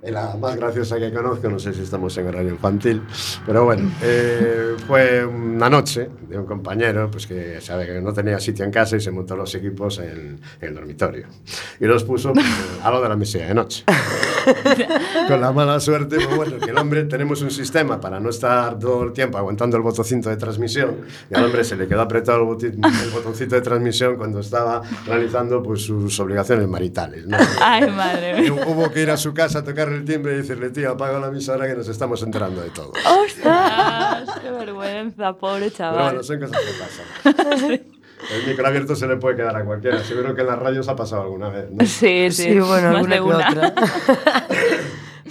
é 0.04 0.12
la 0.12 0.36
máis 0.36 0.60
graciosa 0.60 0.99
que 0.99 1.16
conozco, 1.16 1.47
non 1.47 1.64
sei 1.64 1.72
sé 1.72 1.80
si 1.80 1.88
se 1.88 1.88
estamos 1.88 2.12
en 2.20 2.28
horario 2.28 2.51
infantil, 2.51 2.99
pero 3.47 3.64
bueno, 3.64 3.88
eh, 4.04 4.76
foi 4.84 5.24
unha 5.24 5.72
noche 5.72 6.12
de 6.28 6.36
un 6.36 6.43
compañero 6.43 7.08
pues, 7.08 7.24
que 7.24 7.64
sabe 7.64 7.88
que 7.88 8.04
non 8.04 8.12
tenía 8.12 8.36
sitio 8.43 8.68
en 8.68 8.72
casa 8.76 8.99
e 8.99 9.01
se 9.01 9.16
montou 9.16 9.39
os 9.39 9.56
equipos 9.56 10.04
en, 10.04 10.43
en 10.60 10.66
el 10.68 10.76
dormitorio. 10.76 11.32
E 11.80 11.88
los 11.88 12.04
puso 12.04 12.36
pues, 12.36 12.43
a 12.84 12.91
lo 12.91 12.99
de 12.99 13.08
la 13.08 13.16
mesía 13.16 13.47
de 13.47 13.56
noche. 13.56 13.88
Con 15.28 15.41
la 15.41 15.52
mala 15.52 15.80
suerte, 15.80 16.16
pues, 16.18 16.36
bueno, 16.36 16.58
que 16.60 16.72
el 16.72 16.78
hombre 16.78 17.04
tenemos 17.06 17.41
un 17.41 17.52
sistema 17.52 18.00
para 18.00 18.20
no 18.20 18.30
estar 18.30 18.78
todo 18.80 19.04
el 19.04 19.14
tiempo 19.14 19.38
aguantando 19.38 19.78
el 19.78 19.84
botoncito 19.84 20.30
de 20.30 20.38
transmisión 20.38 20.98
y 21.30 21.36
al 21.36 21.46
hombre 21.46 21.64
se 21.64 21.76
le 21.76 21.88
quedó 21.88 22.02
apretado 22.02 22.39
el, 22.39 22.48
boti- 22.48 23.04
el 23.04 23.10
botoncito 23.12 23.56
de 23.56 23.62
transmisión 23.62 24.18
cuando 24.18 24.39
estaba 24.39 24.82
realizando 25.06 25.62
pues 25.64 25.82
sus 25.84 26.20
obligaciones 26.20 26.68
maritales. 26.68 27.26
¿no? 27.26 27.38
Ay, 27.62 27.89
madre 27.89 28.46
Y 28.46 28.52
mía. 28.52 28.64
hubo 28.68 28.91
que 28.91 29.02
ir 29.02 29.12
a 29.12 29.18
su 29.18 29.34
casa 29.34 29.60
a 29.60 29.64
tocarle 29.64 29.98
el 29.98 30.06
timbre 30.06 30.34
y 30.34 30.38
decirle, 30.38 30.70
tío, 30.70 30.91
apaga 30.91 31.20
la 31.20 31.28
emisora 31.28 31.68
que 31.68 31.76
nos 31.76 31.88
estamos 31.88 32.22
enterando 32.24 32.62
de 32.62 32.70
todo. 32.70 32.91
¡Ostras! 33.26 34.30
¡Qué 34.41 34.52
vergüenza, 34.52 35.34
pobre 35.34 35.66
Pero 35.66 35.76
chaval! 35.78 36.04
bueno, 36.04 36.24
son 36.24 36.39
cosas 36.39 36.58
que 36.62 37.34
pasan. 37.34 37.82
El 38.32 38.47
micro 38.47 38.65
abierto 38.67 38.95
se 38.95 39.07
le 39.07 39.17
puede 39.17 39.36
quedar 39.38 39.55
a 39.55 39.65
cualquiera. 39.65 40.03
Seguro 40.03 40.34
que 40.36 40.41
en 40.41 40.47
las 40.47 40.59
radios 40.59 40.88
ha 40.88 40.95
pasado 40.95 41.24
alguna 41.24 41.49
vez, 41.49 41.69
¿no? 41.71 41.86
Sí, 41.86 42.30
sí, 42.32 42.43
Sí, 42.53 42.59
bueno, 42.59 42.91
más 42.91 43.05
alguna 43.07 43.15
de 43.15 43.21
que 43.21 43.21
una. 43.21 43.67
otra. 43.69 44.47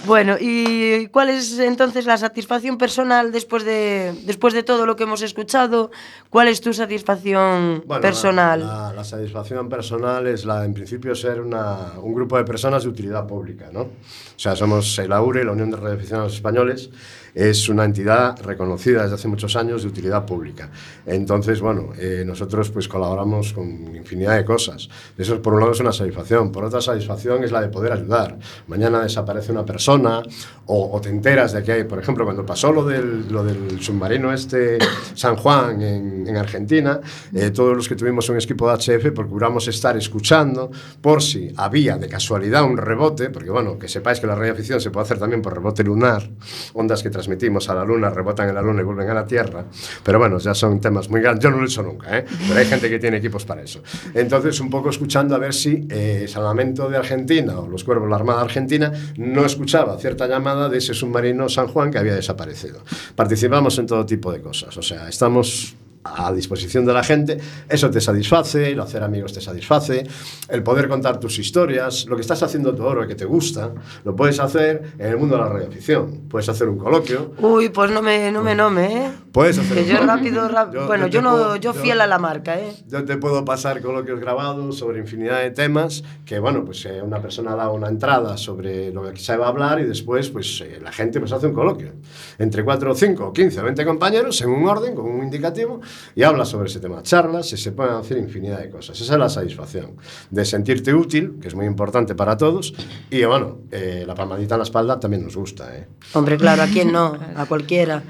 Bueno, 0.05 0.35
¿y 0.37 1.07
cuál 1.07 1.29
es 1.29 1.57
entonces 1.59 2.05
la 2.05 2.17
satisfacción 2.17 2.77
personal 2.77 3.31
después 3.31 3.63
de, 3.63 4.13
después 4.25 4.53
de 4.53 4.61
todo 4.63 4.85
lo 4.85 4.97
que 4.97 5.03
hemos 5.03 5.21
escuchado? 5.21 5.91
¿Cuál 6.29 6.49
es 6.49 6.59
tu 6.59 6.73
satisfacción 6.73 7.83
Bueno, 7.85 8.01
personal? 8.01 8.59
La, 8.59 8.65
la- 8.89 8.93
la 8.93 9.03
satisfacción 9.05 9.69
personal 9.69 10.27
es 10.27 10.43
la, 10.43 10.65
en 10.65 10.73
principio, 10.73 11.15
ser 11.15 11.39
una- 11.39 11.93
un 12.01 12.13
grupo 12.15 12.35
de 12.35 12.43
personas 12.43 12.83
de 12.83 12.89
utilidad 12.89 13.25
pública, 13.25 13.69
¿no? 13.71 13.81
O 13.81 13.89
sea, 14.35 14.57
somos 14.57 14.97
el 14.99 15.13
AURE, 15.13 15.45
la 15.45 15.53
Unión 15.53 15.71
de 15.71 15.77
Radioaficionados 15.77 16.33
Españoles, 16.33 16.89
es 17.33 17.69
una 17.69 17.85
entidad 17.85 18.39
reconocida 18.41 19.03
desde 19.03 19.15
hace 19.15 19.27
muchos 19.27 19.55
años 19.55 19.83
de 19.83 19.89
utilidad 19.89 20.25
pública. 20.25 20.69
Entonces, 21.05 21.61
bueno, 21.61 21.89
eh, 21.97 22.23
nosotros 22.25 22.69
pues 22.69 22.87
colaboramos 22.87 23.53
con 23.53 23.95
infinidad 23.95 24.37
de 24.37 24.45
cosas. 24.45 24.89
Eso, 25.17 25.41
por 25.41 25.53
un 25.53 25.59
lado, 25.59 25.71
es 25.71 25.79
una 25.79 25.91
satisfacción. 25.91 26.51
Por 26.51 26.63
otra, 26.63 26.81
satisfacción 26.81 27.43
es 27.43 27.51
la 27.51 27.61
de 27.61 27.69
poder 27.69 27.93
ayudar. 27.93 28.37
Mañana 28.67 29.01
desaparece 29.01 29.51
una 29.51 29.65
persona 29.65 30.21
o, 30.65 30.91
o 30.91 31.01
te 31.01 31.09
enteras 31.09 31.53
de 31.53 31.63
que 31.63 31.71
hay, 31.71 31.83
por 31.83 31.99
ejemplo, 31.99 32.23
cuando 32.25 32.45
pasó 32.45 32.71
lo 32.71 32.85
del, 32.85 33.31
lo 33.31 33.43
del 33.43 33.81
submarino 33.81 34.31
este 34.31 34.77
San 35.15 35.35
Juan 35.35 35.81
en, 35.81 36.27
en 36.27 36.37
Argentina, 36.37 36.99
eh, 37.33 37.51
todos 37.51 37.75
los 37.75 37.87
que 37.87 37.95
tuvimos 37.95 38.29
un 38.29 38.37
equipo 38.37 38.69
de 38.69 38.77
HF 38.77 39.11
procuramos 39.11 39.67
estar 39.67 39.97
escuchando 39.97 40.71
por 41.01 41.21
si 41.21 41.53
había 41.57 41.97
de 41.97 42.07
casualidad 42.07 42.63
un 42.63 42.77
rebote, 42.77 43.29
porque 43.29 43.49
bueno, 43.49 43.77
que 43.77 43.87
sepáis 43.87 44.19
que 44.19 44.27
la 44.27 44.35
radioafición 44.35 44.79
se 44.79 44.91
puede 44.91 45.05
hacer 45.05 45.19
también 45.19 45.41
por 45.41 45.53
rebote 45.53 45.83
lunar, 45.83 46.29
ondas 46.73 47.03
que 47.03 47.09
transmitimos 47.23 47.69
a 47.69 47.75
la 47.75 47.85
luna, 47.85 48.09
rebotan 48.09 48.49
en 48.49 48.55
la 48.55 48.61
luna 48.61 48.81
y 48.81 48.83
vuelven 48.83 49.09
a 49.09 49.13
la 49.13 49.25
Tierra, 49.25 49.63
pero 50.03 50.19
bueno, 50.19 50.37
ya 50.39 50.53
son 50.53 50.81
temas 50.81 51.09
muy 51.09 51.21
grandes, 51.21 51.41
yo 51.43 51.49
no 51.49 51.57
lo 51.57 51.63
he 51.63 51.67
hecho 51.67 51.81
nunca, 51.81 52.17
¿eh? 52.17 52.25
pero 52.47 52.59
hay 52.59 52.65
gente 52.65 52.89
que 52.89 52.99
tiene 52.99 53.17
equipos 53.17 53.45
para 53.45 53.61
eso. 53.61 53.81
Entonces, 54.13 54.59
un 54.59 54.69
poco 54.69 54.89
escuchando 54.89 55.35
a 55.35 55.37
ver 55.37 55.53
si 55.53 55.87
eh, 55.89 56.25
Salvamento 56.27 56.89
de 56.89 56.97
Argentina 56.97 57.59
o 57.59 57.67
los 57.67 57.83
cuervos 57.83 58.07
de 58.07 58.09
la 58.09 58.17
Armada 58.17 58.41
Argentina 58.41 58.91
no 59.17 59.45
escuchaba 59.45 59.97
cierta 59.97 60.27
llamada 60.27 60.67
de 60.67 60.79
ese 60.79 60.93
submarino 60.93 61.47
San 61.47 61.67
Juan 61.67 61.91
que 61.91 61.97
había 61.97 62.15
desaparecido. 62.15 62.81
Participamos 63.15 63.77
en 63.79 63.87
todo 63.87 64.05
tipo 64.05 64.31
de 64.31 64.41
cosas, 64.41 64.75
o 64.75 64.81
sea, 64.81 65.07
estamos 65.07 65.75
a 66.03 66.31
disposición 66.33 66.85
de 66.85 66.93
la 66.93 67.03
gente, 67.03 67.37
eso 67.69 67.89
te 67.89 68.01
satisface, 68.01 68.71
el 68.71 68.79
hacer 68.79 69.03
amigos 69.03 69.33
te 69.33 69.41
satisface, 69.41 70.05
el 70.49 70.63
poder 70.63 70.87
contar 70.89 71.19
tus 71.19 71.39
historias, 71.39 72.05
lo 72.07 72.15
que 72.15 72.21
estás 72.21 72.43
haciendo 72.43 72.75
tú 72.75 72.83
ahora 72.83 73.07
que 73.07 73.15
te 73.15 73.25
gusta, 73.25 73.71
lo 74.03 74.15
puedes 74.15 74.39
hacer 74.39 74.93
en 74.99 75.07
el 75.07 75.17
mundo 75.17 75.35
de 75.37 75.41
la 75.43 75.49
radioafición. 75.49 76.21
Puedes 76.29 76.49
hacer 76.49 76.67
un 76.67 76.77
coloquio, 76.77 77.33
Uy, 77.39 77.69
pues 77.69 77.91
no 77.91 78.01
me, 78.01 78.31
no 78.31 78.43
me 78.43 78.53
nome, 78.55 79.05
¿eh? 79.05 79.11
puedes 79.31 79.57
hacer 79.57 79.75
Que 79.77 79.83
un 79.83 79.87
yo 79.89 79.97
coloquio. 79.99 80.31
rápido, 80.41 80.71
Yo- 80.73 80.87
bueno, 80.87 81.07
yo 81.07 81.21
no, 81.21 81.31
puedo- 81.31 81.55
yo 81.55 81.73
yo- 81.73 81.81
fiel 81.81 82.01
a 82.01 82.07
la 82.07 82.19
marca, 82.19 82.59
¿eh? 82.59 82.73
Yo 82.87 83.03
te 83.05 83.17
puedo 83.17 83.45
pasar 83.45 83.81
coloquios 83.81 84.19
grabados 84.19 84.77
sobre 84.77 84.99
infinidad 84.99 85.39
de 85.41 85.51
temas 85.51 86.03
que, 86.25 86.39
bueno, 86.39 86.63
pues 86.65 86.85
eh, 86.85 87.01
una 87.01 87.21
persona 87.21 87.55
da 87.55 87.69
una 87.71 87.87
entrada 87.87 88.37
sobre 88.37 88.91
lo 88.91 89.03
que 89.11 89.19
se 89.19 89.35
va 89.37 89.45
a 89.45 89.49
hablar 89.49 89.79
y 89.79 89.85
después, 89.85 90.29
pues 90.29 90.61
eh, 90.61 90.79
la 90.83 90.91
gente 90.91 91.19
pues 91.19 91.31
hace 91.31 91.47
un 91.47 91.53
coloquio. 91.53 91.93
Entre 92.39 92.63
4, 92.63 92.93
5, 92.93 93.31
15 93.33 93.59
o 93.59 93.63
20 93.63 93.85
compañeros 93.85 94.41
en 94.41 94.49
un 94.49 94.67
orden, 94.67 94.93
con 94.95 95.05
un 95.05 95.23
indicativo, 95.23 95.81
y 96.15 96.23
habla 96.23 96.45
sobre 96.45 96.69
ese 96.69 96.79
tema. 96.79 97.01
Charlas 97.03 97.51
y 97.53 97.57
se 97.57 97.71
pueden 97.71 97.95
hacer 97.95 98.17
infinidad 98.17 98.59
de 98.59 98.69
cosas. 98.69 98.99
Esa 98.99 99.13
es 99.13 99.19
la 99.19 99.29
satisfacción 99.29 99.97
de 100.29 100.45
sentirte 100.45 100.93
útil, 100.93 101.37
que 101.41 101.47
es 101.47 101.55
muy 101.55 101.65
importante 101.65 102.15
para 102.15 102.37
todos, 102.37 102.73
y 103.09 103.23
bueno, 103.25 103.59
eh, 103.71 104.03
la 104.05 104.15
palmadita 104.15 104.55
en 104.55 104.59
la 104.59 104.63
espalda 104.63 104.99
también 104.99 105.23
nos 105.23 105.35
gusta, 105.35 105.75
¿eh? 105.75 105.87
Hombre, 106.13 106.37
claro, 106.37 106.63
a 106.63 106.67
quién 106.67 106.91
no, 106.93 107.17
a 107.35 107.45
cualquiera. 107.45 108.03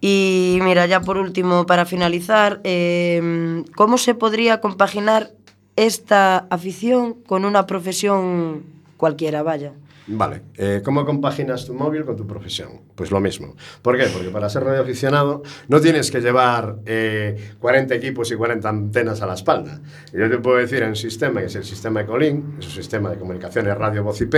Y 0.00 0.58
mira, 0.62 0.86
ya 0.86 1.00
por 1.00 1.16
último, 1.16 1.64
para 1.64 1.84
finalizar, 1.84 2.60
eh, 2.64 3.62
¿cómo 3.76 3.98
se 3.98 4.14
podría 4.14 4.60
compaginar 4.60 5.30
esta 5.76 6.38
afición 6.50 7.14
con 7.14 7.44
una 7.44 7.66
profesión 7.66 8.64
cualquiera, 8.96 9.42
vaya? 9.42 9.72
Vale, 10.06 10.42
eh, 10.56 10.82
¿cómo 10.84 11.04
compaginas 11.04 11.64
tu 11.64 11.74
móvil 11.74 12.04
con 12.04 12.16
tu 12.16 12.26
profesión? 12.26 12.80
Pues 13.02 13.10
lo 13.10 13.18
mismo. 13.18 13.56
¿Por 13.82 13.98
qué? 13.98 14.04
Porque 14.12 14.28
para 14.28 14.48
ser 14.48 14.62
radioaficionado 14.62 15.42
no 15.66 15.80
tienes 15.80 16.08
que 16.12 16.20
llevar 16.20 16.76
eh, 16.86 17.50
40 17.58 17.96
equipos 17.96 18.30
y 18.30 18.36
40 18.36 18.68
antenas 18.68 19.20
a 19.22 19.26
la 19.26 19.34
espalda. 19.34 19.80
Yo 20.12 20.30
te 20.30 20.38
puedo 20.38 20.58
decir 20.58 20.84
en 20.84 20.94
sistema, 20.94 21.40
que 21.40 21.46
es 21.46 21.56
el 21.56 21.64
sistema 21.64 22.02
Ecolink, 22.02 22.60
es 22.60 22.66
un 22.66 22.70
sistema 22.70 23.10
de 23.10 23.18
comunicaciones 23.18 23.76
radio, 23.76 24.04
voz 24.04 24.20
IP, 24.20 24.34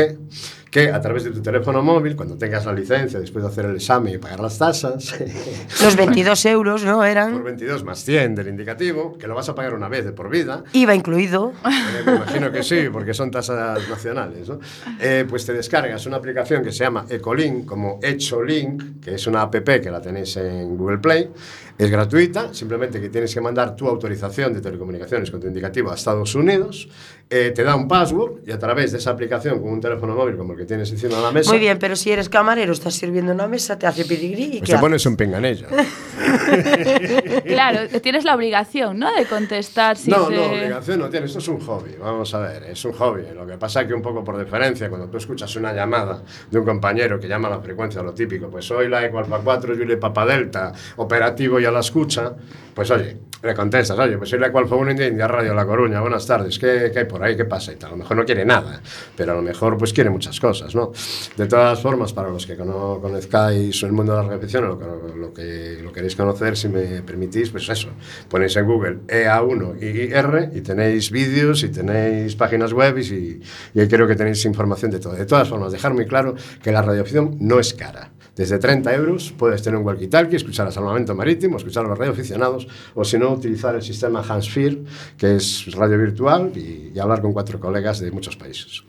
que 0.71 0.91
a 0.91 0.99
través 0.99 1.25
de 1.25 1.33
tu 1.33 1.43
teléfono 1.43 1.83
móvil, 1.83 2.17
cuando 2.17 2.39
tengas 2.39 2.65
la 2.65 2.73
licencia, 2.73 3.21
después 3.21 3.45
de 3.45 3.51
hacer 3.51 3.67
el 3.67 3.77
examen 3.77 4.15
y 4.15 4.17
pagar 4.17 4.41
las 4.41 4.57
tasas, 4.57 5.15
Los 5.83 5.95
22 5.95 6.47
euros, 6.47 6.85
¿no? 6.85 6.97
por 6.97 7.07
Eran 7.07 7.45
22 7.45 7.85
más 7.85 8.03
100 8.03 8.35
del 8.35 8.49
indicativo, 8.49 9.19
que 9.19 9.27
lo 9.27 9.35
vas 9.35 9.47
a 9.51 9.55
pagar 9.55 9.75
una 9.75 9.89
vez 9.91 10.07
de 10.07 10.13
por 10.13 10.31
vida, 10.31 10.65
IVA 10.73 10.95
incluido. 10.95 11.53
eh, 11.67 12.03
me 12.07 12.13
imagino 12.15 12.51
que 12.51 12.63
sí, 12.63 12.89
porque 12.91 13.13
son 13.13 13.31
tasas 13.31 13.87
nacionales. 13.91 14.49
¿no? 14.49 14.59
Eh, 14.99 15.27
pues 15.29 15.45
te 15.45 15.53
descargas 15.53 16.07
una 16.07 16.17
aplicación 16.17 16.65
que 16.65 16.73
se 16.73 16.79
llama 16.79 17.05
Ecolink, 17.11 17.67
como 17.67 17.99
Echolink, 18.03 18.54
que 19.03 19.15
es 19.15 19.27
una 19.27 19.43
app 19.43 19.55
que 19.55 19.91
la 19.91 20.01
tenéis 20.01 20.37
en 20.37 20.77
Google 20.77 20.99
Play. 20.99 21.31
Es 21.77 21.91
gratuita, 21.91 22.55
simplemente 22.55 23.01
que 23.01 23.09
tienes 23.09 23.35
que 23.35 23.41
mandar 23.41 23.75
tu 23.75 23.89
autorización 23.89 24.55
de 24.55 24.61
telecomunicaciones 24.61 25.31
con 25.31 25.41
tu 25.41 25.49
indicativo 25.49 25.91
a 25.91 25.95
Estados 25.95 26.35
Unidos. 26.37 26.89
eh, 27.31 27.53
te 27.55 27.65
da 27.65 27.75
un 27.75 27.89
password 27.89 28.47
y 28.47 28.53
a 28.53 28.59
través 28.59 28.93
de 28.93 28.99
esa 28.99 29.11
aplicación 29.11 29.61
con 29.61 29.73
un 29.73 29.81
teléfono 29.81 30.15
móvil 30.15 30.37
como 30.37 30.53
el 30.53 30.59
que 30.59 30.67
tienes 30.67 30.91
encima 30.93 31.17
de 31.17 31.23
la 31.23 31.33
mesa, 31.33 31.51
Muy 31.51 31.59
bien, 31.59 31.79
pero 31.81 31.97
si 31.97 32.13
eres 32.13 32.29
camarero, 32.29 32.73
estás 32.73 32.95
sirviendo 32.95 33.33
una 33.33 33.49
mesa, 33.49 33.77
te 33.79 33.87
hace 33.87 34.05
pedigrí 34.05 34.45
y 34.45 34.49
pues 34.59 34.61
¿qué 34.61 34.67
te 34.67 34.73
haces? 34.75 34.81
pones 34.81 35.07
un 35.07 35.17
pinganillo. 35.17 35.67
Claro, 37.55 38.01
tienes 38.01 38.25
la 38.25 38.35
obligación, 38.35 38.99
¿no? 38.99 39.15
De 39.15 39.25
contestar 39.27 39.97
si 39.97 40.11
no, 40.11 40.27
te... 40.29 40.37
no, 40.37 40.43
obligación 40.45 40.99
no 41.01 41.09
tiene. 41.09 41.27
Esto 41.27 41.39
es 41.39 41.49
un 41.49 41.61
hobby. 41.61 41.97
Vamos 42.01 42.35
a 42.35 42.39
ver, 42.41 42.65
es 42.65 42.85
un 42.85 42.93
hobby. 42.93 43.23
Lo 43.35 43.47
que 43.47 43.57
pasa 43.57 43.83
es 43.83 43.87
que 43.89 43.95
un 43.95 44.03
poco 44.03 44.23
por 44.23 44.37
deferencia, 44.37 44.89
cuando 44.89 45.09
tú 45.09 45.17
escuchas 45.17 45.55
una 45.57 45.73
llamada 45.73 46.23
de 46.51 46.59
un 46.59 46.65
compañero 46.65 47.19
que 47.19 47.29
llama 47.29 47.49
a 47.49 47.53
la 47.53 47.61
frecuencia, 47.61 48.03
lo 48.03 48.13
típico, 48.13 48.49
pues 48.49 48.65
soy 48.67 48.89
la 48.89 49.05
Eco 49.05 49.19
Alfa 49.19 49.39
4, 49.43 49.75
Julie 49.77 49.97
Papa 49.97 50.27
Delta, 50.27 50.73
operativo 50.97 51.59
y 51.61 51.65
a 51.65 51.71
la 51.71 51.81
escucha, 51.81 52.33
pues 52.75 52.91
oye, 52.91 53.17
le 53.43 53.55
contestas, 53.55 53.99
oye, 53.99 54.17
pues 54.17 54.31
soy 54.31 54.39
la 54.39 54.47
Eco 54.49 54.59
Alfa 54.59 54.75
1 54.75 54.91
India, 54.93 55.29
Radio 55.29 55.53
La 55.55 55.67
Coruña, 55.67 56.01
buenas 56.01 56.27
tardes, 56.27 56.59
¿qué, 56.59 56.91
¿qué 56.93 57.01
hay 57.01 57.05
por 57.05 57.23
ahí? 57.23 57.37
¿Qué 57.37 57.45
pasa? 57.45 57.73
Y 57.73 57.77
tal. 57.77 57.89
A 57.89 57.93
lo 57.93 57.99
mejor 57.99 58.17
no 58.17 58.25
quiere 58.25 58.45
nada, 58.45 58.81
pero 59.17 59.33
a 59.33 59.35
lo 59.37 59.43
mejor 59.43 59.77
pues 59.77 59.93
quiere 59.93 60.09
muchas 60.11 60.41
cosas, 60.41 60.75
¿no? 60.75 60.93
De 61.37 61.47
todas 61.47 61.81
formas, 61.81 62.13
para 62.13 62.31
los 62.31 62.47
que 62.47 62.57
no 62.57 62.99
conozcáis 63.01 63.83
el 63.83 63.93
mundo 63.93 64.17
de 64.17 64.23
la 64.23 64.29
repetición, 64.31 64.67
lo, 64.67 64.79
que- 64.79 65.15
lo 65.19 65.33
que 65.35 65.79
lo 65.83 65.93
queréis 65.93 66.17
conocer, 66.17 66.57
si 66.57 66.69
me 66.69 67.03
permitís, 67.03 67.51
pues 67.55 67.69
eso, 67.69 67.91
ponéis 68.29 68.57
en 68.57 68.67
Google 68.67 68.99
EA1 69.07 69.81
y 69.81 70.11
IR 70.11 70.51
y 70.57 70.61
tenéis 70.61 71.13
vídeos 71.13 71.63
y 71.63 71.69
tenéis 71.69 72.35
páginas 72.35 72.73
web 72.73 72.99
y, 72.99 73.41
y 73.73 73.87
creo 73.87 74.09
que 74.09 74.17
tenéis 74.17 74.45
información 74.45 74.91
de 74.91 74.99
todo. 74.99 75.13
De 75.13 75.25
todas 75.25 75.49
formas, 75.49 75.71
dejar 75.71 75.95
muy 75.95 76.05
claro 76.05 76.35
que 76.61 76.73
la 76.73 76.83
radioafición 76.83 77.37
no 77.39 77.61
es 77.61 77.73
cara. 77.73 78.11
Desde 78.35 78.59
30 78.59 78.93
euros 78.93 79.33
puedes 79.39 79.63
tener 79.63 79.79
un 79.79 79.87
walkie-talkie, 79.87 80.35
escuchar 80.35 80.67
a 80.67 80.73
Salvamento 80.73 81.15
Marítimo, 81.15 81.59
escuchar 81.59 81.85
a 81.85 81.89
los 81.91 81.97
radioaficionados, 81.97 82.67
o 82.97 83.05
si 83.05 83.19
no, 83.19 83.31
utilizar 83.31 83.77
el 83.77 83.83
sistema 83.83 84.21
Hansfear, 84.29 84.79
que 85.17 85.37
es 85.37 85.73
radio 85.77 85.97
virtual, 85.97 86.51
y, 86.57 86.91
y 86.93 86.99
hablar 86.99 87.23
con 87.23 87.33
cuatro 87.33 87.61
colegas 87.61 88.01
de 88.01 88.11
muchos 88.11 88.37
países. 88.37 88.83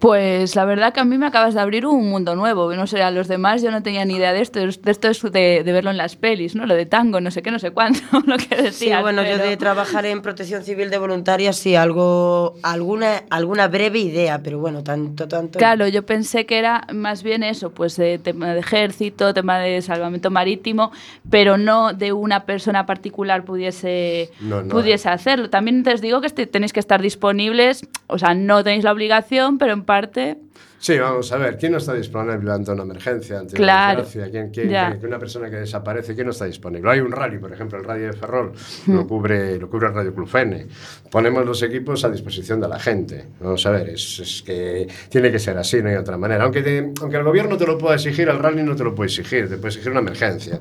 Pues 0.00 0.56
la 0.56 0.64
verdad 0.64 0.94
que 0.94 1.00
a 1.00 1.04
mí 1.04 1.18
me 1.18 1.26
acabas 1.26 1.52
de 1.52 1.60
abrir 1.60 1.84
un 1.84 2.08
mundo 2.08 2.34
nuevo. 2.34 2.72
No 2.74 2.86
sé, 2.86 3.02
a 3.02 3.10
los 3.10 3.28
demás 3.28 3.60
yo 3.62 3.70
no 3.70 3.82
tenía 3.82 4.02
ni 4.06 4.14
idea 4.14 4.32
de 4.32 4.40
esto. 4.40 4.58
De 4.58 4.90
esto 4.90 5.08
es 5.08 5.20
de, 5.22 5.62
de 5.62 5.72
verlo 5.72 5.90
en 5.90 5.98
las 5.98 6.16
pelis, 6.16 6.54
¿no? 6.54 6.64
Lo 6.64 6.74
de 6.74 6.86
tango, 6.86 7.20
no 7.20 7.30
sé 7.30 7.42
qué, 7.42 7.50
no 7.50 7.58
sé 7.58 7.70
cuánto, 7.72 8.00
lo 8.26 8.38
que 8.38 8.72
Sí, 8.72 8.90
bueno, 9.02 9.22
yo 9.22 9.36
de 9.36 9.58
trabajar 9.58 10.06
en 10.06 10.22
protección 10.22 10.62
civil 10.64 10.88
de 10.88 10.96
voluntarias, 10.96 11.56
sí, 11.56 11.76
algo, 11.76 12.54
alguna, 12.62 13.24
alguna 13.28 13.68
breve 13.68 13.98
idea, 13.98 14.40
pero 14.42 14.58
bueno, 14.58 14.82
tanto, 14.82 15.28
tanto. 15.28 15.58
Claro, 15.58 15.86
yo 15.86 16.06
pensé 16.06 16.46
que 16.46 16.56
era 16.58 16.86
más 16.94 17.22
bien 17.22 17.42
eso, 17.42 17.68
pues 17.70 17.98
eh, 17.98 18.18
tema 18.22 18.54
de 18.54 18.60
ejército, 18.60 19.34
tema 19.34 19.58
de 19.58 19.82
salvamento 19.82 20.30
marítimo, 20.30 20.92
pero 21.28 21.58
no 21.58 21.92
de 21.92 22.14
una 22.14 22.46
persona 22.46 22.86
particular 22.86 23.44
pudiese, 23.44 24.30
No, 24.40 24.62
no. 24.62 24.68
pudiese 24.70 25.10
hacerlo. 25.10 25.50
También 25.50 25.82
te 25.82 25.92
os 25.92 26.00
digo 26.00 26.22
que 26.22 26.26
este- 26.28 26.46
tenéis 26.46 26.72
que 26.72 26.80
estar 26.80 27.02
disponibles, 27.02 27.86
o 28.06 28.18
sea, 28.18 28.32
no 28.32 28.64
tenéis 28.64 28.82
la 28.84 28.92
obligación, 28.92 29.58
pero 29.58 29.74
en 29.74 29.89
parte 29.90 30.36
Sí, 30.82 30.98
vamos 30.98 31.30
a 31.30 31.36
ver, 31.36 31.58
¿quién 31.58 31.72
no 31.72 31.78
está 31.78 31.92
disponible 31.92 32.50
ante 32.50 32.70
una 32.72 32.84
emergencia, 32.84 33.38
ante 33.40 33.54
Claro, 33.54 34.00
una 34.00 34.08
desgracia? 34.08 34.30
¿Quién, 34.30 34.50
quién- 34.50 34.98
que 34.98 35.06
una 35.06 35.18
persona 35.18 35.50
que 35.50 35.56
desaparece, 35.56 36.14
¿quién 36.14 36.24
no 36.26 36.30
está 36.30 36.46
disponible? 36.46 36.90
Hay 36.90 37.00
un 37.00 37.12
rally, 37.12 37.36
por 37.36 37.52
ejemplo, 37.52 37.76
el 37.76 37.84
rally 37.84 38.04
de 38.04 38.14
Ferrol, 38.14 38.52
lo 38.86 39.06
cubre, 39.06 39.58
lo 39.58 39.68
cubre 39.68 39.88
el 39.88 39.94
Radio 39.94 40.14
Club 40.14 40.26
Fene. 40.26 40.66
Ponemos 41.10 41.44
los 41.44 41.62
equipos 41.62 42.02
a 42.06 42.08
disposición 42.08 42.62
de 42.62 42.68
la 42.68 42.78
gente. 42.78 43.26
Vamos 43.40 43.66
a 43.66 43.70
ver, 43.72 43.90
es, 43.90 44.20
es 44.20 44.42
que 44.42 44.88
tiene 45.10 45.30
que 45.30 45.38
ser 45.38 45.58
así, 45.58 45.82
no 45.82 45.90
hay 45.90 45.96
otra 45.96 46.16
manera. 46.16 46.44
Aunque, 46.44 46.62
te- 46.62 46.92
aunque 47.02 47.16
el 47.18 47.24
gobierno 47.24 47.58
te 47.58 47.66
lo 47.66 47.76
pueda 47.76 47.96
exigir, 47.96 48.30
el 48.30 48.38
rally 48.38 48.62
no 48.62 48.74
te 48.74 48.82
lo 48.84 48.94
puede 48.94 49.08
exigir, 49.08 49.50
te 49.50 49.56
puede 49.58 49.68
exigir 49.68 49.90
una 49.90 50.00
emergencia. 50.00 50.60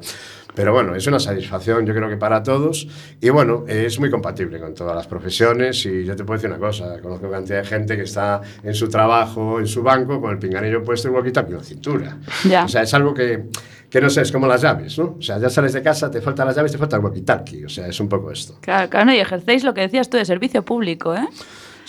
Pero 0.56 0.74
bueno, 0.74 0.96
es 0.96 1.06
una 1.08 1.20
satisfacción, 1.20 1.86
yo 1.86 1.94
creo 1.94 2.10
que 2.10 2.18
para 2.18 2.44
todos. 2.44 2.88
Y 3.22 3.30
bueno, 3.30 3.66
es 3.68 4.00
muy 4.00 4.10
compatible 4.10 4.60
con 4.60 4.74
todas 4.74 4.96
las 4.96 5.08
profesiones. 5.08 5.86
Y 5.86 6.06
yo 6.06 6.16
te 6.16 6.24
puedo 6.24 6.38
decir 6.38 6.50
una 6.50 6.60
cosa: 6.60 7.00
conozco 7.02 7.30
cantidad 7.30 7.60
de 7.60 7.66
gente 7.66 7.96
que 7.96 8.04
está 8.04 8.42
en 8.64 8.74
su 8.74 8.90
trabajo, 8.90 9.60
en 9.60 9.68
su 9.68 9.84
banco, 9.84 10.20
con 10.20 10.32
el 10.32 10.40
pinganillo 10.40 10.84
puesto 10.84 11.08
y 11.08 11.12
walkie 11.12 11.32
en 11.40 11.56
la 11.56 11.64
cintura. 11.64 12.18
Ya. 12.48 12.66
O 12.66 12.68
sea, 12.68 12.82
es 12.82 12.94
algo 12.94 13.14
que, 13.14 13.46
que 13.90 14.02
no 14.02 14.10
sé, 14.10 14.22
es 14.22 14.32
como 14.32 14.48
las 14.48 14.62
llaves, 14.62 14.98
¿no? 14.98 15.16
O 15.20 15.22
sea, 15.22 15.38
ya 15.38 15.50
sales 15.50 15.74
de 15.74 15.82
casa, 15.82 16.10
te 16.10 16.22
faltan 16.22 16.48
las 16.48 16.56
llaves, 16.56 16.72
te 16.72 16.78
falta 16.78 16.98
el 16.98 17.04
walkie 17.04 17.66
O 17.66 17.70
sea, 17.70 17.88
es 17.88 18.00
un 18.00 18.10
poco 18.10 18.32
esto. 18.32 18.58
Claro, 18.62 18.90
claro, 18.90 19.14
y 19.14 19.20
ejercéis 19.20 19.64
lo 19.64 19.74
que 19.74 19.82
decías 19.82 20.10
tú 20.10 20.18
de 20.18 20.26
servicio 20.26 20.64
público, 20.64 21.16
¿eh? 21.16 21.28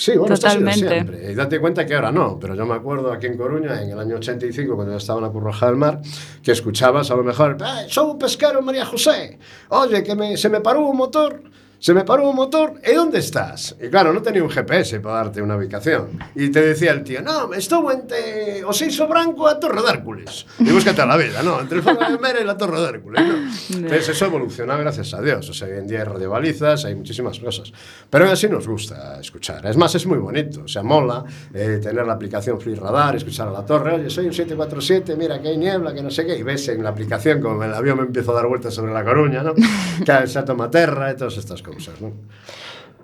Sí, 0.02 0.12
bueno, 0.16 0.34
Totalmente. 0.34 0.70
esto 0.70 0.86
ha 0.86 0.88
sido 0.92 1.02
siempre. 1.12 1.30
Y 1.30 1.34
date 1.34 1.60
cuenta 1.60 1.84
que 1.84 1.94
ahora 1.94 2.10
no, 2.10 2.38
pero 2.40 2.54
yo 2.54 2.64
me 2.64 2.72
acuerdo 2.74 3.12
aquí 3.12 3.26
en 3.26 3.36
Coruña, 3.36 3.82
en 3.82 3.90
el 3.90 3.98
año 3.98 4.16
85, 4.16 4.74
cuando 4.74 4.92
yo 4.94 4.96
estaba 4.96 5.18
en 5.18 5.26
la 5.26 5.30
Curroja 5.30 5.66
del 5.66 5.76
Mar, 5.76 6.00
que 6.42 6.52
escuchabas 6.52 7.10
a 7.10 7.16
lo 7.16 7.22
mejor, 7.22 7.58
"Eh, 7.60 7.86
soy 7.86 8.10
un 8.12 8.18
pesquero, 8.18 8.62
María 8.62 8.86
José, 8.86 9.38
oye, 9.68 10.02
que 10.02 10.14
me, 10.14 10.38
se 10.38 10.48
me 10.48 10.62
paró 10.62 10.80
un 10.86 10.96
motor, 10.96 11.42
se 11.80 11.94
me 11.94 12.04
paró 12.04 12.28
un 12.28 12.36
motor, 12.36 12.74
¿y 12.86 12.92
dónde 12.92 13.20
estás? 13.20 13.74
Y 13.80 13.88
claro, 13.88 14.12
no 14.12 14.20
tenía 14.20 14.42
un 14.42 14.50
GPS 14.50 15.00
para 15.00 15.14
darte 15.16 15.40
una 15.40 15.56
ubicación. 15.56 16.18
Y 16.34 16.50
te 16.50 16.60
decía 16.60 16.92
el 16.92 17.02
tío, 17.02 17.22
no, 17.22 17.54
estuve 17.54 17.94
entre 17.94 18.62
Osiso 18.64 19.08
Branco 19.08 19.48
a 19.48 19.58
Torre 19.58 19.80
de 19.80 19.88
Hércules. 19.88 20.44
Y 20.58 20.70
búscate 20.70 21.00
a 21.00 21.06
la 21.06 21.16
vida, 21.16 21.42
¿no? 21.42 21.58
Entre 21.58 21.78
el 21.78 21.82
Fogo 21.82 22.04
de 22.04 22.18
Mera 22.18 22.38
y 22.38 22.44
la 22.44 22.58
Torre 22.58 22.82
de 22.82 22.86
Hércules, 22.86 23.24
¿no? 23.26 23.34
Entonces 23.76 24.10
eso 24.10 24.26
evoluciona 24.26 24.76
gracias 24.76 25.14
a 25.14 25.22
Dios. 25.22 25.48
O 25.48 25.54
sea, 25.54 25.68
hoy 25.68 25.78
en 25.78 25.86
día 25.86 26.00
hay 26.00 26.04
radiobalizas, 26.04 26.84
hay 26.84 26.94
muchísimas 26.94 27.40
cosas. 27.40 27.72
Pero 28.10 28.30
así 28.30 28.46
nos 28.46 28.68
gusta 28.68 29.18
escuchar. 29.18 29.64
Es 29.64 29.78
más, 29.78 29.94
es 29.94 30.04
muy 30.04 30.18
bonito. 30.18 30.64
O 30.64 30.68
sea, 30.68 30.82
mola 30.82 31.24
eh, 31.54 31.80
tener 31.82 32.06
la 32.06 32.12
aplicación 32.12 32.60
Free 32.60 32.74
Radar, 32.74 33.16
escuchar 33.16 33.48
a 33.48 33.52
la 33.52 33.64
torre. 33.64 33.94
Oye, 33.94 34.10
soy 34.10 34.26
un 34.26 34.34
747, 34.34 35.16
mira 35.16 35.40
que 35.40 35.48
hay 35.48 35.56
niebla, 35.56 35.94
que 35.94 36.02
no 36.02 36.10
sé 36.10 36.26
qué. 36.26 36.36
Y 36.36 36.42
ves 36.42 36.68
en 36.68 36.82
la 36.82 36.90
aplicación 36.90 37.40
como 37.40 37.64
el 37.64 37.72
avión 37.72 37.96
me 37.96 38.04
empiezo 38.04 38.32
a 38.32 38.34
dar 38.34 38.48
vueltas 38.48 38.74
sobre 38.74 38.92
la 38.92 39.02
Coruña, 39.02 39.42
¿no? 39.42 39.54
que 40.04 40.12
el 40.12 40.28
Sato 40.28 40.54
Materra 40.54 41.10
y 41.10 41.16
todas 41.16 41.38
estas 41.38 41.62
cosas, 41.62 41.69
¿no? 42.00 42.12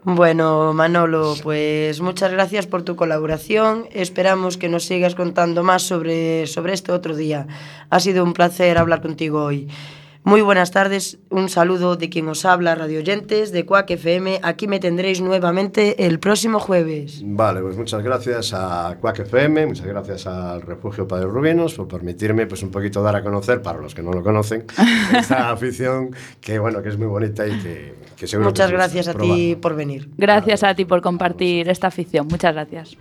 Bueno, 0.08 0.72
Manolo, 0.72 1.34
pues 1.42 2.00
muchas 2.00 2.30
gracias 2.30 2.68
por 2.68 2.84
tu 2.84 2.94
colaboración. 2.94 3.86
Esperamos 3.90 4.56
que 4.56 4.68
nos 4.68 4.84
sigas 4.84 5.16
contando 5.16 5.64
más 5.64 5.82
sobre, 5.82 6.46
sobre 6.46 6.74
este 6.74 6.92
otro 6.92 7.16
día. 7.16 7.48
Ha 7.90 7.98
sido 7.98 8.22
un 8.22 8.32
placer 8.32 8.78
hablar 8.78 9.02
contigo 9.02 9.42
hoy. 9.42 9.68
Muy 10.26 10.40
buenas 10.40 10.72
tardes, 10.72 11.18
un 11.30 11.48
saludo 11.48 11.94
de 11.94 12.10
quien 12.10 12.26
os 12.26 12.44
habla, 12.44 12.74
radio 12.74 12.98
oyentes 12.98 13.52
de 13.52 13.64
Cuac 13.64 13.88
FM. 13.88 14.40
Aquí 14.42 14.66
me 14.66 14.80
tendréis 14.80 15.20
nuevamente 15.20 16.04
el 16.04 16.18
próximo 16.18 16.58
jueves. 16.58 17.22
Vale, 17.24 17.60
pues 17.60 17.76
muchas 17.76 18.02
gracias 18.02 18.52
a 18.52 18.98
Quack 19.00 19.20
FM, 19.20 19.66
muchas 19.68 19.86
gracias 19.86 20.26
al 20.26 20.62
Refugio 20.62 21.06
Padre 21.06 21.26
Rubinos 21.26 21.74
por 21.74 21.86
permitirme 21.86 22.48
pues 22.48 22.64
un 22.64 22.72
poquito 22.72 23.04
dar 23.04 23.14
a 23.14 23.22
conocer, 23.22 23.62
para 23.62 23.78
los 23.78 23.94
que 23.94 24.02
no 24.02 24.10
lo 24.10 24.24
conocen, 24.24 24.64
esta 25.16 25.50
afición 25.52 26.10
que 26.40 26.58
bueno, 26.58 26.82
que 26.82 26.88
es 26.88 26.98
muy 26.98 27.06
bonita 27.06 27.46
y 27.46 27.60
que, 27.60 27.94
que 28.16 28.26
seguro 28.26 28.50
Muchas 28.50 28.68
que 28.68 28.76
gracias 28.76 29.06
a 29.06 29.14
ti 29.14 29.54
por 29.54 29.76
venir. 29.76 30.10
Gracias 30.16 30.64
a 30.64 30.74
ti 30.74 30.84
por 30.86 31.02
compartir 31.02 31.68
esta 31.68 31.86
afición. 31.86 32.26
Muchas 32.26 32.52
gracias. 32.52 32.96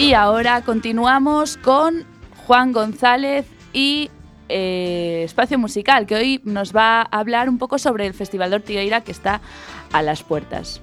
Y 0.00 0.14
ahora 0.14 0.62
continuamos 0.62 1.58
con 1.58 2.06
Juan 2.46 2.72
González 2.72 3.44
y 3.74 4.10
eh, 4.48 5.20
Espacio 5.26 5.58
Musical, 5.58 6.06
que 6.06 6.14
hoy 6.14 6.40
nos 6.42 6.74
va 6.74 7.02
a 7.02 7.18
hablar 7.18 7.50
un 7.50 7.58
poco 7.58 7.78
sobre 7.78 8.06
el 8.06 8.14
Festival 8.14 8.48
de 8.48 8.56
Ortigueira 8.56 9.02
que 9.02 9.12
está 9.12 9.42
a 9.92 10.00
las 10.00 10.22
puertas. 10.22 10.80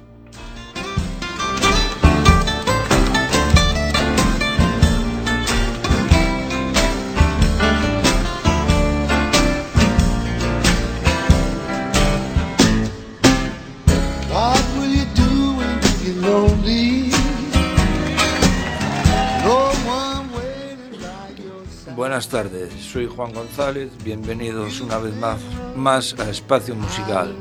Buenas 22.30 22.50
tardes, 22.52 22.74
soy 22.84 23.08
Juan 23.08 23.32
González, 23.32 23.90
bienvenidos 24.04 24.82
una 24.82 24.98
vez 24.98 25.16
más, 25.16 25.40
más 25.78 26.14
a 26.20 26.30
Espacio 26.30 26.76
Musical. 26.76 27.34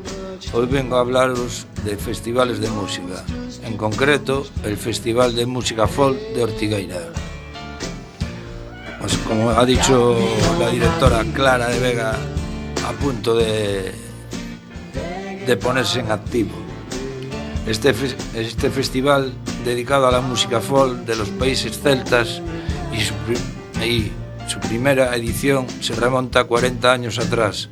Hoy 0.53 0.67
vengo 0.67 0.95
a 0.95 1.01
hablaros 1.01 1.67
de 1.85 1.97
festivales 1.97 2.61
de 2.61 2.71
música, 2.71 3.25
en 3.65 3.77
concreto 3.77 4.47
el 4.63 4.77
Festival 4.77 5.35
de 5.35 5.45
Música 5.45 5.89
Folk 5.89 6.17
de 6.35 6.45
Ortigueira. 6.45 7.01
Pues 9.01 9.17
como 9.27 9.51
ha 9.51 9.65
dicho 9.65 10.17
la 10.61 10.71
directora 10.71 11.25
Clara 11.35 11.67
de 11.67 11.81
Vega, 11.81 12.17
a 12.87 12.93
punto 12.93 13.35
de, 13.35 13.93
de 15.47 15.57
ponerse 15.57 15.99
en 15.99 16.13
activo. 16.13 16.55
Este, 17.67 17.93
este 18.35 18.71
festival 18.71 19.33
dedicado 19.65 20.07
a 20.07 20.13
la 20.13 20.21
música 20.21 20.61
folk 20.61 20.99
de 20.99 21.17
los 21.17 21.29
países 21.31 21.81
celtas 21.81 22.41
y, 22.93 23.01
su, 23.01 23.15
y 23.85 24.13
Su 24.47 24.61
primera 24.61 25.15
edición 25.17 25.67
se 25.81 25.95
remonta 25.95 26.45
40 26.45 26.93
años 26.93 27.19
atrás, 27.19 27.69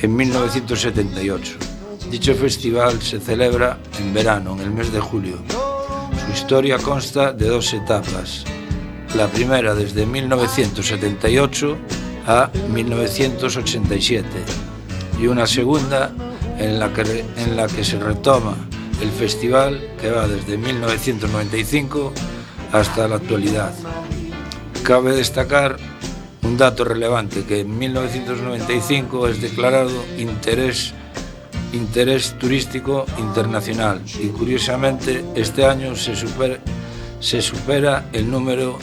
en 0.00 0.14
1978. 0.14 1.56
Dicho 2.10 2.34
festival 2.34 3.00
se 3.02 3.18
celebra 3.18 3.78
en 3.98 4.12
verano, 4.14 4.54
en 4.54 4.60
el 4.60 4.70
mes 4.70 4.92
de 4.92 5.00
julio. 5.00 5.38
Su 6.26 6.32
historia 6.32 6.78
consta 6.78 7.32
de 7.32 7.48
dos 7.48 7.72
etapas. 7.72 8.44
La 9.16 9.26
primera 9.28 9.74
desde 9.74 10.04
1978 10.06 11.76
a 12.26 12.50
1987 12.68 14.28
y 15.20 15.26
una 15.26 15.46
segunda 15.46 16.12
en 16.58 16.78
la 16.78 16.92
que, 16.92 17.24
en 17.36 17.56
la 17.56 17.66
que 17.66 17.84
se 17.84 17.98
retoma 17.98 18.54
el 19.00 19.10
festival 19.10 19.80
que 20.00 20.10
va 20.10 20.28
desde 20.28 20.58
1995 20.58 22.12
hasta 22.72 23.08
la 23.08 23.16
actualidad. 23.16 23.72
Cabe 24.82 25.14
destacar 25.14 25.78
Un 26.42 26.56
dato 26.56 26.84
relevante 26.84 27.44
que 27.44 27.60
en 27.60 27.78
1995 27.78 29.28
es 29.28 29.42
declarado 29.42 30.04
interés 30.18 30.94
interés 31.72 32.34
turístico 32.38 33.06
internacional. 33.18 34.00
Y 34.20 34.28
curiosamente 34.28 35.24
este 35.34 35.64
año 35.64 35.96
se 35.96 36.16
supera, 36.16 36.58
se 37.20 37.42
supera 37.42 38.08
el 38.12 38.30
número 38.30 38.78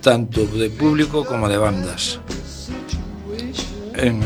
tanto 0.00 0.44
de 0.46 0.70
público 0.70 1.24
como 1.24 1.48
de 1.48 1.56
bandas. 1.56 2.20
En, 3.94 4.20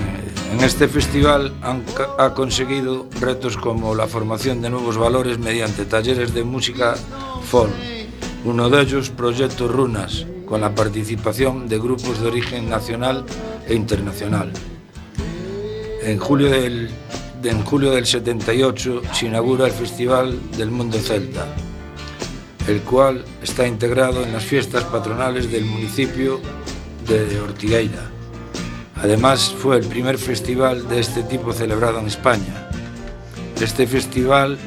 en 0.53 0.61
este 0.65 0.89
festival 0.89 1.53
han, 1.63 1.85
ha 2.19 2.33
conseguido 2.35 3.09
retos 3.21 3.57
como 3.57 3.95
la 3.95 4.07
formación 4.07 4.63
de 4.63 4.71
nuevos 4.71 4.97
valores 4.97 5.39
mediante 5.39 5.85
talleres 5.85 6.33
de 6.33 6.45
música 6.45 6.95
folk, 7.43 7.73
uno 8.45 8.71
de 8.71 8.83
ellos 8.83 9.11
Proyecto 9.11 9.69
Runas, 9.69 10.25
con 10.47 10.61
la 10.61 10.75
participación 10.75 11.69
de 11.69 11.79
grupos 11.79 12.21
de 12.21 12.29
origen 12.29 12.71
nacional 12.71 13.25
e 13.69 13.75
internacional. 13.75 14.53
En 16.03 16.19
julio 16.19 16.49
del, 16.51 16.89
de- 17.43 17.51
en 17.51 17.63
julio 17.65 17.91
del 17.91 18.07
78 18.07 19.03
se 19.13 19.27
inaugura 19.27 19.67
el 19.67 19.73
Festival 19.73 20.39
del 20.57 20.71
Mundo 20.71 20.99
Celta, 20.99 21.47
el 22.69 22.81
cual 22.83 23.25
está 23.43 23.67
integrado 23.67 24.23
en 24.25 24.33
las 24.33 24.45
fiestas 24.45 24.85
patronales 24.85 25.51
del 25.51 25.65
municipio 25.65 26.41
de 27.09 27.41
Ortigueira. 27.41 28.11
Además, 28.97 29.55
fue 29.59 29.77
el 29.77 29.87
primer 29.87 30.17
festival 30.19 30.89
de 30.89 31.01
este 31.01 31.23
tipo 31.23 31.53
celebrado 31.53 31.99
en 32.01 32.07
España. 32.07 32.69
Este 33.61 33.87
festival 33.87 34.59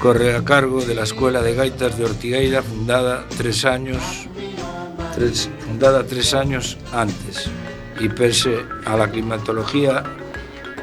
corre 0.00 0.34
a 0.34 0.44
cargo 0.44 0.80
de 0.84 0.94
la 0.94 1.04
Escuela 1.04 1.40
de 1.40 1.54
Gaitas 1.54 1.96
de 1.96 2.04
Ortigueira, 2.04 2.62
fundada 2.62 3.26
tres 3.36 3.64
años, 3.64 4.02
fundada 5.66 6.04
tres 6.04 6.34
años 6.34 6.76
antes. 6.92 7.50
Y 7.98 8.08
pese 8.08 8.64
a 8.86 8.96
la 8.96 9.10
climatología, 9.10 10.02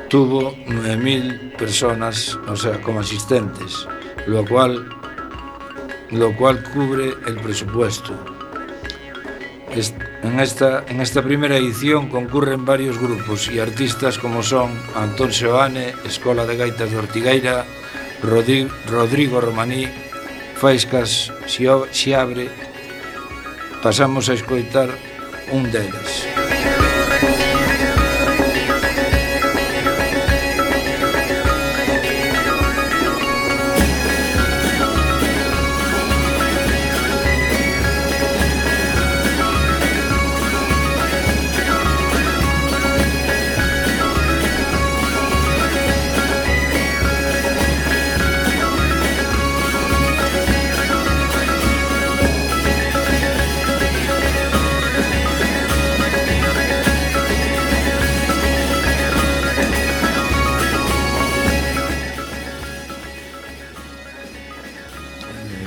tuvo 0.10 0.56
9.000 0.68 1.56
personas, 1.58 2.38
o 2.48 2.56
sea, 2.56 2.80
como 2.82 3.00
asistentes, 3.00 3.88
lo 4.28 4.46
cual, 4.46 4.88
lo 6.12 6.36
cual 6.38 6.64
cubre 6.74 7.14
el 7.28 7.36
presupuesto. 7.42 8.14
Es- 9.76 9.94
En 10.24 10.40
esta, 10.40 10.84
en 10.88 11.00
esta 11.00 11.22
primera 11.22 11.56
edición 11.58 12.10
concurren 12.10 12.66
varios 12.66 12.98
grupos 12.98 13.50
y 13.50 13.60
artistas 13.60 14.18
como 14.18 14.42
son 14.42 14.72
Antón 14.96 15.32
Seoane, 15.32 15.94
Escola 16.06 16.46
de 16.46 16.58
Gaitas 16.58 16.90
de 16.92 16.98
Ortigueira, 16.98 17.64
Rodrigo 18.24 19.40
Romaní, 19.40 19.88
Faiscas 20.56 21.32
Xiabre. 21.46 22.50
Pasamos 23.88 24.28
a 24.28 24.34
escoitar 24.34 24.90
un 25.50 25.72
deles. 25.72 26.47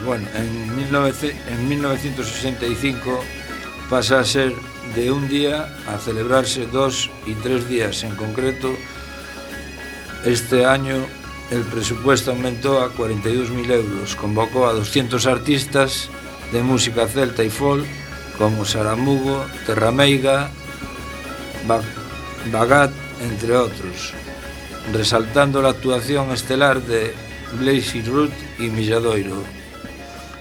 1900 0.05 1.31
en 1.49 1.69
1965 1.69 3.21
pasa 3.89 4.21
a 4.21 4.25
ser 4.25 4.53
de 4.95 5.11
un 5.13 5.29
día 5.29 5.69
a 5.87 5.99
celebrarse 5.99 6.67
dos 6.67 7.11
y 7.27 7.35
tres 7.35 7.69
días. 7.69 8.03
En 8.05 8.15
concreto, 8.17 8.73
este 10.25 10.65
año 10.67 10.97
el 11.51 11.63
presupuesto 11.63 12.31
aumentó 12.31 12.81
a 12.81 12.93
42.000 12.95 13.71
euros. 13.73 14.15
Convocó 14.17 14.67
a 14.69 14.73
200 14.73 15.27
artistas 15.27 16.09
de 16.53 16.63
música 16.63 17.07
celta 17.09 17.43
y 17.45 17.51
folk 17.51 17.85
como 18.39 18.65
Saramugo, 18.65 19.45
Terrameiga, 19.67 20.49
Ba- 21.67 21.83
Bagat, 22.51 22.91
entre 23.21 23.55
otros, 23.57 24.15
resaltando 24.93 25.61
la 25.61 25.71
actuación 25.71 26.31
estelar 26.31 26.81
de 26.83 27.13
Blazy 27.59 28.01
Root 28.03 28.33
y 28.59 28.69
Milladoiro. 28.69 29.43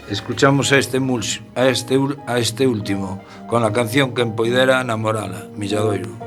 Escuchamos 0.09 0.71
a 0.71 0.79
este, 0.79 0.99
mulch, 0.99 1.41
a 1.53 1.67
este, 1.67 1.99
a 2.25 2.39
este 2.39 2.65
último, 2.65 3.21
con 3.47 3.61
la 3.61 3.71
canción 3.71 4.15
Quen 4.15 4.35
poidera 4.35 4.83
namorala, 4.83 5.47
Milladoiro. 5.55 6.18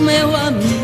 meu 0.00 0.34
amigo. 0.34 0.80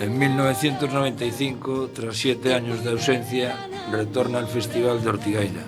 En 0.00 0.18
1995, 0.18 1.90
tras 1.94 2.16
siete 2.16 2.54
años 2.54 2.84
de 2.84 2.90
ausencia, 2.90 3.56
retorna 3.90 4.38
al 4.38 4.46
Festival 4.48 5.02
de 5.02 5.10
Ortigaina, 5.10 5.64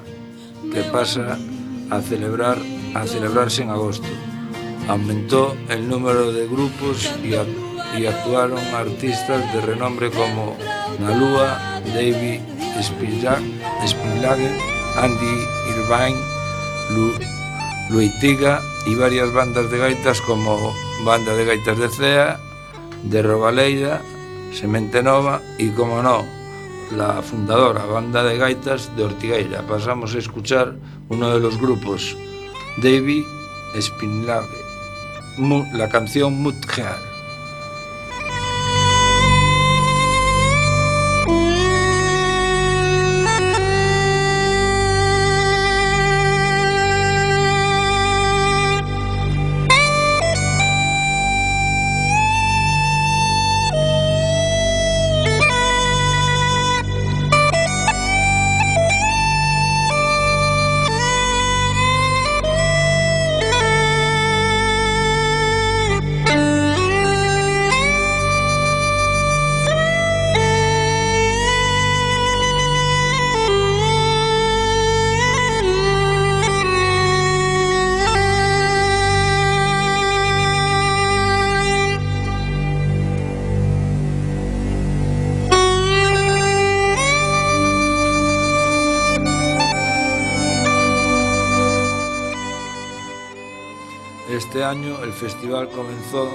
que 0.73 0.83
pasa 0.85 1.39
a, 1.91 2.01
celebrar, 2.01 2.59
a 2.95 3.07
celebrarse 3.07 3.63
en 3.63 3.71
agosto. 3.71 4.09
Aumentó 4.89 5.57
el 5.69 5.89
número 5.89 6.33
de 6.33 6.47
grupos 6.47 7.11
y, 7.23 7.35
a, 7.35 7.45
y 7.99 8.07
actuaron 8.07 8.59
artistas 8.75 9.53
de 9.53 9.61
renombre 9.61 10.11
como 10.11 10.57
Nalúa, 10.99 11.81
David 11.95 12.41
Spillage, 12.83 13.45
Andy 14.97 15.47
Irvine, 15.71 16.40
Lu, 16.91 17.15
Luitiga 17.91 18.63
e 18.87 18.95
varias 18.95 19.31
bandas 19.33 19.71
de 19.71 19.79
gaitas 19.79 20.21
como 20.23 20.75
Banda 21.05 21.35
de 21.35 21.45
Gaitas 21.45 21.79
de 21.79 21.89
Cea, 21.89 22.39
de 23.03 23.23
Robaleira, 23.23 24.03
Semente 24.53 25.03
Nova 25.03 25.43
e, 25.59 25.71
como 25.75 26.03
no, 26.03 26.25
la 26.95 27.23
fundadora 27.23 27.87
Banda 27.87 28.23
de 28.23 28.39
Gaitas 28.39 28.95
de 28.97 29.05
Ortigueira. 29.05 29.63
Pasamos 29.67 30.15
a 30.15 30.19
escuchar 30.19 30.75
uno 31.09 31.31
de 31.31 31.41
los 31.41 31.59
grupos, 31.59 32.17
Davy 32.79 33.25
Spinlage, 33.79 34.47
la 35.75 35.89
canción 35.89 36.35
Mutjar. 36.43 37.10
Este 94.31 94.63
año 94.63 95.03
el 95.03 95.13
festival 95.13 95.69
comenzó 95.71 96.31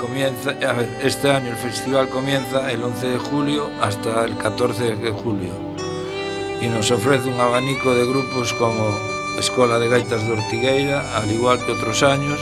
comienza 0.00 0.50
a 0.50 0.72
ver, 0.72 1.00
este 1.02 1.30
año 1.32 1.48
el 1.48 1.56
festival 1.56 2.08
comienza 2.08 2.70
el 2.70 2.82
11 2.82 3.08
de 3.08 3.18
julio 3.18 3.70
hasta 3.80 4.24
el 4.24 4.36
14 4.36 4.94
de 4.96 5.10
julio 5.10 5.50
y 6.60 6.66
nos 6.68 6.92
ofrece 6.92 7.28
un 7.28 7.40
abanico 7.40 7.92
de 7.92 8.06
grupos 8.06 8.52
como 8.52 8.96
Escola 9.36 9.80
de 9.80 9.88
Gaitas 9.88 10.24
de 10.24 10.32
Ortigueira, 10.32 11.16
al 11.16 11.30
igual 11.32 11.58
que 11.66 11.72
otros 11.72 12.04
años, 12.04 12.38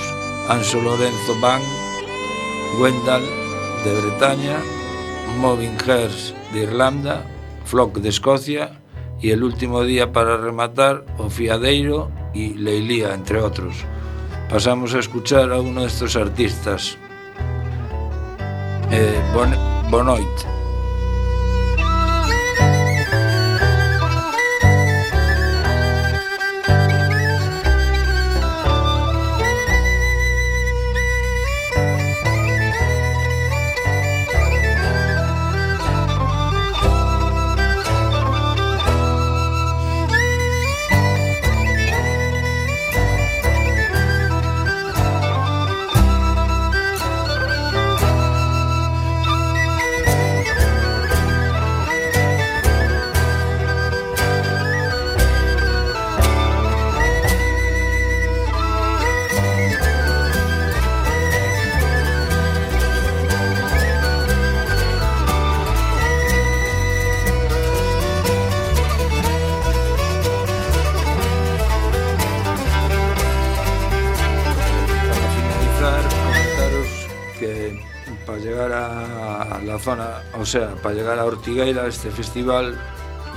Anso 0.51 0.80
Lorenzo 0.80 1.40
Band, 1.40 1.64
Wendal 2.78 3.22
de 3.84 4.01
Bretaña, 4.01 4.59
Moving 5.38 5.78
Hearts 5.86 6.34
de 6.53 6.64
Irlanda, 6.64 7.24
Flock 7.64 7.97
de 7.97 8.11
Escocia 8.11 8.78
y 9.22 9.30
el 9.30 9.43
último 9.43 9.84
día 9.84 10.12
para 10.12 10.36
rematar, 10.36 11.07
Ofiadeiro 11.16 12.11
y 12.34 12.55
Leilía, 12.55 13.14
entre 13.14 13.40
otros 13.40 13.86
pasamos 14.53 14.94
a 14.94 14.98
escuchar 14.98 15.50
a 15.50 15.59
uno 15.59 15.82
destos 15.82 16.14
artistas. 16.14 16.98
Eh, 18.90 19.18
bon, 19.32 19.48
boa 19.90 20.05
noite. 20.05 20.61
O 80.43 80.47
sea, 80.47 80.74
para 80.82 80.97
llegar 80.97 81.20
a 81.20 81.24
Ortigueira, 81.24 81.86
este 81.86 82.11
festival 82.11 82.76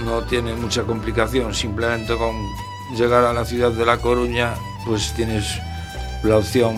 no 0.03 0.23
tiene 0.23 0.55
mucha 0.55 0.81
complicación, 0.83 1.53
simplemente 1.53 2.17
con 2.17 2.35
llegar 2.97 3.23
a 3.25 3.31
la 3.31 3.45
ciudad 3.45 3.71
de 3.71 3.85
La 3.85 3.97
Coruña, 3.97 4.55
pues 4.85 5.13
tienes 5.15 5.45
la 6.23 6.37
opción 6.37 6.75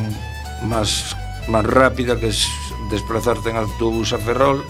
más, 0.63 1.15
más 1.47 1.65
rápida, 1.65 2.19
que 2.19 2.27
es 2.27 2.45
desplazarte 2.91 3.51
en 3.51 3.55
autobús 3.55 4.11
a 4.11 4.17
Ferrol, 4.17 4.65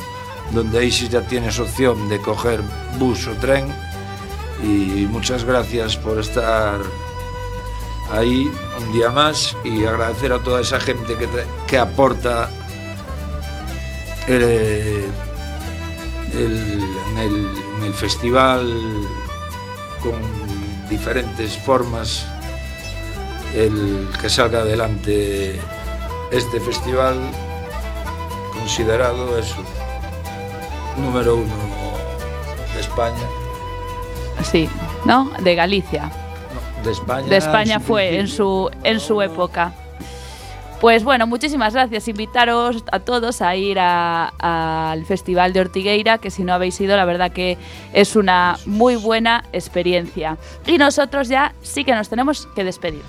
donde 0.51 0.77
ahí 0.77 0.91
sí 0.91 1.07
ya 1.09 1.21
tienes 1.21 1.59
opción 1.59 2.07
de 2.07 2.21
coger 2.21 2.61
bus 2.99 3.27
o 3.27 3.33
tren. 3.33 3.73
Y 4.61 5.07
muchas 5.09 5.43
gracias 5.43 5.97
por 5.97 6.19
estar 6.19 6.79
ahí 8.11 8.49
un 8.79 8.93
día 8.93 9.09
más 9.09 9.57
y 9.63 9.85
agradecer 9.85 10.33
a 10.33 10.39
toda 10.39 10.61
esa 10.61 10.79
gente 10.79 11.15
que, 11.15 11.27
que 11.67 11.77
aporta 11.79 12.47
eh, 14.27 15.07
el- 16.33 16.83
en, 17.11 17.17
el, 17.17 17.47
en 17.77 17.83
el 17.85 17.93
festival 17.93 18.81
con 20.01 20.19
diferentes 20.89 21.57
formas 21.57 22.25
el 23.55 24.07
que 24.21 24.29
salga 24.29 24.59
adelante 24.59 25.59
este 26.31 26.59
festival 26.59 27.15
considerado 28.53 29.37
eso 29.39 29.63
número 30.97 31.35
uno 31.37 31.55
de 32.73 32.79
España 32.81 33.23
Sí, 34.43 34.69
¿no? 35.05 35.31
De 35.39 35.55
Galicia. 35.55 36.11
de 36.83 36.91
España 36.91 37.27
de 37.27 37.37
España 37.37 37.79
fue 37.79 38.19
en 38.19 38.27
su, 38.27 38.69
en 38.83 38.99
su 38.99 39.21
época. 39.21 39.73
Pues 40.79 41.03
bueno, 41.03 41.25
muchísimas 41.25 41.73
gracias. 41.73 42.07
Invitaros 42.07 42.83
a 42.91 42.99
todos 42.99 43.41
a 43.41 43.55
ir 43.55 43.79
al 43.79 45.05
Festival 45.05 45.51
de 45.51 45.61
Ortigueira, 45.61 46.19
que 46.19 46.29
si 46.29 46.43
no 46.43 46.53
habéis 46.53 46.79
ido, 46.79 46.95
la 46.95 47.05
verdad 47.05 47.31
que 47.31 47.57
es 47.93 48.15
una 48.15 48.57
muy 48.67 48.95
buena 48.95 49.43
experiencia. 49.53 50.37
Y 50.67 50.77
nosotros 50.77 51.29
ya 51.29 51.53
sí 51.63 51.83
que 51.83 51.95
nos 51.95 52.09
tenemos 52.09 52.47
que 52.55 52.63
despedir. 52.63 53.01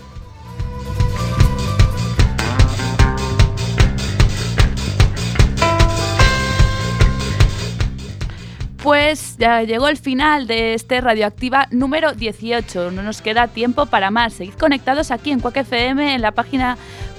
Pues 8.82 9.36
ya 9.36 9.62
llegó 9.64 9.88
el 9.88 9.98
final 9.98 10.46
de 10.46 10.72
este 10.72 11.02
Radioactiva 11.02 11.66
número 11.70 12.14
18. 12.14 12.92
No 12.92 13.02
nos 13.02 13.20
queda 13.20 13.48
tiempo 13.48 13.84
para 13.84 14.10
más. 14.10 14.32
Seguid 14.32 14.54
conectados 14.54 15.10
aquí 15.10 15.30
en 15.30 15.40
Quack 15.40 15.58
FM, 15.58 16.14
en 16.14 16.22
la 16.22 16.32
página 16.32 16.78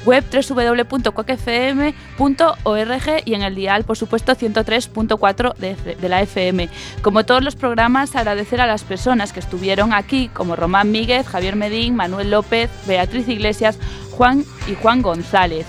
web 0.10 0.24
www.quackfm.org 0.32 3.22
y 3.26 3.34
en 3.36 3.44
el 3.44 3.54
dial, 3.56 3.84
por 3.84 3.96
supuesto, 3.96 4.34
103.4 4.36 5.56
de, 5.56 5.72
F- 5.72 5.96
de 5.96 6.10
la 6.10 6.22
FM. 6.22 6.68
Como 7.04 7.26
todos 7.26 7.44
los 7.44 7.56
programas, 7.56 8.16
agradecer 8.16 8.60
a 8.60 8.66
las 8.68 8.84
personas 8.84 9.32
que 9.34 9.40
estuvieron 9.40 9.94
aquí, 9.94 10.30
como 10.34 10.56
Román 10.56 10.92
Míguez, 10.92 11.28
Javier 11.28 11.56
Medín, 11.56 11.96
Manuel 11.96 12.32
López, 12.32 12.70
Beatriz 12.88 13.28
Iglesias, 13.28 13.78
Juan 14.12 14.44
y 14.68 14.74
Juan 14.76 15.02
González. 15.04 15.66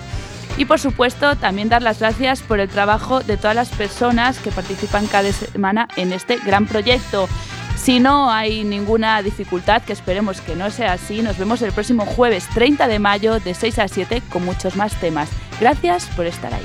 Y 0.57 0.65
por 0.65 0.81
supuesto, 0.81 1.37
también 1.37 1.69
dar 1.69 1.83
las 1.83 2.01
gracias 2.01 2.41
por 2.41 2.61
el 2.61 2.69
trabajo 2.69 3.21
de 3.21 3.37
todas 3.37 3.55
las 3.55 3.69
personas 3.69 4.39
que 4.39 4.51
participan 4.51 5.07
cada 5.07 5.31
semana 5.33 5.87
en 5.97 6.13
este 6.13 6.39
gran 6.39 6.67
proyecto. 6.67 7.29
Si 7.83 7.99
no 7.99 8.31
hay 8.31 8.63
ninguna 8.63 9.23
dificultad, 9.23 9.81
que 9.81 9.95
esperemos 9.95 10.43
que 10.43 10.55
no 10.55 10.71
sea 10.71 10.93
así, 10.93 11.23
nos 11.23 11.39
vemos 11.39 11.63
el 11.63 11.73
próximo 11.73 12.05
jueves 12.05 12.47
30 12.53 12.87
de 12.87 12.99
mayo 12.99 13.41
de 13.41 13.55
6 13.55 13.79
a 13.79 13.89
7 13.89 14.23
con 14.29 14.45
muchos 14.45 14.77
más 14.77 14.95
temas. 15.01 15.31
Gracias 15.59 16.05
por 16.15 16.27
estar 16.27 16.53
ahí. 16.53 16.59